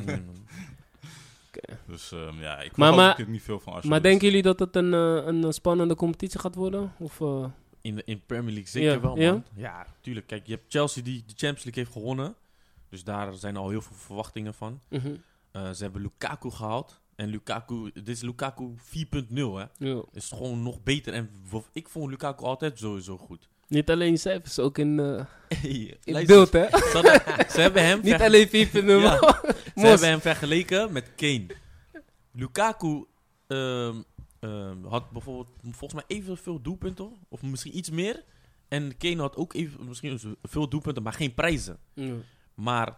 [1.87, 3.91] Dus ehm, ja, ik Maar- niet veel van Arsenal.
[3.99, 6.93] maar denken jullie dat het een, eh, een eh, spannende competitie gaat worden?
[6.99, 7.45] Of, eh,
[7.81, 9.31] In de in Premier League zeker Ja, wel, ja?
[9.31, 9.43] man.
[9.55, 10.27] Ja, tuurlijk.
[10.27, 12.35] Kijk, je hebt Chelsea die de Champions League heeft gewonnen.
[12.89, 14.81] Dus daar zijn al heel veel verwachtingen van.
[14.89, 15.15] mhm.
[15.51, 16.99] Eh, ze hebben Lukaku gehaald.
[17.15, 19.65] En Lukaku, dit is Lukaku 4.0, hè.
[19.77, 20.01] ja.
[20.13, 21.13] Is gewoon nog beter.
[21.13, 21.29] En
[21.73, 23.49] ik vond Lukaku altijd sowieso goed.
[23.71, 25.25] Niet alleen cijfers, ook in, eh,
[25.61, 26.67] Hey, in beeld, hè?
[27.53, 29.17] Ze, hebben hem Niet alleen 4.0, Ja.
[29.75, 31.45] Ze hebben hem vergeleken met Kane.
[32.31, 33.05] Lukaku
[33.47, 34.01] ehm,
[34.39, 37.13] ehm, had bijvoorbeeld volgens mij evenveel doelpunten.
[37.29, 38.23] Of misschien iets meer.
[38.67, 41.79] En Kane had ook even, misschien veel doelpunten, maar geen prijzen.
[42.53, 42.97] Maar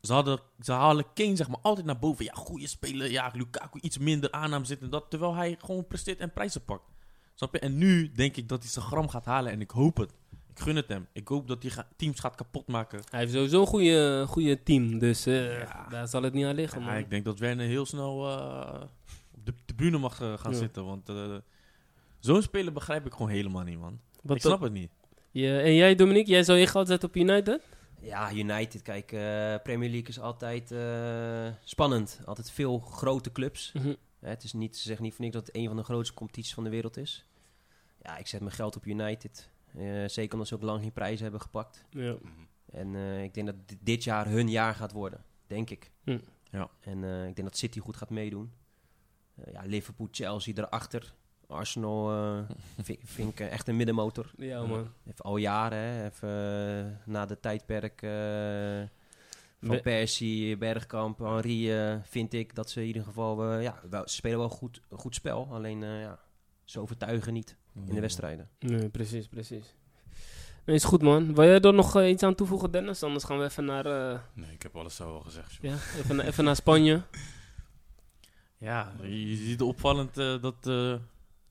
[0.00, 2.24] ze, hadden, ze halen Kane zeg maar altijd naar boven.
[2.24, 3.10] Ja, goede speler.
[3.10, 5.10] Ja, Lukaku iets minder aanname zit en dat.
[5.10, 6.93] Terwijl hij gewoon presteert en prijzen pakt.
[7.34, 7.58] Snap je?
[7.58, 9.52] En nu denk ik dat hij zijn gram gaat halen.
[9.52, 10.12] En ik hoop het.
[10.50, 11.06] Ik gun het hem.
[11.12, 13.00] Ik hoop dat hij ga- teams gaat kapotmaken.
[13.10, 15.86] Hij heeft sowieso een goede, goede team, dus eh, Ja.
[15.88, 16.96] daar zal het niet aan liggen, Ja, man.
[16.96, 18.82] ik denk dat Werner heel snel eh,
[19.34, 20.58] op de tribune mag eh, gaan Ja.
[20.58, 20.84] zitten.
[20.84, 21.34] Want eh,
[22.18, 24.00] zo'n speler begrijp ik gewoon helemaal niet, man.
[24.22, 24.90] Wat ik snap het niet.
[25.30, 27.60] Ja, en jij, Dominique, jij zou je geld zetten op United?
[28.00, 32.20] Ja, United, kijk, eh, Premier League is altijd eh, spannend.
[32.24, 33.72] Altijd veel grote clubs.
[33.78, 33.94] Hè,
[34.30, 36.54] het is niet, ze zeggen niet voor niks dat het een van de grootste competities
[36.54, 37.24] van de wereld is.
[38.02, 39.50] Ja, ik zet mijn geld op United.
[39.78, 41.84] Eh, zeker omdat ze ook lang geen prijzen hebben gepakt.
[41.90, 42.16] Ja.
[42.72, 45.24] En eh, ik denk dat di- dit jaar hun jaar gaat worden.
[45.46, 45.90] Denk ik.
[46.04, 46.18] Hm.
[46.50, 46.70] Ja.
[46.80, 48.52] En eh, ik denk dat City goed gaat meedoen.
[49.34, 51.14] Eh, ja, Liverpool, Chelsea erachter.
[51.46, 52.38] Arsenal eh,
[52.84, 54.30] vind, vind ik echt een middenmotor.
[54.36, 54.88] ja, man.
[55.06, 56.04] Even al jaren, hè.
[56.06, 58.82] Even na de tijdperk eh,
[59.66, 63.50] van We- Persie, Bergkamp, Henri, eh, vind ik dat ze in ieder geval...
[63.52, 65.48] eh, ja, wel, ze spelen wel goed, een goed spel.
[65.50, 66.18] Alleen, eh, ja,
[66.64, 67.56] ze overtuigen niet
[67.88, 68.48] in de wedstrijden.
[68.58, 69.74] Nee, precies, precies.
[70.64, 71.34] Nee, is goed, man.
[71.34, 73.02] Wil jij er nog iets aan toevoegen, Dennis?
[73.02, 75.52] Anders gaan we even naar, eh, Nee, ik heb alles zo al gezegd.
[75.52, 75.62] joh.
[75.62, 77.02] ja, even, even naar Spanje.
[78.58, 80.94] Ja, je, je ziet opvallend eh, dat, eh,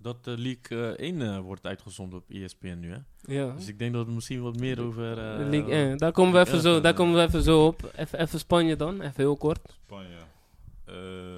[0.03, 2.97] dat de League eh, 1 eh, wordt uitgezonden op ESPN nu, hè?
[3.33, 3.51] Ja.
[3.53, 5.09] Dus ik denk dat we misschien wat meer over...
[5.09, 5.97] eh, De League 1.
[5.97, 7.91] Daar komen we even, ja, zo, daar eh, komen we even zo op.
[7.95, 9.79] Even, even Spanje dan, even heel kort.
[9.85, 10.17] Spanje.
[10.85, 10.95] Eh,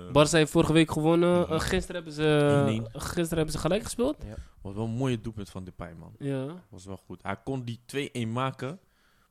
[0.09, 1.41] Barça heeft vorige week gewonnen.
[1.41, 1.53] Mhm.
[1.53, 2.91] Eh, gisteren, hebben ze, 1-1.
[2.91, 4.17] gisteren hebben ze gelijk gespeeld.
[4.61, 6.13] Was wel een mooie doelpunt van Depay, man.
[6.19, 6.63] Ja.
[6.69, 7.23] Was wel goed.
[7.23, 8.79] Hij kon die 2-1 maken,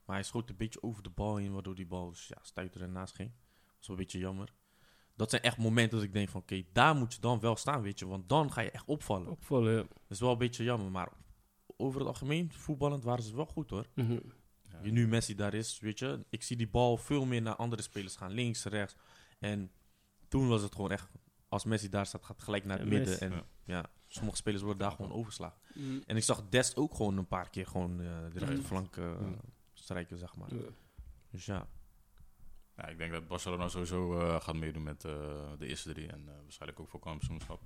[0.05, 2.81] maar hij schoot een beetje over de bal heen, waardoor die bal dus, ja, stuiter
[2.81, 3.31] ernaast ging.
[3.79, 4.53] was wel een beetje jammer.
[5.17, 7.83] Dat zijn echt momenten dat ik denk van, oké, daar moet je dan wel staan,
[7.83, 8.07] weet je.
[8.07, 9.31] Want dan ga je echt opvallen.
[9.31, 9.79] Opvallen, ja.
[9.83, 11.09] Dat is wel een beetje jammer, maar
[11.77, 13.87] over het algemeen, voetballend waren ze wel goed, hoor.
[13.95, 14.13] Mhm.
[14.63, 14.79] ja.
[14.83, 16.25] Je nu Messi daar is, weet je.
[16.31, 18.97] Ik zie die bal veel meer naar andere spelers gaan, links, rechts.
[19.39, 19.71] En
[20.29, 21.09] toen was het gewoon echt,
[21.49, 23.09] als Messi daar staat, gaat het gelijk naar het Ja, midden.
[23.11, 23.25] Messi.
[23.25, 23.45] En Ja.
[23.65, 23.85] ja.
[24.07, 25.59] sommige spelers worden daar gewoon overgeslagen.
[25.75, 26.01] Mhm.
[26.07, 28.47] En ik zag Dest ook gewoon een paar keer gewoon eh, de Ja.
[28.47, 29.35] rechterflank eh, Ja.
[29.73, 30.55] strijken, zeg maar.
[30.55, 30.63] Ja.
[31.31, 31.69] Dus ja.
[32.77, 35.13] Ja, ik denk dat Barcelona sowieso eh, gaat meedoen met eh,
[35.59, 37.63] de eerste drie en eh, waarschijnlijk ook voor kampioenschap.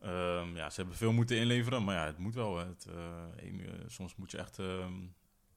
[0.00, 2.58] Ehm, ja, ze hebben veel moeten inleveren, maar ja, het moet wel.
[2.58, 2.86] Het,
[3.86, 4.92] soms moet je echt ehm,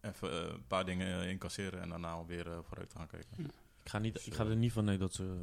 [0.05, 3.45] even een paar dingen incasseren en daarna weer eh, vooruit gaan kijken.
[3.83, 5.37] Ik ga, niet, ik ga er niet van uit dat ze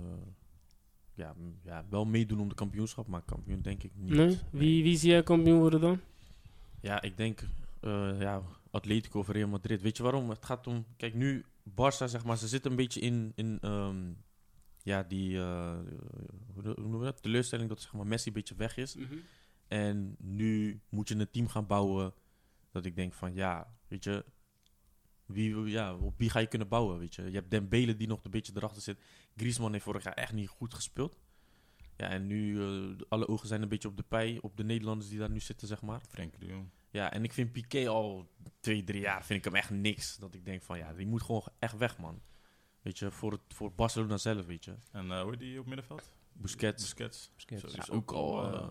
[1.14, 4.10] ja, ja, wel meedoen om de kampioenschap, maar kampioen denk ik niet.
[4.10, 4.38] Nee?
[4.50, 6.00] Wie, wie zie jij kampioen worden dan?
[6.80, 7.40] Ja, ik denk
[7.80, 9.82] eh, ja, Atletico of Real Madrid.
[9.82, 10.30] Weet je waarom?
[10.30, 14.12] Het gaat om, kijk nu, Barça zeg maar, ze zitten een beetje in, in ehm,
[14.82, 15.78] ja, die, eh,
[16.54, 17.22] hoe noemen we dat?
[17.22, 18.96] Teleurstelling dat zeg maar Messi een beetje weg is.
[19.68, 22.14] En nu moet je een team gaan bouwen
[22.70, 24.24] dat ik denk van ja, weet je,
[25.26, 27.22] wie, ja, op wie ga je kunnen bouwen, weet je.
[27.22, 28.98] Je hebt Dembele die nog een beetje erachter zit.
[29.36, 31.18] Griezmann heeft vorig jaar echt niet goed gespeeld.
[31.96, 35.08] Ja, en nu, eh, alle ogen zijn een beetje op de pij, op de Nederlanders
[35.08, 36.00] die daar nu zitten, zeg maar.
[36.08, 36.68] Frenkie de Jong.
[36.92, 38.28] Ja, en ik vind Piqué al
[38.60, 40.16] twee, drie jaar vind ik hem echt niks.
[40.16, 42.20] Dat ik denk van ja, die moet gewoon echt weg, man.
[42.82, 44.74] Weet je, voor, het, voor Barcelona zelf, weet je.
[44.92, 46.10] En eh hoe heet die op middenveld?
[46.32, 46.82] Busquets.
[46.82, 47.30] Busquets.
[47.34, 47.60] Busquets.
[47.60, 48.68] Zo, die Ja, is ook al, eh, eh,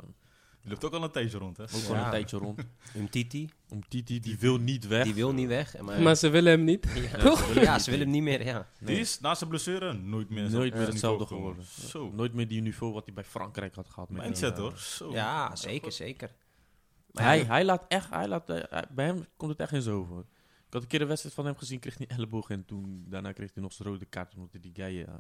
[0.62, 1.64] die loopt ook al een tijdje rond, hè?
[1.64, 2.04] ook al Ja.
[2.06, 2.60] een tijdje rond.
[2.96, 5.04] Umtiti, Om Titi, die wil niet weg.
[5.04, 5.82] die wil niet weg.
[5.82, 6.88] Maar, Maar ze willen hem niet.
[7.12, 7.40] ja, Toch?
[7.40, 8.68] ze willen- ja, ze willen hem niet meer, ja.
[8.80, 11.64] Die is na zijn blessure nooit meer, Nooit meer hetzelfde geworden.
[11.66, 14.10] Zo, Nooit meer die niveau wat hij bij Frankrijk had gehad.
[14.10, 14.78] met mindset hoor.
[14.78, 15.12] Zo.
[15.12, 16.32] Ja, zeker, zeker.
[17.12, 19.82] Maar Hij, hij laat echt, hij laat, eh, hij- bij hem komt het echt in
[19.82, 20.20] zo over.
[20.68, 23.06] Ik had een keer een wedstrijd van hem gezien, kreeg hij een elleboog en toen,
[23.08, 25.14] daarna kreeg hij nog zijn rode kaart omdat hij die guy eh,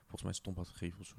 [0.00, 1.14] volgens mij stomp had gegeven of zo.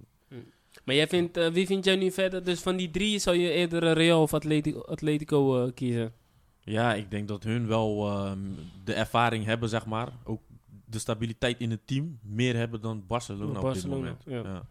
[0.86, 2.44] Maar jij vindt, eh, wie vind jij nu verder?
[2.44, 6.14] Dus van die drie zou je eerder Real of Atletico, Atletico eh, kiezen?
[6.60, 8.40] Ja, ik denk dat hun wel ehm,
[8.84, 10.12] de ervaring hebben, zeg maar.
[10.24, 10.42] Ook
[10.86, 14.24] de stabiliteit in het team meer hebben dan Barcelona, op dit Barcelona, moment.
[14.26, 14.42] ja.
[14.44, 14.68] Ja.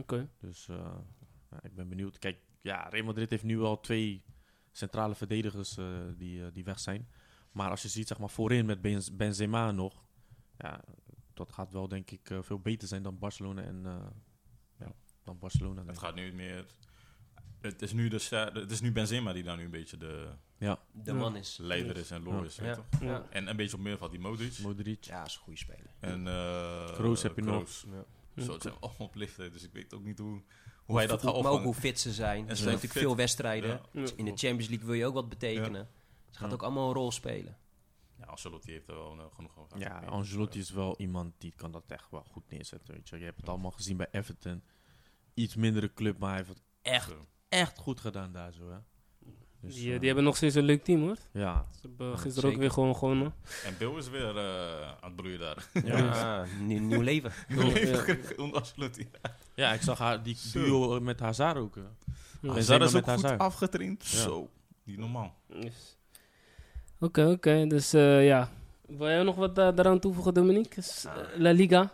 [0.00, 0.28] Oké.
[0.40, 0.76] Dus eh,
[1.50, 2.18] ja, ik ben benieuwd.
[2.18, 4.22] Kijk, ja, Real Madrid heeft nu al twee
[4.72, 7.08] centrale verdedigers eh, die, eh, die weg zijn.
[7.52, 10.04] Maar als je ziet, zeg maar, voorin met Benz- Benzema nog,
[10.58, 10.84] ja,
[11.34, 14.06] dat gaat wel denk ik eh, veel beter zijn dan Barcelona en eh,
[14.78, 14.92] ja,
[15.24, 15.84] dan Barcelona.
[15.86, 16.64] Het gaat nu meer...
[17.60, 20.28] Het is nu, de, sta- het is nu Benzema die daar nu een beetje de
[20.58, 21.56] Ja, de man is...
[21.60, 22.74] leider is en lol Ja.
[22.74, 22.84] toch?
[23.00, 23.26] Ja.
[23.30, 24.58] En een beetje op meer van die Modric.
[24.58, 25.04] Modric.
[25.04, 25.94] Ja, is een goede speler.
[26.00, 27.68] En eh Kroos heb je nog.
[28.34, 28.42] Ja.
[28.42, 30.42] Zo, het zijn allemaal op leeftijd, dus ik weet ook niet hoe,
[30.84, 32.48] hoe hij dat gaat maar ook hoe fit ze zijn.
[32.48, 33.70] En ze zijn natuurlijk veel wedstrijden.
[33.92, 34.00] Ja.
[34.02, 34.08] Ja.
[34.16, 35.88] In de Champions League wil je ook wat betekenen.
[36.30, 36.54] Ze gaat Ja.
[36.54, 37.56] ook allemaal een rol spelen.
[38.18, 39.78] Ja, Ancelotti heeft er wel eh, genoeg over.
[39.78, 40.08] Ja, mee.
[40.08, 42.94] Angelotti is wel iemand die kan dat echt wel goed neerzetten.
[42.94, 43.18] Weet je.
[43.18, 44.62] je hebt het allemaal gezien bij Everton.
[45.34, 47.12] Iets mindere club, maar hij heeft het echt,
[47.48, 48.70] echt goed gedaan daar zo.
[48.70, 48.76] Hè.
[49.62, 51.16] Dus, Die, eh, eh, die hebben nog steeds een leuk team hoor.
[51.32, 53.34] Ja, Ze hebben Ja, gisteren ook weer gewoon gewonnen.
[53.64, 55.66] En Bill is weer eh, aan het broeien daar.
[55.84, 57.32] Ja, nieuw, nieuw leven.
[58.38, 59.08] Onder Ancelotti.
[59.54, 60.64] ja, ik zag haar, die Zo.
[60.64, 61.74] duo met Hazard ook.
[61.74, 61.82] Ja.
[62.40, 63.40] Benzema Hazard is ook goed Hazard.
[63.40, 64.06] afgetraind.
[64.08, 64.18] Ja.
[64.18, 64.48] Zo,
[64.84, 65.34] niet normaal.
[65.46, 65.96] Yes.
[67.00, 67.66] Oké, oké.
[67.66, 68.50] Dus eh, ja.
[68.86, 70.82] Wil jij nog wat eh, daaraan toevoegen, Dominique?
[71.04, 71.90] Eh, La Liga?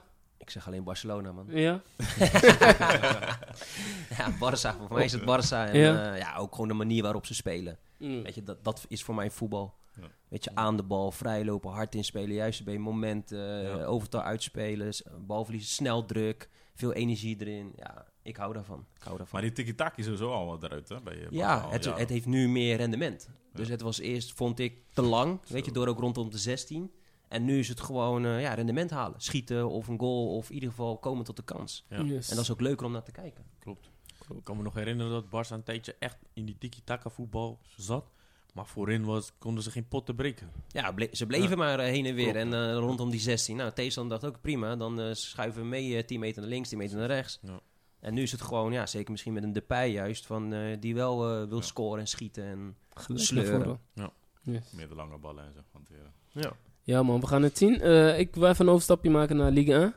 [0.49, 1.47] Ik zeg alleen Barcelona, man.
[1.49, 1.83] Ja?
[4.19, 4.77] Ja, Barça.
[4.79, 5.71] Voor mij is het Barça.
[5.73, 5.93] En Ja.
[6.05, 6.15] ja.
[6.15, 7.79] ja, ook gewoon de manier waarop ze spelen.
[7.99, 8.23] Mm.
[8.23, 9.75] Weet je, dat, dat is voor mij voetbal.
[10.01, 10.07] Ja.
[10.29, 13.85] Weet je, aan de bal, vrijlopen, hard inspelen, juist bij momenten, Ja.
[13.85, 14.93] overtal uitspelen,
[15.27, 17.73] balverliezen, snel druk, veel energie erin.
[17.77, 18.87] Ja, ik hou daarvan.
[18.97, 19.41] Ik hou daarvan.
[19.41, 21.01] Maar die tiki-taki is sowieso al wat eruit, hè?
[21.01, 23.29] Bij, eh, ja, het, het heeft nu meer rendement.
[23.53, 23.73] Dus Ja.
[23.73, 25.41] het was eerst, vond ik, te lang.
[25.49, 26.93] Weet je, door ook rondom de 16.
[27.29, 29.21] En nu is het gewoon eh, ja, rendement halen.
[29.21, 31.85] Schieten of een goal of in ieder geval komen tot de kans.
[31.89, 32.03] Ja.
[32.03, 32.29] Yes.
[32.29, 33.45] En dat is ook leuker om naar te kijken.
[33.59, 33.91] Klopt.
[34.37, 38.05] Ik kan me nog herinneren dat Barca een tijdje echt in die tiki-taka voetbal zat.
[38.55, 40.51] Maar voorin was, konden ze geen pot te breken.
[40.69, 41.57] Ja, ble- ze bleven Ja.
[41.57, 42.25] maar eh, heen en weer.
[42.33, 42.39] Klopt.
[42.39, 43.57] En eh, rondom die 16.
[43.57, 44.77] Nou, tegenstander dacht ook prima.
[44.77, 47.39] Dan schuiven we mee eh 10 meter naar links, 10 meter naar rechts.
[47.43, 47.61] Ja.
[48.01, 50.95] En nu is het gewoon, ja, zeker misschien met een Depay juist, van, eh, die
[50.95, 51.63] wel eh, wil Ja.
[51.65, 52.45] scoren en schieten.
[52.45, 52.77] En
[53.15, 53.63] sleuren.
[53.63, 53.81] voren.
[53.95, 54.11] Ja.
[54.43, 54.71] Yes.
[54.73, 56.13] Meer de lange ballen en zo hanteren.
[56.33, 56.53] Ja.
[56.89, 57.81] Ja man, we gaan het zien.
[57.81, 59.95] Eh, ik wil even een overstapje maken naar Ligue 1.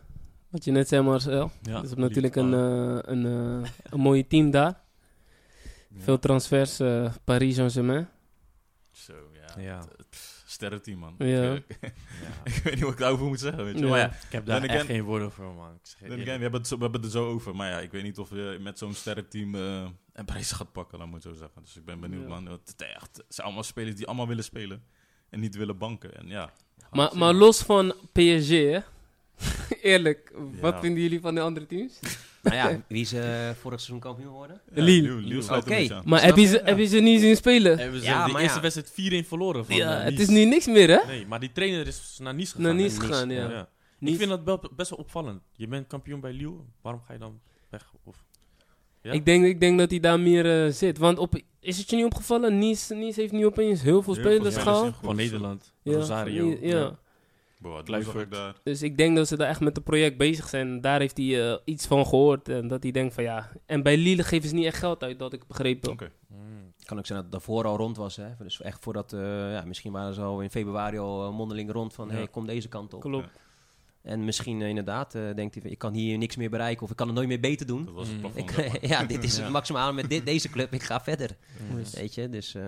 [0.50, 1.39] Wat je net zei Marcel.
[1.42, 3.26] Ja, dus we hebben natuurlijk een, eh, een,
[3.64, 4.82] eh, een mooie team daar.
[5.98, 6.78] Veel transfers,
[7.24, 8.08] Paris Saint-Germain.
[8.92, 9.62] Zo, ja.
[9.62, 9.80] Ja.
[10.10, 11.16] Pff, Sterrenteam, man.
[11.18, 11.54] Ja.
[11.54, 11.88] Ik, Ja.
[12.54, 13.84] ik weet niet wat ik daarover moet zeggen, weet je.
[13.84, 13.89] Ja.
[13.89, 15.74] Maar ja, Ik heb daar echt again- geen woorden voor, man.
[15.74, 17.56] Ik zeg again, we, hebben het zo, we hebben het er zo over.
[17.56, 20.98] Maar ja, ik weet niet of je met zo'n sterrenteam eh een prijs gaat pakken,
[20.98, 21.62] laat moet ik zo zeggen.
[21.62, 22.28] Dus ik ben benieuwd, Ja.
[22.28, 22.46] man.
[22.46, 24.84] Het, het, echt, het zijn allemaal spelers die allemaal willen spelen.
[25.30, 26.16] En niet willen banken.
[26.18, 26.52] En ja.
[26.92, 28.80] Maar, maar los van PSG, hè?
[29.92, 30.32] Eerlijk,
[30.62, 32.00] wat vinden jullie van de andere teams?
[32.44, 34.62] Nou ja, wie is eh, vorig seizoen kampioen geworden?
[34.74, 35.56] Ja, Lille.
[35.58, 35.94] Oké.
[35.94, 36.02] aan.
[36.06, 37.78] Maar Snap heb je, ze, heb je ze niet zien spelen?
[37.80, 38.72] En we Ja, zijn de maar eerste ja.
[38.72, 41.06] wedstrijd 4-1 verloren van Ja, eh, het is nu niks meer, hè?
[41.08, 42.64] Nee, maar die trainer is naar Nice gegaan.
[42.64, 42.74] Naar?
[42.76, 43.50] Nice gegaan, ja.
[43.50, 43.68] Ja.
[44.00, 44.14] Nice.
[44.14, 45.42] Ik vind dat best wel opvallend.
[45.56, 47.39] Je bent kampioen bij Lille, waarom ga je dan
[47.70, 47.92] weg?
[48.04, 48.16] Of,
[49.02, 49.12] ja?
[49.12, 50.97] Ik, denk, ik denk dat hij daar meer eh, zit.
[50.97, 52.58] Want op, is het je niet opgevallen?
[52.58, 54.86] Nice, nice heeft nu opeens heel veel Heel veel spelers gehaald.
[54.86, 56.49] in Van Nederland, Ja, Rosario.
[56.49, 56.99] ja, ja.
[57.62, 57.86] Boah,
[58.30, 58.56] daar.
[58.64, 60.82] Dus ik denk dat ze daar echt met het project bezig zijn.
[60.82, 62.49] Daar heeft hij eh, iets van gehoord.
[62.49, 63.49] En dat hij denkt van ja.
[63.66, 65.91] En bij Lille geven ze niet echt geld uit, dat ik begrepen.
[65.91, 66.12] Oké.
[66.28, 66.38] Mm.
[66.86, 68.16] Kan ook zijn dat het daarvoor al rond was.
[68.16, 68.28] Hè?
[68.39, 69.20] Dus echt voordat, eh,
[69.52, 72.14] ja, misschien waren ze al in februari al mondeling rond van, Ja.
[72.14, 73.02] hey, kom deze kant op.
[73.02, 73.30] Klopt.
[74.02, 76.89] En misschien eh, inderdaad eh, denkt hij, van, ik kan hier niks meer bereiken of
[76.89, 77.86] ik kan het nooit meer beter doen.
[77.86, 78.32] Dat was het Mm.
[78.32, 78.49] plafond.
[78.76, 79.43] Ik, ja, dit is Ja.
[79.43, 81.38] het maximale met dit, deze club, ik ga verder.
[81.72, 81.78] Mm.
[81.78, 81.93] Yes.
[81.93, 82.54] Weet je, dus...
[82.56, 82.64] eh,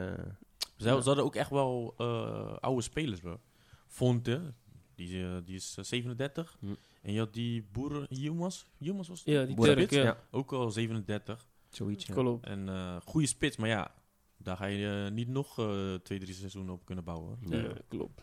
[0.77, 3.39] Ze, ze hadden ook echt wel eh, oude spelers, bro.
[3.87, 4.53] Fonte,
[4.95, 6.57] die, die is eh, 37.
[6.59, 6.65] Hm.
[7.01, 8.63] En je had die boer Yilmaz.
[8.77, 9.27] Yilmaz was het?
[9.27, 10.17] Ja, die Turk, ja.
[10.31, 11.45] Ook al 37.
[11.69, 12.05] zoiets.
[12.41, 13.91] En eh goede spits, maar ja,
[14.37, 17.37] daar ga je niet nog eh, twee, drie seizoenen op kunnen bouwen.
[17.49, 17.73] Ja.
[17.87, 18.21] klopt.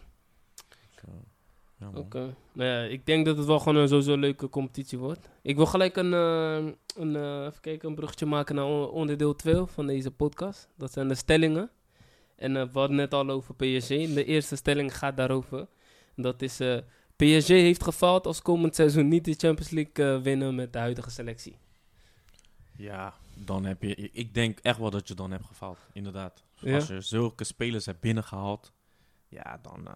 [1.81, 1.97] Ja, man.
[1.97, 2.35] Oké.
[2.53, 5.29] Nou ja, ik denk dat het wel gewoon een sowieso leuke competitie wordt.
[5.43, 9.35] Ik wil gelijk een, eh, een, eh, even kijken, een bruggetje maken naar on- onderdeel
[9.37, 10.69] 2 van deze podcast.
[10.77, 11.71] Dat zijn de stellingen.
[12.37, 13.89] En eh, we hadden net al over PSG.
[13.89, 15.67] De eerste stelling gaat daarover.
[16.17, 16.79] Dat is, eh,
[17.17, 21.11] PSG heeft gefaald als komend seizoen niet de Champions League eh, winnen met de huidige
[21.11, 21.57] selectie.
[22.77, 23.95] Ja, dan heb je...
[24.13, 26.45] Ik denk echt wel dat je dan hebt gefaald, inderdaad.
[26.59, 26.75] Ja?
[26.75, 28.73] Als je zulke spelers hebt binnengehaald,
[29.29, 29.89] ja, dan...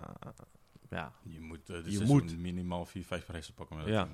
[0.95, 2.39] ja, Je moet, eh, Je moet.
[2.39, 3.77] minimaal 4, 5 prijzen pakken.
[3.77, 4.09] Met Ja.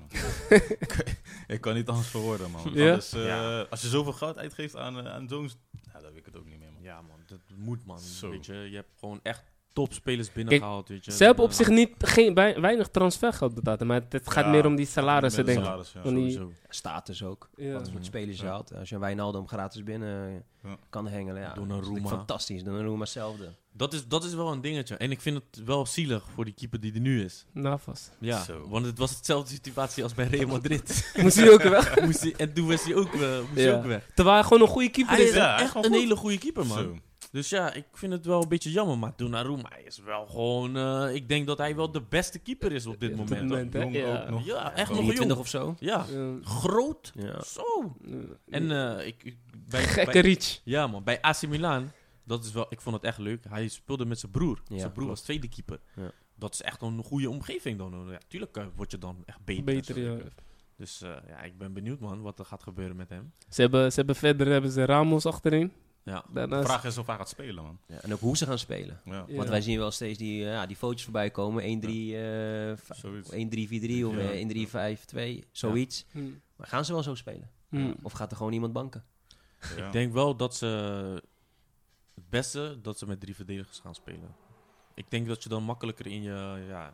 [1.55, 2.73] ik, kan niet anders verwoorden, man.
[2.73, 2.95] Ja?
[2.95, 3.61] Dus, eh, Ja.
[3.61, 6.45] Als je zoveel geld uitgeeft aan, eh, aan Jones, ja, dan weet ik het ook
[6.45, 6.81] niet meer, man.
[6.81, 7.99] ja man, dat moet man.
[7.99, 8.29] Zo.
[8.29, 11.11] Weet je, je hebt gewoon echt topspelers binnengehaald, weet je.
[11.11, 13.83] Ze hebben op zich niet, geen, wei- weinig transfergeld betaald.
[13.83, 15.65] Maar het, gaat Ja, meer om die salarissen, de denk ik.
[15.65, 16.01] salaris, ja.
[16.01, 16.39] Die-.
[16.69, 17.49] Status ook.
[17.55, 17.73] Ja.
[17.73, 18.75] Wat voor spelers je haalt.
[18.75, 20.77] Als je een Wijnaldum gratis binnen Ja.
[20.89, 21.41] kan hengelen.
[21.41, 21.75] Ja, Donnarumma.
[21.75, 22.63] dat is natuurlijk fantastisch.
[22.63, 23.49] Donnarumma hetzelfde.
[23.73, 24.95] Dat is, dat is wel een dingetje.
[24.95, 27.45] En ik vind het wel zielig voor die keeper die er nu is.
[27.53, 28.09] Navas.
[28.19, 28.67] Ja, Zo.
[28.69, 31.11] want het was hetzelfde situatie als bij Real Madrid.
[31.21, 32.01] Moest hij ook weg?
[32.01, 34.09] moest hij, en toen was hij ook, eh, moest hij ook weg.
[34.15, 35.33] Terwijl hij gewoon een goede keeper Hij is.
[35.33, 35.91] echt een goed.
[35.93, 36.77] hele goede keeper, man.
[36.77, 36.95] Zo.
[37.31, 38.97] Dus ja, ik vind het wel een beetje jammer.
[38.97, 40.77] Maar Donnarumma is wel gewoon...
[40.77, 43.49] eh, ik denk dat hij wel de beste keeper is op dit Op dit moment.
[43.49, 43.79] moment, hè?
[43.81, 44.21] Jong Ja.
[44.23, 44.45] ook nog.
[44.45, 45.39] Ja, echt nog 23 jong.
[45.39, 45.75] of zo.
[45.79, 46.05] Ja,
[46.43, 47.11] groot.
[47.15, 47.41] Ja.
[47.43, 47.95] Zo.
[48.49, 50.59] En eh, ik, ik, bij, Gekke bij- reach.
[50.63, 51.91] Ja man, bij AC Milan,
[52.23, 53.43] dat is wel, ik vond het echt leuk.
[53.49, 54.61] Hij speelde met zijn broer.
[54.67, 55.09] Ja, zijn broer klopt.
[55.09, 55.79] was tweede keeper.
[55.95, 56.11] Ja.
[56.35, 58.07] Dat is echt een goede omgeving dan.
[58.09, 59.63] Ja, tuurlijk eh, word je dan echt beter.
[59.63, 60.17] Beter, ja.
[60.77, 63.33] Dus eh, ja, ik ben benieuwd man, wat er gaat gebeuren met hem.
[63.49, 65.71] Ze hebben, ze hebben verder hebben ze Ramos achterin.
[66.03, 66.23] Ja.
[66.27, 67.79] De Daarnaast, vraag is of hij gaat spelen, man.
[67.87, 69.01] Ja, en ook hoe ze gaan spelen.
[69.05, 69.35] Ja, Ja.
[69.35, 71.63] Want wij zien wel steeds die, eh, ja, die foto's voorbij komen.
[71.63, 72.71] 1-3, eh.
[73.39, 74.19] 1-3-4-3 of Ja.
[74.31, 76.05] eh, 1-3-5-2, zoiets.
[76.11, 76.29] Hm.
[76.55, 77.49] Maar gaan ze wel zo spelen?
[77.69, 77.93] Hm.
[78.01, 79.03] Of gaat er gewoon iemand banken?
[79.77, 79.85] Ja.
[79.85, 80.65] Ik denk wel dat ze
[82.15, 84.35] het beste dat ze met drie verdedigers gaan spelen.
[84.93, 86.93] Ik denk dat je dan makkelijker in je ja,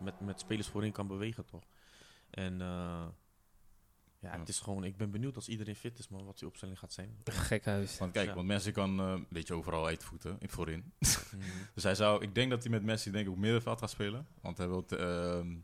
[0.00, 1.62] met, met spelers voorin kan bewegen toch.
[2.30, 3.06] En eh,
[4.22, 6.78] ja, het is gewoon, ik ben benieuwd als iedereen fit is, man, wat die opstelling
[6.78, 7.16] gaat zijn.
[7.24, 7.98] Gek huis.
[7.98, 8.34] Want kijk, Ja.
[8.34, 10.84] want Messi kan eh, een beetje overal uitvoeten, in voorin.
[10.98, 11.42] Mhm.
[11.74, 14.26] Dus hij zou, ik denk dat hij met Messi denk ik op middenveld gaat spelen.
[14.40, 15.54] Want hij wil, ehm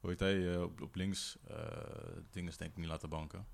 [0.00, 1.56] hoe heet hij, eh, op, op links, eh
[2.30, 3.46] dingen denk ik niet laten banken.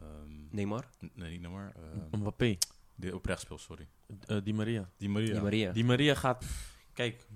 [0.00, 0.84] Ehm, Neymar?
[1.14, 1.72] nee, niet nummer.
[1.76, 2.56] ehm Mbappé,
[2.94, 3.88] die op rechts speelt, sorry.
[4.26, 4.90] eh, Di Maria.
[4.96, 5.32] Die Maria.
[5.32, 5.72] Die Maria.
[5.72, 6.44] Di Maria gaat,
[6.92, 7.26] kijk,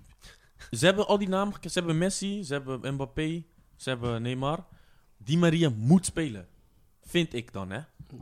[0.70, 3.44] ze hebben al die namen, ze hebben Messi, ze hebben Mbappé,
[3.76, 4.66] ze hebben Neymar.
[5.24, 6.48] Di Maria moet spelen,
[7.02, 7.80] vind ik dan, hè.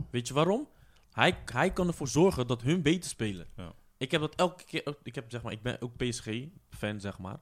[0.09, 0.67] Weet je waarom?
[1.11, 3.47] Hij, hij kan ervoor zorgen dat hun beter spelen.
[3.55, 3.73] Ja.
[3.97, 7.39] Ik heb dat elke keer, ik, heb, zeg maar, ik ben ook PSG-fan, zeg maar.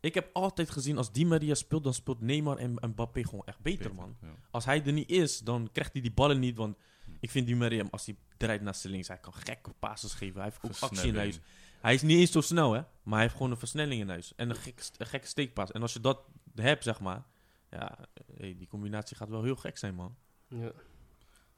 [0.00, 3.60] Ik heb altijd gezien, als Di Maria speelt, dan speelt Neymar en Mbappé gewoon echt
[3.60, 4.16] beter, man.
[4.22, 4.28] Ja.
[4.50, 6.56] Als hij er niet is, dan krijgt hij die ballen niet.
[6.56, 6.76] Want
[7.20, 10.40] ik vind Di Maria, als hij draait naar zijn links, hij kan gekke passes geven.
[10.40, 11.40] Hij heeft ook actie in huis.
[11.80, 12.80] Hij is niet eens zo snel, hè.
[13.02, 14.32] Maar hij heeft gewoon een versnelling in huis.
[14.36, 15.72] En een, gek, een gekke steekpas.
[15.72, 16.20] En als je dat
[16.54, 17.24] hebt, zeg maar...
[17.74, 17.98] Ja,
[18.36, 20.16] hey, die combinatie gaat wel heel gek zijn, man.
[20.48, 20.72] Ja.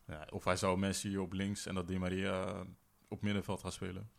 [0.07, 2.65] Ja, of hij zou Messi op links en dat Di Maria
[3.09, 4.11] op middenveld gaan spelen.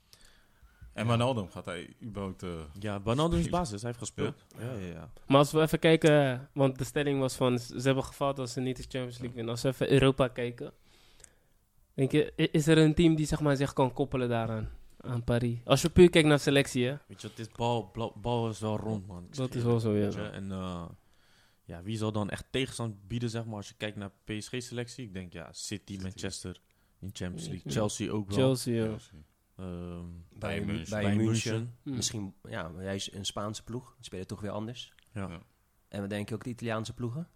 [0.93, 2.43] En Wijnaldum gaat hij überhaupt...
[2.43, 3.82] eh, Ja, Ronaldo is basis.
[3.82, 4.45] Hij heeft gespeeld.
[4.60, 5.12] Ja, ja, ja.
[5.28, 8.60] Maar als we even kijken, want de stelling was van ze hebben gefaald als ze
[8.60, 9.52] niet de Champions League winnen.
[9.54, 10.74] Als we even Europa kijken.
[11.93, 14.70] Denk je, is er een team die zeg maar, zich kan koppelen daaraan?
[14.98, 15.58] Aan Paris.
[15.66, 16.95] Als je puur kijkt naar selectie, hè?
[17.08, 19.24] Weet je, is bal, bal, is wel rond, man.
[19.24, 20.32] Ik Dat is wel zo, ja.
[20.32, 20.86] En eh,
[21.68, 25.05] ja, wie zal dan echt tegenstand bieden, zeg maar, als je kijkt naar PSG-selectie?
[25.05, 26.03] Ik denk, ja, City, City.
[26.03, 26.61] Manchester
[26.99, 27.61] in Champions League.
[27.63, 27.72] Ja.
[27.72, 28.38] Chelsea ook wel.
[28.38, 28.97] Chelsea, ja.
[29.55, 30.89] Ehm, Bij, Bayern bij, München.
[30.89, 31.53] Bayern München.
[31.53, 31.78] München.
[31.84, 31.95] Hm.
[31.95, 33.95] Misschien, ja, is een Spaanse ploeg.
[33.95, 34.93] Die spelen toch weer anders.
[35.13, 35.28] Ja.
[35.28, 35.41] Ja.
[35.88, 37.30] En we denken ook de Italiaanse ploegen.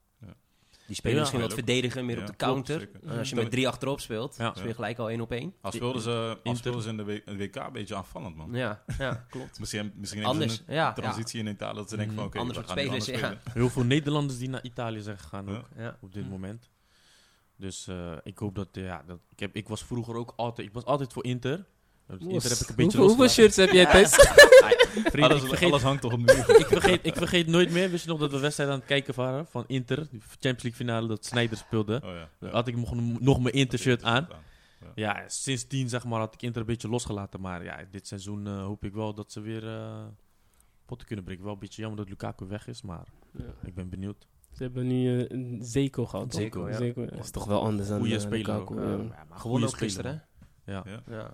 [0.91, 2.89] Die spelen Ja, misschien wat verdedigen, meer Ja, op de counter.
[3.05, 4.51] En als je met drie achterop speelt, Ja.
[4.55, 5.53] speel je gelijk al één op één.
[5.61, 8.35] Als speelden ze, als speelden ze in de W- in de WK een beetje aanvallend,
[8.35, 8.53] man.
[8.53, 9.59] Ja, ja, klopt.
[9.59, 10.73] Misschien, misschien Anders, een ja.
[10.73, 10.93] ja.
[10.93, 12.31] transitie in Italië dat ze denken van, Mhm.
[12.33, 13.27] oké, Anders we gaan anders spelers, ja.
[13.27, 13.53] spelen.
[13.61, 15.57] Heel veel Nederlanders die naar Italië zijn gegaan Ja.
[15.57, 15.97] ook, ja.
[16.01, 16.29] op dit Hm.
[16.29, 16.69] moment.
[17.55, 20.67] Dus eh, ik hoop dat, eh, ja, dat ik, heb, ik was vroeger ook altijd,
[20.67, 21.65] ik was altijd voor Inter.
[22.07, 24.09] Dus Inter heb ik een beetje hoeveel, shirts heb jij thuis?
[24.91, 26.59] Vriend, Alles, ik, vergeet, alles hangt toch op de muur.
[26.59, 29.13] ik, vergeet, ik vergeet nooit meer, wist je nog dat we wedstrijd aan het kijken
[29.15, 32.01] waren van Inter, die Champions League finale, dat Sneijder speelde.
[32.03, 32.49] Oh, ja.
[32.49, 34.27] Had ik nog, nog mijn Inter-shirt aan.
[34.29, 34.37] Ja.
[34.95, 37.41] Ja, sindsdien zeg maar had ik Inter een beetje losgelaten.
[37.41, 40.03] Maar ja, dit seizoen eh, hoop ik wel dat ze weer eh
[40.85, 41.43] potten kunnen breken.
[41.43, 43.05] Wel een beetje jammer dat Lukaku weg is, maar
[43.37, 43.43] Ja.
[43.63, 44.27] ik ben benieuwd.
[44.51, 46.31] Ze hebben nu eh, een Zeko gehad.
[46.31, 46.41] toch?
[46.41, 46.75] Zeko, ja.
[46.77, 48.79] Zeko, Dat is toch wel anders dan Goeie speler Lukaku, ook.
[48.79, 48.91] ja.
[48.91, 50.17] Ja, maar Gewonnen goeie ook gisteren, hè?
[50.71, 50.83] Ja.
[50.85, 51.01] Ja.
[51.09, 51.31] Ja.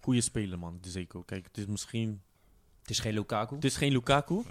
[0.00, 1.22] Goeie speler, man, de Zeko.
[1.22, 2.22] Kijk, het is misschien...
[2.80, 3.54] Het is geen Lukaku.
[3.54, 4.42] Het is geen Lukaku,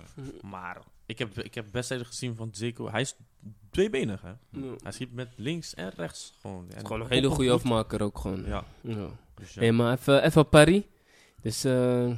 [0.41, 2.89] maar ik heb, ik heb wedstrijden gezien van Zeko.
[2.89, 3.15] Hij is
[3.70, 4.30] tweebenig, hè.
[4.49, 4.76] Ja.
[4.84, 6.70] Hij schiet met links en rechts gewoon.
[6.72, 8.45] En Gewoon een hele goede afmaker ook gewoon.
[8.45, 9.09] Ja, Ja.
[9.36, 9.61] dus ja.
[9.61, 10.84] Hey, maar even, even Paris.
[11.41, 12.11] Dus eh,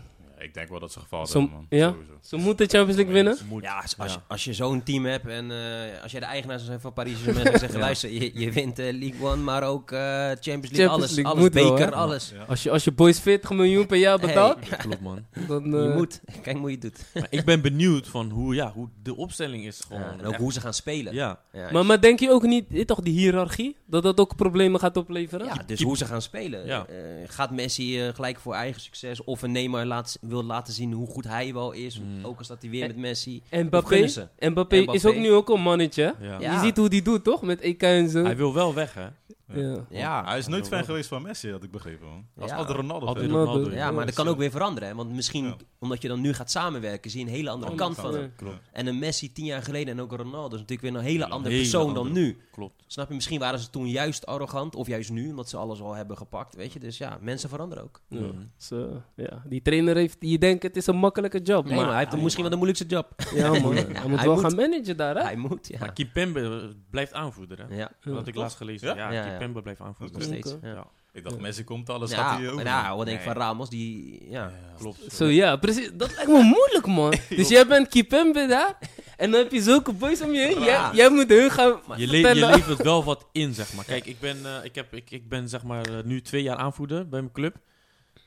[0.43, 1.65] ik denk wel dat ze Som- hebben, man.
[1.69, 1.89] ja?
[1.89, 2.11] Sowieso.
[2.21, 3.37] ze moeten de Champions League winnen.
[3.61, 4.23] Ja, als, als, Ja.
[4.27, 7.11] als je zo'n team hebt en eh, als jij de eigenaar zou zijn van Paris
[7.13, 7.85] Saint-Germain, dan zeggen Ja.
[7.85, 11.31] luister, je, je wint eh, League One, maar ook eh, Champions League, Champions alles, League
[11.33, 12.31] alles wel, beker, alles.
[12.35, 12.43] Ja.
[12.43, 15.25] Als je, als je boys 40 miljoen per jaar betaalt, Hey, Klopt, man.
[15.47, 15.63] dan...
[15.63, 16.21] je moet.
[16.41, 17.05] Kijk hoe je het doet.
[17.13, 20.01] Maar ik ben benieuwd van hoe, ja, hoe de opstelling is gewoon.
[20.01, 21.13] Ja, en ook echt- hoe ze gaan spelen.
[21.13, 24.35] Ja, Ja, Maar, maar denk je ook niet, dit toch die hiërarchie, dat dat ook
[24.35, 25.45] problemen gaat opleveren?
[25.45, 26.65] ja, dus hoe ze gaan spelen.
[26.65, 26.85] Ja.
[26.87, 31.07] Eh, gaat Messi gelijk voor eigen succes of een Neymar laat, wil laten zien hoe
[31.07, 32.25] goed hij wel is, Mm.
[32.25, 33.41] ook al staat hij weer En- met Messi.
[33.49, 34.27] En Mbappé, gunnen ze?
[34.39, 34.93] Mbappé, Mbappé.
[34.97, 36.15] is ook nu ook een mannetje.
[36.19, 36.27] hè?
[36.27, 36.39] ja.
[36.39, 36.53] Ja.
[36.53, 37.41] Je ziet hoe die doet, toch?
[37.41, 38.23] Met EK en zo.
[38.23, 39.07] Hij wil wel weg, hè?
[39.55, 39.85] Ja.
[39.89, 42.25] Ja, Hij is nooit Ja, fan geweest van Messi, had ik begrepen, man.
[42.33, 42.55] Was Ja.
[42.55, 43.25] altijd Ronaldo Altijd.
[43.25, 43.51] Ronaldo.
[43.51, 43.75] Ronaldo.
[43.75, 44.89] ja, maar dat dus, kan eh, ook weer veranderen.
[44.89, 44.95] Hè?
[44.95, 45.55] Want misschien, Ja.
[45.79, 48.21] omdat je dan nu gaat samenwerken, zie je een hele andere kant van hem.
[48.21, 48.29] ja.
[48.35, 48.59] Klopt.
[48.71, 51.09] En een Messi tien jaar geleden en ook een Ronaldo is natuurlijk weer een hele
[51.23, 52.25] Hele andere hele persoon dan andere.
[52.25, 52.37] nu.
[52.51, 52.83] Klopt.
[52.87, 53.13] Snap je?
[53.13, 56.55] Misschien waren ze toen juist arrogant, of juist nu, omdat ze alles al hebben gepakt.
[56.55, 58.01] Weet je, dus ja, mensen veranderen ook.
[58.07, 58.19] Ja.
[58.57, 59.41] Zo, ja.
[59.45, 61.65] Die trainer heeft, je denkt het is een makkelijke job.
[61.65, 63.13] Nee, maar maar hij heeft misschien wel de moeilijkste job.
[63.35, 64.43] Ja man, hij moet Hij wel moet.
[64.43, 65.21] gaan managen daar hè.
[65.23, 65.79] Hij moet, ja.
[65.79, 67.75] Maar Kimpembe eh, blijft aanvoerder, hè?
[67.75, 68.95] Ja, Dat had ik laatst gelezen.
[68.95, 69.11] Ja?
[69.41, 69.61] Ja, Ja, ja.
[69.61, 70.15] Blijft aanvoerder.
[70.17, 70.55] nog steeds.
[70.61, 71.41] Ja, Ja, Ik dacht, Ja.
[71.41, 72.63] Messi komt, alles ja, gaat hij over.
[72.63, 73.69] nou, wat denk ik van Ramos?
[73.69, 74.51] Die, ja.
[74.77, 75.13] klopt.
[75.13, 75.89] Zo ja, precies.
[75.93, 77.13] Dat lijkt me moeilijk man.
[77.39, 78.77] dus jij bent Kipembe daar
[79.17, 80.59] en dan heb je zulke boys om je heen.
[80.59, 80.93] Jij, Ja.
[80.93, 83.85] jij moet hun gaan Je, le je levert wel wat in, zeg maar.
[83.85, 86.57] Kijk, ik ben, eh, ik heb, ik, ik ben zeg maar eh, nu twee jaar
[86.57, 87.55] aanvoerder bij mijn club.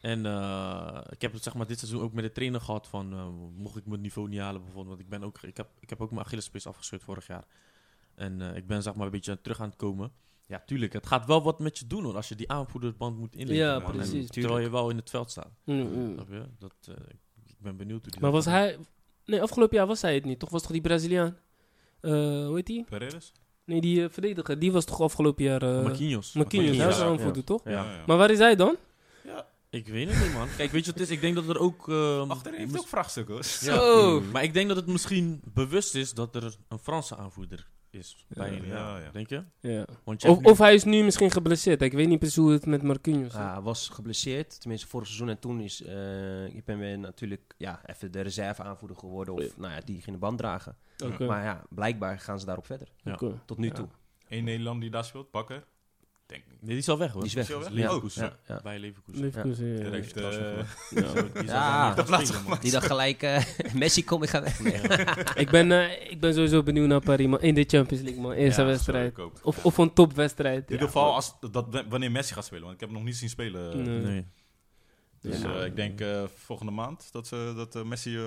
[0.01, 3.13] En eh, ik heb het zeg maar dit seizoen ook met de trainer gehad van,
[3.13, 4.89] eh, mocht ik mijn niveau niet halen bijvoorbeeld.
[4.97, 7.45] Want ik, ben ook, ik, heb, ik heb ook mijn Achillespees afgescheurd vorig jaar.
[8.15, 10.13] En eh, ik ben zeg maar een beetje terug aan het komen.
[10.47, 10.93] Ja, tuurlijk.
[10.93, 13.67] Het gaat wel wat met je doen hoor, als je die aanvoerdersband moet inleveren.
[13.73, 14.01] Ja, man.
[14.01, 15.51] En terwijl je wel in het veld staat.
[15.65, 16.13] Mm, mm.
[16.15, 16.43] Snap je?
[16.59, 16.95] Dat, eh,
[17.47, 18.79] ik ben benieuwd hoe die Maar was gaat hij...
[19.25, 20.39] Nee, afgelopen jaar was hij het niet.
[20.39, 21.37] Toch was toch die Braziliaan?
[22.01, 22.11] Eh
[22.47, 22.85] hoe heet die?
[22.85, 23.33] Pereires?
[23.65, 24.59] Nee, die eh, verdediger.
[24.59, 25.63] Die was toch afgelopen jaar...
[25.63, 26.33] eh Marquinhos.
[26.33, 27.61] Marquinhos, hij was ja, aanvoerder, toch?
[27.65, 28.03] Ja.
[28.07, 28.77] Maar waar is hij dan?
[29.71, 30.49] Ik weet het niet man.
[30.57, 31.15] Kijk, weet je wat het is?
[31.15, 31.89] Ik denk dat er ook...
[31.89, 33.43] eh, Achterin heeft mis- ook vraagstukken, hoor.
[33.45, 33.75] Ja.
[33.75, 34.21] Zo.
[34.21, 38.25] Maar ik denk dat het misschien bewust is dat er een Franse aanvoerder is.
[38.29, 39.11] Ja, Bij hem, ja, ja.
[39.11, 39.43] Denk je?
[39.61, 39.85] Ja.
[40.05, 41.83] Want je Of, hebt nu- of hij is nu misschien geblesseerd.
[41.83, 43.33] Ik weet niet precies hoe het met Marquinhos is.
[43.35, 45.29] Ja, hij was geblesseerd, tenminste vorig seizoen.
[45.29, 49.35] En toen is, eh, ik ben weer natuurlijk ja, even de reserve aanvoerder geworden.
[49.35, 49.49] Of Ja.
[49.57, 50.77] nou ja, die ging de band dragen.
[51.19, 52.89] Maar ja, blijkbaar gaan ze daarop verder.
[53.47, 53.73] Tot nu Ja.
[53.73, 53.89] toe.
[54.29, 55.65] Eén Nederlander die daar speelt, Bakker.
[56.35, 56.53] Denk ik.
[56.61, 57.23] Nee, die is al weg hoor.
[57.23, 57.45] Die is weg.
[57.45, 57.73] Is hij al weg?
[57.73, 58.23] Leverkusen.
[58.23, 58.61] Ja, ja.
[58.63, 59.21] Bij Leverkusen.
[59.21, 59.85] Leverkusen, ja.
[61.41, 61.95] Die Ja.
[62.71, 64.61] Dacht gelijk, eh, Messi kom, ik ga weg.
[64.61, 64.81] Nee.
[65.45, 67.41] ik, ben, eh, ik ben sowieso benieuwd naar Paris, man.
[67.41, 68.33] In de Champions League, man.
[68.33, 69.19] Eerste wedstrijd.
[69.43, 70.67] Of, of een topwedstrijd.
[70.67, 73.17] In ieder geval als, dat, wanneer Messi gaat spelen, want ik heb hem nog niet
[73.17, 73.83] zien spelen.
[74.03, 74.27] Nee.
[75.21, 75.55] Dus Ja.
[75.55, 78.19] eh, ik denk eh, volgende maand dat, ze, dat eh, Messi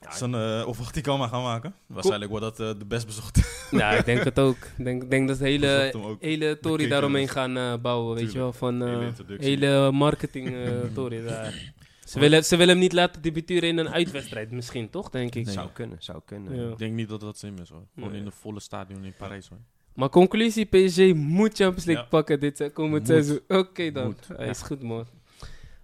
[0.00, 1.74] eh, zijn uh, opwachting kan maar gaan maken.
[1.86, 3.40] Waarschijnlijk wordt dat eh, de best bezochte.
[3.70, 4.56] Ja, ik denk het ook.
[4.76, 8.38] Ik denk, denk dat ze hele, bezocht hele tory daaromheen gaan eh, bouwen, weet je
[8.38, 8.52] wel.
[8.52, 9.48] Van, eh, Hele introductie.
[9.50, 11.72] hele marketing eh tory daar.
[12.04, 15.10] Ze willen, ze willen hem niet laten debuteren in een uitwedstrijd misschien, toch?
[15.10, 15.44] Denk ik.
[15.44, 15.54] Nee.
[15.54, 16.56] Zou kunnen, zou kunnen.
[16.64, 16.70] Ja.
[16.70, 17.86] Ik denk niet dat dat zin is hoor.
[17.94, 18.20] Gewoon Nee.
[18.20, 19.58] in een volle stadion in Parijs hoor.
[19.94, 22.08] Maar conclusie, PSG moet Champions League Ja.
[22.10, 23.40] pakken dit komend seizoen.
[23.48, 24.50] Oké dan, Moet, Hij ja.
[24.50, 25.06] is goed man.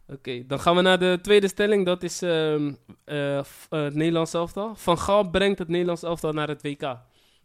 [0.09, 1.85] Oké, dan gaan we naar de tweede stelling.
[1.87, 4.75] Dat is ehm, eh, f- eh, het Nederlands elftal.
[4.75, 6.81] Van Gaal brengt het Nederlands elftal naar het WK.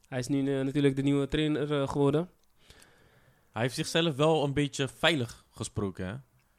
[0.07, 2.29] Hij is nu eh, natuurlijk de nieuwe trainer geworden.
[3.51, 6.15] Hij heeft zichzelf wel een beetje veilig gesproken, hè?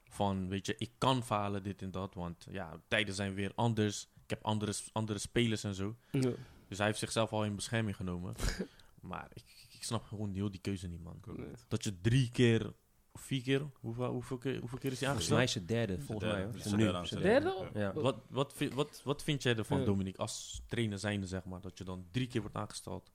[0.08, 2.14] Van, weet je, ik kan falen, dit en dat.
[2.14, 4.08] Want ja, tijden zijn weer anders.
[4.24, 5.96] Ik heb andere, andere spelers en zo.
[6.10, 6.30] Ja.
[6.68, 8.34] Dus hij heeft zichzelf al in bescherming genomen.
[9.00, 11.20] maar ik, ik snap gewoon heel die keuze niet, man.
[11.36, 11.46] Nee.
[11.68, 12.72] Dat je drie keer,
[13.14, 15.64] vier keer, hoeveel, hoeveel, keer, hoeveel keer is hij Volgens mij aangesteld?
[15.68, 16.44] is het derde, volgens mij.
[16.44, 16.54] hoor.
[16.54, 17.22] Is nu.
[17.22, 17.80] derde Is?
[17.80, 17.92] Ja.
[17.92, 19.84] Wat, wat, vind- wat, wat vind jij ervan, Ja.
[19.84, 23.10] Dominique, als trainer zijnde, zeg maar, dat je dan drie keer wordt aangesteld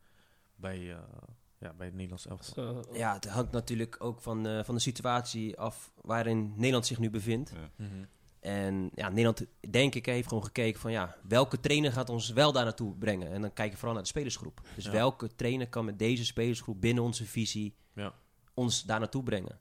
[0.55, 0.97] bij, eh,
[1.59, 2.85] ja, bij het Nederlands elftal?
[2.95, 7.09] Ja, het hangt natuurlijk ook van, eh, van de situatie af waarin Nederland zich nu
[7.09, 7.49] bevindt.
[7.55, 7.69] Ja.
[7.85, 8.03] Mhm.
[8.39, 12.51] En ja, Nederland, denk ik, heeft gewoon gekeken van ja, welke trainer gaat ons wel
[12.51, 13.31] daar naartoe brengen?
[13.31, 14.61] En dan kijk je vooral naar de spelersgroep.
[14.75, 14.91] Dus Ja.
[14.91, 18.13] welke trainer kan met deze spelersgroep binnen onze visie Ja.
[18.53, 19.59] ons daar naartoe brengen?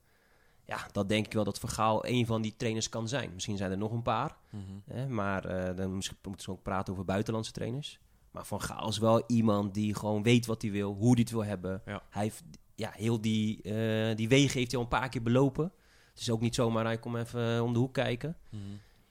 [0.66, 3.30] Ja, dat denk ik wel dat Vergaal een van die trainers kan zijn.
[3.34, 4.36] Misschien zijn er nog een paar.
[4.84, 8.00] Hè, maar eh, dan moeten we ook praten over buitenlandse trainers.
[8.30, 11.30] Maar Van Gaal is wel iemand die gewoon weet wat hij wil, hoe hij het
[11.30, 11.82] wil hebben.
[11.86, 12.02] Ja.
[12.10, 12.42] Hij heeft
[12.74, 15.72] ja, heel die, eh, die wegen heeft hij al een paar keer belopen.
[16.10, 18.36] Het is ook niet zomaar, hij komt even eh, om de hoek kijken.
[18.50, 18.62] Mhm.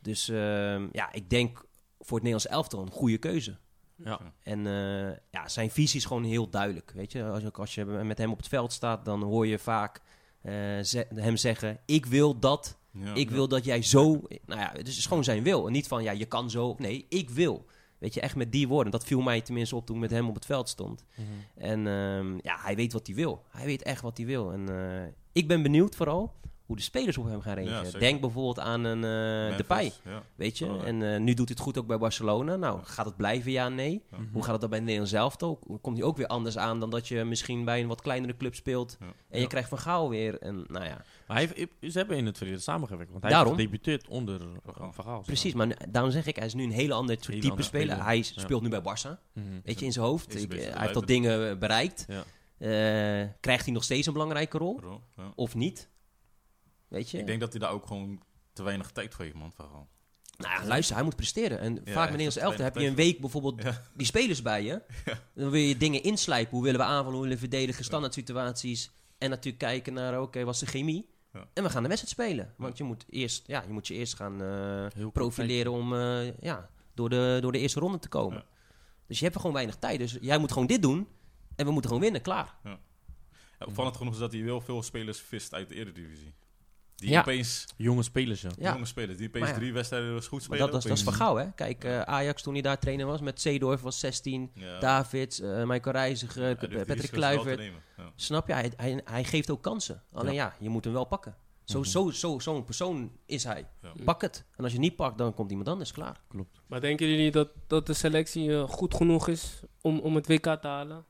[0.02, 1.66] Dus ehm, ja, ik denk
[2.00, 3.58] voor het Nederlands elftal een goede keuze.
[3.96, 4.20] Ja.
[4.44, 4.64] En
[5.32, 6.92] ja, zijn visie is gewoon heel duidelijk.
[6.96, 9.60] Weet je, als je, als je met hem op het veld staat, dan hoor je
[9.60, 10.02] vaak
[10.84, 13.14] ze- hem zeggen: Ik wil dat Ja.
[13.14, 14.22] ik wil dat jij zo.
[14.46, 15.66] Nou ja, het is gewoon zijn wil.
[15.66, 16.76] En niet van ja, je kan zo.
[16.78, 17.66] Nee, ik wil.
[17.98, 18.92] Weet je, echt met die woorden.
[18.92, 21.04] Dat viel mij tenminste op toen ik met hem op het veld stond.
[21.16, 21.28] Mhm.
[21.68, 23.44] En ehm, ja, hij weet wat hij wil.
[23.50, 24.52] Hij weet echt wat hij wil.
[24.52, 26.34] En eh, ik ben benieuwd vooral
[26.66, 28.00] hoe de spelers op hem gaan reageren.
[28.00, 29.92] Denk bijvoorbeeld aan een eh Memphis, Depay.
[30.04, 30.24] Ja.
[30.36, 30.94] Weet je, Belangrijk.
[31.02, 32.56] en eh, nu doet hij het goed ook bij Barcelona.
[32.56, 32.84] Nou, Ja.
[32.84, 33.52] gaat het blijven?
[33.52, 34.04] Ja, nee.
[34.12, 34.18] Ja.
[34.32, 35.42] Hoe gaat het dan bij Nederland zelf?
[35.42, 35.62] Ook?
[35.82, 38.56] Komt hij ook weer anders aan dan dat je misschien bij een wat kleinere club
[38.56, 38.98] speelt.
[39.00, 39.06] Ja.
[39.30, 40.40] En je krijgt van Gaal weer.
[40.42, 43.58] En nou ja, Maar hij heeft, ze hebben in het verleden samengewerkt, want hij Daarom.
[43.58, 44.48] heeft gedebuteerd onder uh.
[44.92, 45.22] Van Gaal.
[45.22, 45.54] precies.
[45.54, 48.04] Maar nu- daarom zeg ik, hij is nu een hele ander soort type andere speler.
[48.04, 48.24] Hij ja.
[48.24, 49.20] speelt nu bij Barça.
[49.34, 49.46] Mhm.
[49.64, 50.36] Weet je, in zijn hoofd.
[50.42, 51.06] Ik, eh, hij heeft dat leider.
[51.06, 52.06] dingen bereikt.
[52.08, 52.24] Ja.
[52.58, 54.80] Eh, krijgt hij nog steeds een belangrijke rol?
[55.18, 55.32] Ja.
[55.36, 55.90] Of niet?
[56.96, 57.18] Weet je?
[57.18, 58.22] Ik denk dat hij daar ook gewoon
[58.54, 59.52] te weinig tijd voor heeft, man.
[59.58, 59.88] Gaal.
[60.38, 61.60] nou ja, luister, hij moet presteren.
[61.60, 63.82] En vaak met Nederlands elftal heb je een week bijvoorbeeld Ja.
[63.94, 64.82] die spelers bij je.
[65.36, 66.52] Dan wil je dingen inslijpen.
[66.52, 67.12] Hoe willen we aanvallen?
[67.12, 67.84] Hoe willen we verdedigen?
[67.84, 68.92] Standaard situaties.
[69.18, 71.14] En natuurlijk kijken naar, oké, wat is de chemie?
[71.54, 72.54] En we gaan de wedstrijd spelen.
[72.58, 76.70] Want je moet, eerst, ja, je moet je eerst gaan eh, profileren om eh, ja,
[76.94, 78.44] door, de, door de eerste ronde te komen.
[79.08, 80.00] Dus je hebt gewoon weinig tijd.
[80.00, 81.08] Dus jij moet gewoon dit doen.
[81.56, 82.56] En we moeten gewoon winnen, klaar.
[82.64, 82.80] Ja,
[83.60, 86.34] opvallend genoeg is dat hij wel veel spelers vist uit de Eredivisie.
[86.96, 87.20] Die Ja.
[87.20, 88.50] opeens, Jonge spelers, ja.
[88.58, 88.74] Ja.
[88.74, 89.54] jonge spelers, die opeens ja.
[89.56, 90.60] drie wedstrijden goed Maar spelen.
[90.60, 91.52] dat, dat, is- dat is opeens- van gauw, hè?
[91.52, 94.52] Kijk, eh, Ajax toen hij daar trainer was met Zeedorf was 16.
[94.54, 94.80] Ja.
[94.80, 97.72] Davids, eh Michael Reiziger, Patrick Kluivert.
[98.16, 98.54] Snap je?
[98.54, 100.04] Hij, hij, hij geeft ook kansen.
[100.12, 101.36] Alleen ja, je moet hem wel pakken.
[101.64, 101.88] Zo, Mhm.
[101.90, 103.68] zo, zo, zo'n persoon is hij.
[103.82, 103.92] Ja.
[104.04, 104.46] Pak het.
[104.56, 106.22] En als je niet pakt, dan komt iemand anders klaar.
[106.28, 106.62] Klopt.
[106.68, 110.44] Maar denken jullie dat, dat de selectie eh, goed genoeg is om, om het WK
[110.62, 111.06] te halen?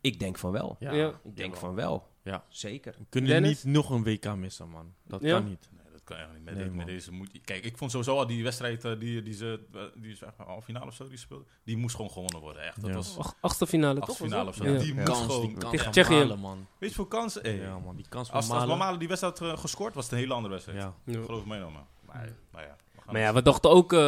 [0.00, 0.76] Ik denk van wel.
[0.78, 0.92] Ja.
[0.92, 1.20] Ja.
[1.24, 2.08] Ik denk van wel.
[2.26, 2.44] Ja.
[2.48, 2.94] Zeker.
[2.98, 3.62] We kunnen Dennis?
[3.64, 4.94] niet nog een WK missen, man.
[5.04, 5.38] Dat Ja.
[5.38, 5.68] kan niet.
[5.76, 6.54] Nee, dat kan eigenlijk niet.
[6.54, 9.22] Met, Nee, de- met deze moet, kijk, ik vond sowieso al die wedstrijd, eh, die,
[9.22, 12.10] die ze, eh, die zeg maar, halve finale of zo, die speelde, die moest gewoon
[12.10, 12.62] gewonnen worden.
[12.62, 12.96] Echt, dat Ja.
[12.96, 14.08] was Ach, achtste finale toch?
[14.08, 14.64] achtste finale of zo.
[14.64, 14.78] Ja.
[14.78, 14.94] Die Ja.
[14.94, 15.46] moest Kans, gewoon...
[15.48, 16.08] die kans.
[16.08, 16.56] Malen, man.
[16.56, 17.42] Weet je hoeveel kansen?
[17.42, 17.96] Hey, Ja, man.
[17.96, 18.98] Die kans van als, als Malen.
[18.98, 20.78] Die wedstrijd eh, gescoord was, het een hele andere wedstrijd.
[20.82, 20.94] Ja.
[21.04, 21.22] Ja.
[21.24, 21.86] Geloof mij nou maar.
[22.06, 23.98] Maar, maar ja, Maar ja, we dachten ook, eh,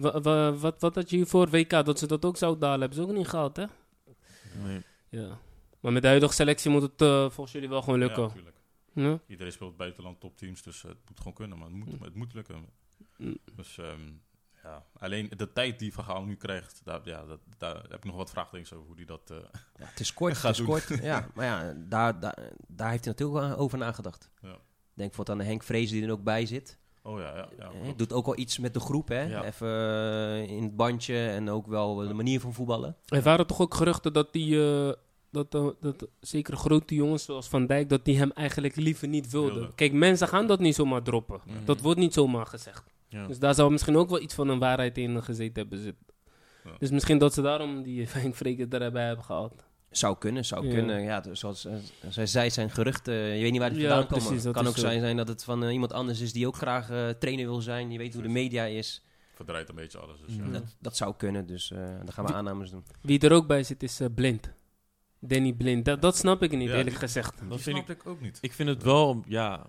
[0.00, 2.80] wa- wa- wat, wat had je hier voor WK, dat ze dat ook zouden dalen,
[2.80, 3.64] hebben ze ook niet gehaald, hè?
[4.64, 4.82] Nee.
[5.08, 5.38] Ja.
[5.82, 8.22] Maar met de huidige selectie moet het eh, volgens jullie wel gewoon lukken.
[8.22, 8.56] Ja, natuurlijk.
[8.92, 9.18] Ja?
[9.26, 12.66] Iedereen speelt buitenland topteams, dus het moet gewoon kunnen, maar het moet, het moet lukken.
[13.16, 13.36] Mm.
[13.56, 14.00] Dus ehm,
[14.62, 18.04] ja, alleen de tijd die Van Gaal nu krijgt, daar, ja, dat, daar heb ik
[18.04, 19.30] nog wat vraagtekens over hoe die dat...
[19.30, 19.36] eh,
[19.78, 20.66] Ja, het is kort, het is doen.
[20.66, 20.88] kort.
[21.02, 22.38] Ja, maar ja, daar, daar,
[22.68, 24.30] daar heeft hij natuurlijk wel over nagedacht.
[24.40, 24.48] Ja.
[24.48, 24.60] Denk
[24.94, 26.78] bijvoorbeeld aan de Henk Vrezen die er ook bij zit.
[27.02, 27.48] oh ja, ja.
[27.58, 29.22] ja doet ook wel iets met de groep, hè?
[29.22, 29.44] Ja.
[29.44, 32.96] Even eh, in het bandje en ook wel de manier van voetballen.
[33.06, 34.92] Er waren toch ook geruchten dat die, eh,
[35.32, 39.54] dat, dat zeker grote jongens zoals Van Dijk, dat die hem eigenlijk liever niet wilden.
[39.54, 39.74] Wilden.
[39.74, 41.40] Kijk, mensen gaan dat niet zomaar droppen.
[41.46, 41.64] Mhm.
[41.64, 42.82] Dat wordt niet zomaar gezegd.
[43.08, 43.26] Ja.
[43.26, 46.06] Dus daar zou misschien ook wel iets van een waarheid in gezeten hebben zitten.
[46.64, 46.70] Ja.
[46.78, 49.64] Dus misschien dat ze daarom die Henk Vreker erbij hebben gehaald.
[49.90, 50.74] Zou kunnen, zou Ja.
[50.74, 51.02] kunnen.
[51.02, 51.74] Ja, dus zoals eh,
[52.08, 53.14] zij zei, zijn geruchten.
[53.14, 54.24] Je weet niet waar die Ja, vandaan komen.
[54.24, 54.80] precies, dat kan ook zo.
[54.80, 57.60] zijn, zijn dat het van eh, iemand anders is die ook graag eh, trainer wil
[57.60, 57.90] zijn.
[57.90, 59.02] Je weet hoe de media is.
[59.34, 60.20] Verdraait een beetje alles.
[60.26, 60.44] Dus, Ja.
[60.44, 60.50] ja.
[60.50, 62.84] Dat, dat zou kunnen, dus eh daar gaan we aannames doen.
[63.00, 64.52] Wie er ook bij zit is Blind.
[65.24, 65.84] Danny Blind.
[65.84, 67.34] Dat, dat snap ik niet, Ja, eerlijk die- gezegd.
[67.48, 68.38] Dat vind snap ik ook niet.
[68.40, 69.66] Ik vind het wel, ja,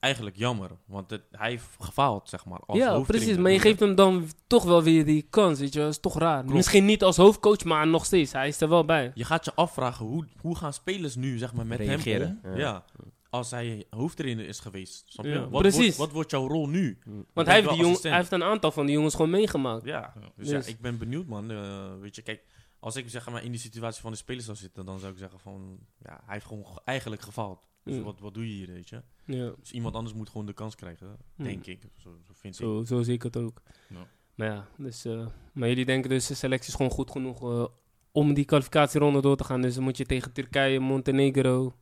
[0.00, 0.70] eigenlijk jammer.
[0.86, 2.58] Want het, hij heeft gefaald, zeg maar.
[2.66, 3.06] Als ja, hoofdtrainer.
[3.26, 3.36] precies.
[3.42, 5.86] Maar je geeft hem dan toch wel weer die kans, weet je wel.
[5.88, 6.44] Dat is toch raar.
[6.44, 8.32] Misschien niet als hoofdcoach, maar nog steeds.
[8.32, 9.10] Hij is er wel bij.
[9.14, 12.58] Je gaat je afvragen, hoe, hoe gaan spelers nu, zeg maar, met Reageren, hem om?
[12.58, 12.66] ja.
[12.66, 12.84] Ja.
[13.30, 15.04] Als hij hoofdtrainer is geweest.
[15.08, 15.30] Snap je?
[15.30, 15.80] Ja, Wat, precies.
[15.82, 16.98] Wordt, wat wordt jouw rol nu?
[17.32, 18.02] Want hij heeft, die jong, assistent.
[18.14, 19.84] hij heeft een aantal van die jongens gewoon meegemaakt.
[19.84, 20.12] Ja.
[20.20, 20.28] Ja.
[20.36, 21.50] Dus, Dus- ja, ik ben benieuwd, man.
[21.50, 21.58] Eh,
[22.00, 22.42] weet je, kijk,
[22.82, 25.18] als ik zeg maar in die situatie van de spelers zou zitten, dan zou ik
[25.18, 27.66] zeggen van, ja, hij heeft gewoon ge- eigenlijk gefaald.
[27.84, 28.02] Dus Mm.
[28.02, 29.02] wat, wat doe je hier, weet je?
[29.24, 29.52] Ja.
[29.60, 31.44] Dus iemand anders moet gewoon de kans krijgen, Mm.
[31.44, 31.82] denk ik.
[31.96, 32.60] Zo, zo vind ik.
[32.60, 33.62] Zo, zo zie ik het ook.
[33.88, 34.06] Ja.
[34.34, 37.66] Maar ja, dus, eh, maar jullie denken dus de selectie is gewoon goed genoeg eh,
[38.12, 39.60] om die kwalificatieronde door te gaan.
[39.62, 41.74] Dus dan moet je tegen Turkije, Montenegro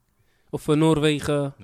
[0.50, 1.54] of eh, Noorwegen.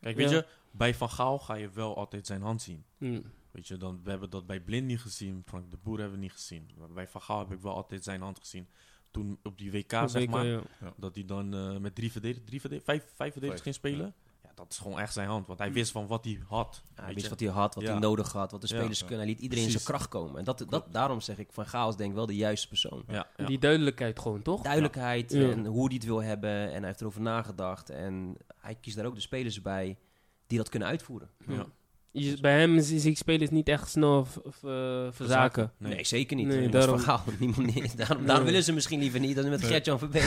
[0.00, 0.36] Kijk, weet Ja.
[0.36, 2.84] je, bij Van Gaal ga je wel altijd zijn hand zien.
[2.98, 3.22] Mm.
[3.58, 6.22] Weet je, dan, we hebben dat bij Blind niet gezien, Frank de Boer hebben we
[6.22, 6.70] niet gezien.
[6.78, 8.68] Maar bij Van Gaal heb ik wel altijd zijn hand gezien.
[9.10, 10.60] Toen op die WK, zeg maar, ja.
[10.96, 14.14] dat hij dan eh, met drie verdedigers, drie vijf, vijf verdedigers ging spelen.
[14.42, 14.50] Ja.
[14.54, 16.82] dat is gewoon echt zijn hand, want hij wist van wat hij had.
[16.96, 17.30] Ja, hij wist je.
[17.30, 17.90] wat hij had, wat Ja.
[17.90, 18.76] hij nodig had, wat de Ja.
[18.76, 19.18] spelers kunnen.
[19.18, 20.38] Hij liet iedereen in zijn kracht komen.
[20.38, 23.02] En dat, dat, daarom zeg ik, Van Gaal is denk ik wel de juiste persoon.
[23.08, 23.46] Ja, ja.
[23.46, 24.62] Die duidelijkheid gewoon, toch?
[24.62, 25.50] Duidelijkheid Ja.
[25.50, 26.50] en hoe hij het wil hebben.
[26.50, 27.90] En hij heeft erover nagedacht.
[27.90, 29.98] En hij kiest daar ook de spelers bij
[30.46, 31.30] die dat kunnen uitvoeren.
[31.46, 31.66] Ja.
[32.10, 35.72] Je- bij hem zie ik spelers niet echt snel v- v- verzaken.
[35.78, 36.04] Nee, Nee.
[36.04, 36.46] zeker niet.
[36.46, 38.26] Nee, daarom- Van Gaal, niemand, daarom, Nee.
[38.26, 39.70] daarom willen ze misschien liever niet dan met Nee.
[39.70, 40.22] Gert-Jan Verbeek.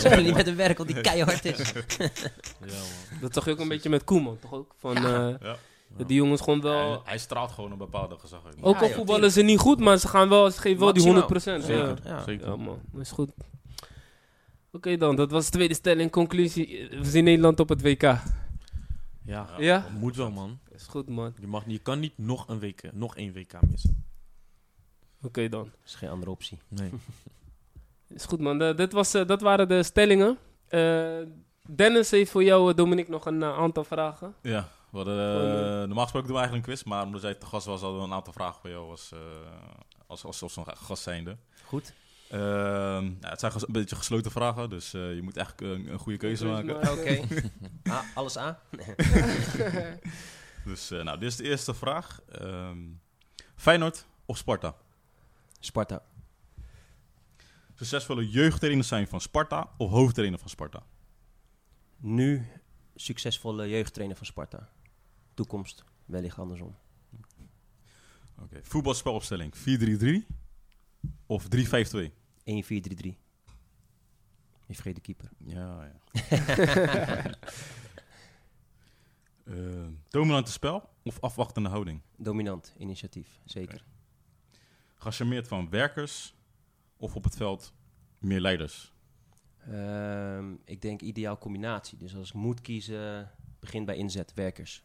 [0.00, 1.72] Ze willen niet met een werk, die keihard is.
[1.98, 3.20] Ja, man.
[3.20, 4.74] Dat zag je ook een beetje met Koeman, toch ook?
[4.78, 5.28] Van, Ja.
[5.28, 5.56] eh, Ja.
[5.96, 6.90] dat die jongens gewoon wel...
[6.90, 8.54] Hij, hij straalt gewoon een bepaalde gezag uit.
[8.60, 11.60] ook al voetballen ze niet goed, maar ze gaan wel, ze geven wel die Maximaal.
[11.60, 11.64] 100%.
[11.64, 12.10] Zeker, Ja.
[12.10, 12.22] Ja.
[12.22, 12.46] zeker.
[12.48, 13.30] Ja, man, dat is goed.
[14.72, 16.10] Oké dan, dat was de tweede stelling.
[16.10, 18.02] Conclusie, we zien Nederland op het WK.
[19.24, 19.78] Ja, Ja?
[19.80, 20.58] dat moet wel, man.
[20.70, 21.34] Is goed, man.
[21.40, 24.04] Je, mag, niet- je kan niet nog een, week, nog één WK missen.
[25.22, 25.64] Oké dan.
[25.64, 26.58] Dat is geen andere optie.
[26.68, 26.90] Nee.
[28.14, 28.58] Is goed, man.
[28.58, 30.38] De- dit was, eh, dat waren de stellingen.
[30.68, 31.16] Eh,
[31.68, 34.34] Dennis heeft voor jou, eh, Dominique, nog een eh, aantal vragen.
[34.42, 37.46] Ja, we hadden, eh, normaal gesproken doen we eigenlijk een quiz, maar omdat jij te
[37.46, 39.18] gast was, hadden we een aantal vragen voor jou als, eh,
[40.06, 41.36] als, als, als zo'n gast zijnde.
[41.64, 41.92] Goed.
[42.32, 45.98] Ehm, ja, het zijn een beetje gesloten vragen, dus eh, je moet echt een, een
[45.98, 46.90] goede keuze maken.
[46.90, 47.20] Oké.
[47.92, 48.60] Ah, alles A?
[50.64, 52.20] Dus eh, nou, dit is de eerste vraag.
[52.28, 52.78] Ehm,
[53.56, 54.76] Feyenoord of Sparta?
[55.60, 56.02] Sparta.
[57.74, 60.82] Succesvolle jeugdtrainer zijn van Sparta of hoofdtrainer van Sparta?
[61.96, 62.46] Nu
[62.94, 64.68] succesvolle jeugdtrainer van Sparta.
[65.34, 66.76] Toekomst wellicht andersom.
[68.38, 68.60] Oké.
[68.62, 70.26] Voetbalspelopstelling 4-3-3
[71.26, 72.21] of 3-5-2?
[72.42, 73.16] 1-4-3-3.
[74.66, 75.30] Je vergeet de keeper.
[75.44, 76.00] Ja, ja.
[79.44, 79.54] Eh,
[80.08, 82.00] dominante spel of afwachtende houding?
[82.16, 83.84] Dominant initiatief, zeker.
[84.96, 86.34] Gecharmeerd van werkers
[86.96, 87.72] of op het veld
[88.18, 88.92] meer leiders?
[89.58, 91.98] Ehm, ik denk ideaal combinatie.
[91.98, 94.84] Dus als ik moet kiezen, begin bij inzet, werkers.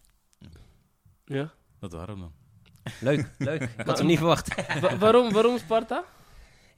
[1.25, 1.53] Ja?
[1.79, 2.33] Dat waren hem dan.
[3.01, 3.61] Leuk, leuk.
[3.61, 4.79] Ik had hem niet verwacht.
[4.79, 6.05] Wa- waarom, waarom Sparta?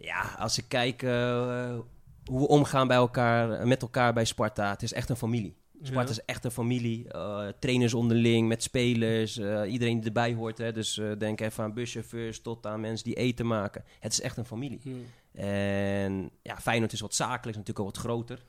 [0.02, 1.78] Ja, als ik kijk eh,
[2.26, 5.58] hoe we omgaan bij elkaar, met elkaar bij Sparta, het is echt een familie.
[5.82, 6.10] Sparta Ja.
[6.10, 7.08] is echt een familie.
[7.12, 10.58] eh, trainers onderling, met spelers, eh, iedereen die erbij hoort.
[10.58, 10.72] Hè.
[10.72, 13.84] Dus denk even aan buschauffeurs tot aan mensen die eten maken.
[14.00, 14.80] Het is echt een familie.
[14.84, 15.06] Hmm.
[15.44, 18.44] En ja, Feyenoord is wat zakelijk, is natuurlijk al wat groter.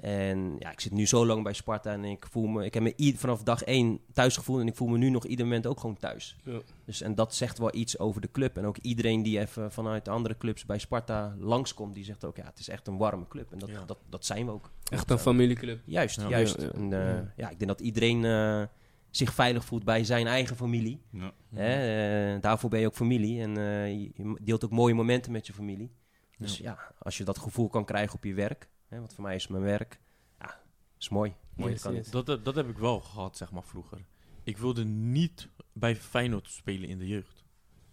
[0.00, 2.82] En ja, ik zit nu zo lang bij Sparta en ik voel me, ik heb
[2.82, 5.80] me vanaf dag één thuis gevoeld en ik voel me nu nog ieder moment ook
[5.80, 6.36] gewoon thuis.
[6.44, 6.60] Ja.
[6.84, 8.56] Dus, en dat zegt wel iets over de club.
[8.56, 12.36] En ook iedereen die even vanuit de andere clubs bij Sparta langskomt, die zegt ook,
[12.36, 13.52] ja, het is echt een warme club.
[13.52, 13.84] En dat, Ja.
[13.84, 14.70] dat, dat zijn we ook.
[14.90, 15.80] Echt een familieclub.
[15.84, 16.28] Juist, Ja.
[16.28, 16.56] juist.
[16.60, 16.70] Ja, ja.
[16.72, 17.32] En, eh, Ja.
[17.36, 18.62] ja, ik denk dat iedereen eh,
[19.10, 21.00] zich veilig voelt bij zijn eigen familie.
[21.10, 21.32] Ja.
[21.54, 22.34] Hè?
[22.34, 25.46] Eh, daarvoor ben je ook familie en eh, je, je deelt ook mooie momenten met
[25.46, 25.90] je familie.
[26.38, 26.78] Dus ja.
[26.98, 29.62] als je dat gevoel kan krijgen op je werk, hè, want voor mij is mijn
[29.62, 30.00] werk,
[30.38, 30.60] ja,
[30.98, 31.34] is mooi.
[31.56, 32.02] mooi Yes, kan yes.
[32.04, 32.12] niet.
[32.12, 33.98] Dat, dat, dat heb ik wel gehad, zeg maar, vroeger.
[34.42, 37.44] Ik wilde niet bij Feyenoord spelen in de jeugd.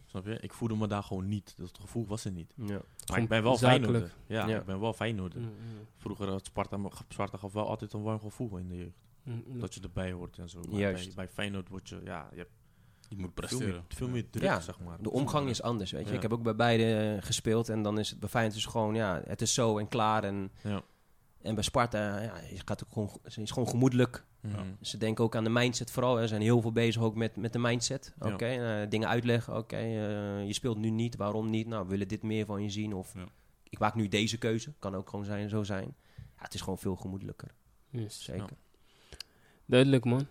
[0.06, 0.40] Snap je?
[0.40, 1.54] Ik voelde me daar gewoon niet.
[1.58, 2.54] Dat gevoel was er niet.
[2.56, 2.82] Ja.
[3.10, 3.58] Maar ik ben wel.
[3.58, 4.14] Feyenoorder.
[4.28, 4.60] Ja, Ja.
[4.60, 5.40] ik ben wel Feyenoorder.
[5.40, 8.78] Mm, mm, Vroeger had Sparta, me- Sparta gaf wel altijd een warm gevoel in de
[8.78, 9.06] jeugd.
[9.24, 9.60] mm, mm.
[9.60, 10.62] Dat je erbij hoort en zo.
[10.70, 11.06] Maar Juist.
[11.06, 12.52] Bij, bij Feyenoord word je, ja, je hebt
[13.10, 13.68] Je moet veel presteren.
[13.74, 15.02] meer, veel meer druk, Ja, zeg maar.
[15.02, 16.10] De omgang is anders, weet je.
[16.10, 16.16] Ja.
[16.16, 18.96] Ik heb ook bij beide eh, gespeeld en dan is het bij Feyenoord is gewoon,
[18.96, 20.24] ja, het is zo en klaar.
[20.24, 20.82] En, Ja.
[21.42, 24.26] en bij Sparta, ja, je gaat ook gewoon, het is gewoon gemoedelijk.
[24.82, 26.20] Ze denken ook aan de mindset vooral.
[26.20, 28.14] Er zijn heel veel bezig ook met, met de mindset.
[28.20, 28.34] Ja.
[28.34, 29.58] Oké, eh, dingen uitleggen.
[29.58, 31.16] Oké, eh, je speelt nu niet.
[31.16, 31.68] Waarom niet?
[31.68, 32.94] Nou, we willen dit meer van je zien.
[32.94, 33.26] Of Ja.
[33.70, 34.74] ik maak nu deze keuze.
[34.80, 35.96] Kan ook gewoon zijn, zo zijn.
[36.16, 37.48] Ja, het is gewoon veel gemoedelijker.
[37.90, 38.24] Yes.
[38.24, 38.58] Zeker.
[39.66, 40.28] Duidelijk, man.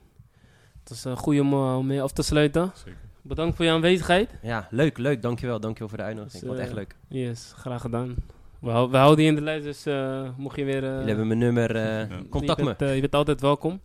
[0.88, 2.72] Het is een goede om, eh, om mee af te sluiten.
[2.74, 2.98] Zeker.
[3.22, 4.30] Bedankt voor je aanwezigheid.
[4.42, 5.22] Ja, leuk, leuk.
[5.22, 5.60] Dankjewel.
[5.60, 6.40] Dankjewel voor de uitnodiging.
[6.42, 6.94] Dus, Wat eh, echt leuk.
[7.08, 8.14] Yes, graag gedaan.
[8.60, 10.84] We, hou- we houden je in de lijst, dus eh, mocht je weer...
[10.84, 11.76] eh, Jullie hebben mijn nummer.
[11.76, 12.18] eh, Ja.
[12.30, 12.74] Contact je me.
[12.76, 13.80] bent, eh, je bent altijd welkom.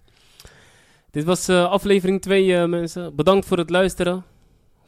[1.12, 3.16] Dit was eh, aflevering 2, mensen.
[3.16, 4.24] Bedankt voor het luisteren.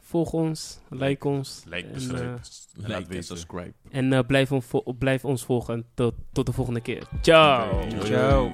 [0.00, 1.62] Volg ons, like ons.
[1.68, 2.34] Like, en,
[2.98, 3.72] Like subscribe.
[3.90, 4.50] en blijf,
[4.98, 5.84] blijf ons volgen.
[5.94, 7.02] Tot, tot de volgende keer.
[7.22, 7.82] Ciao.
[8.02, 8.52] Ciao.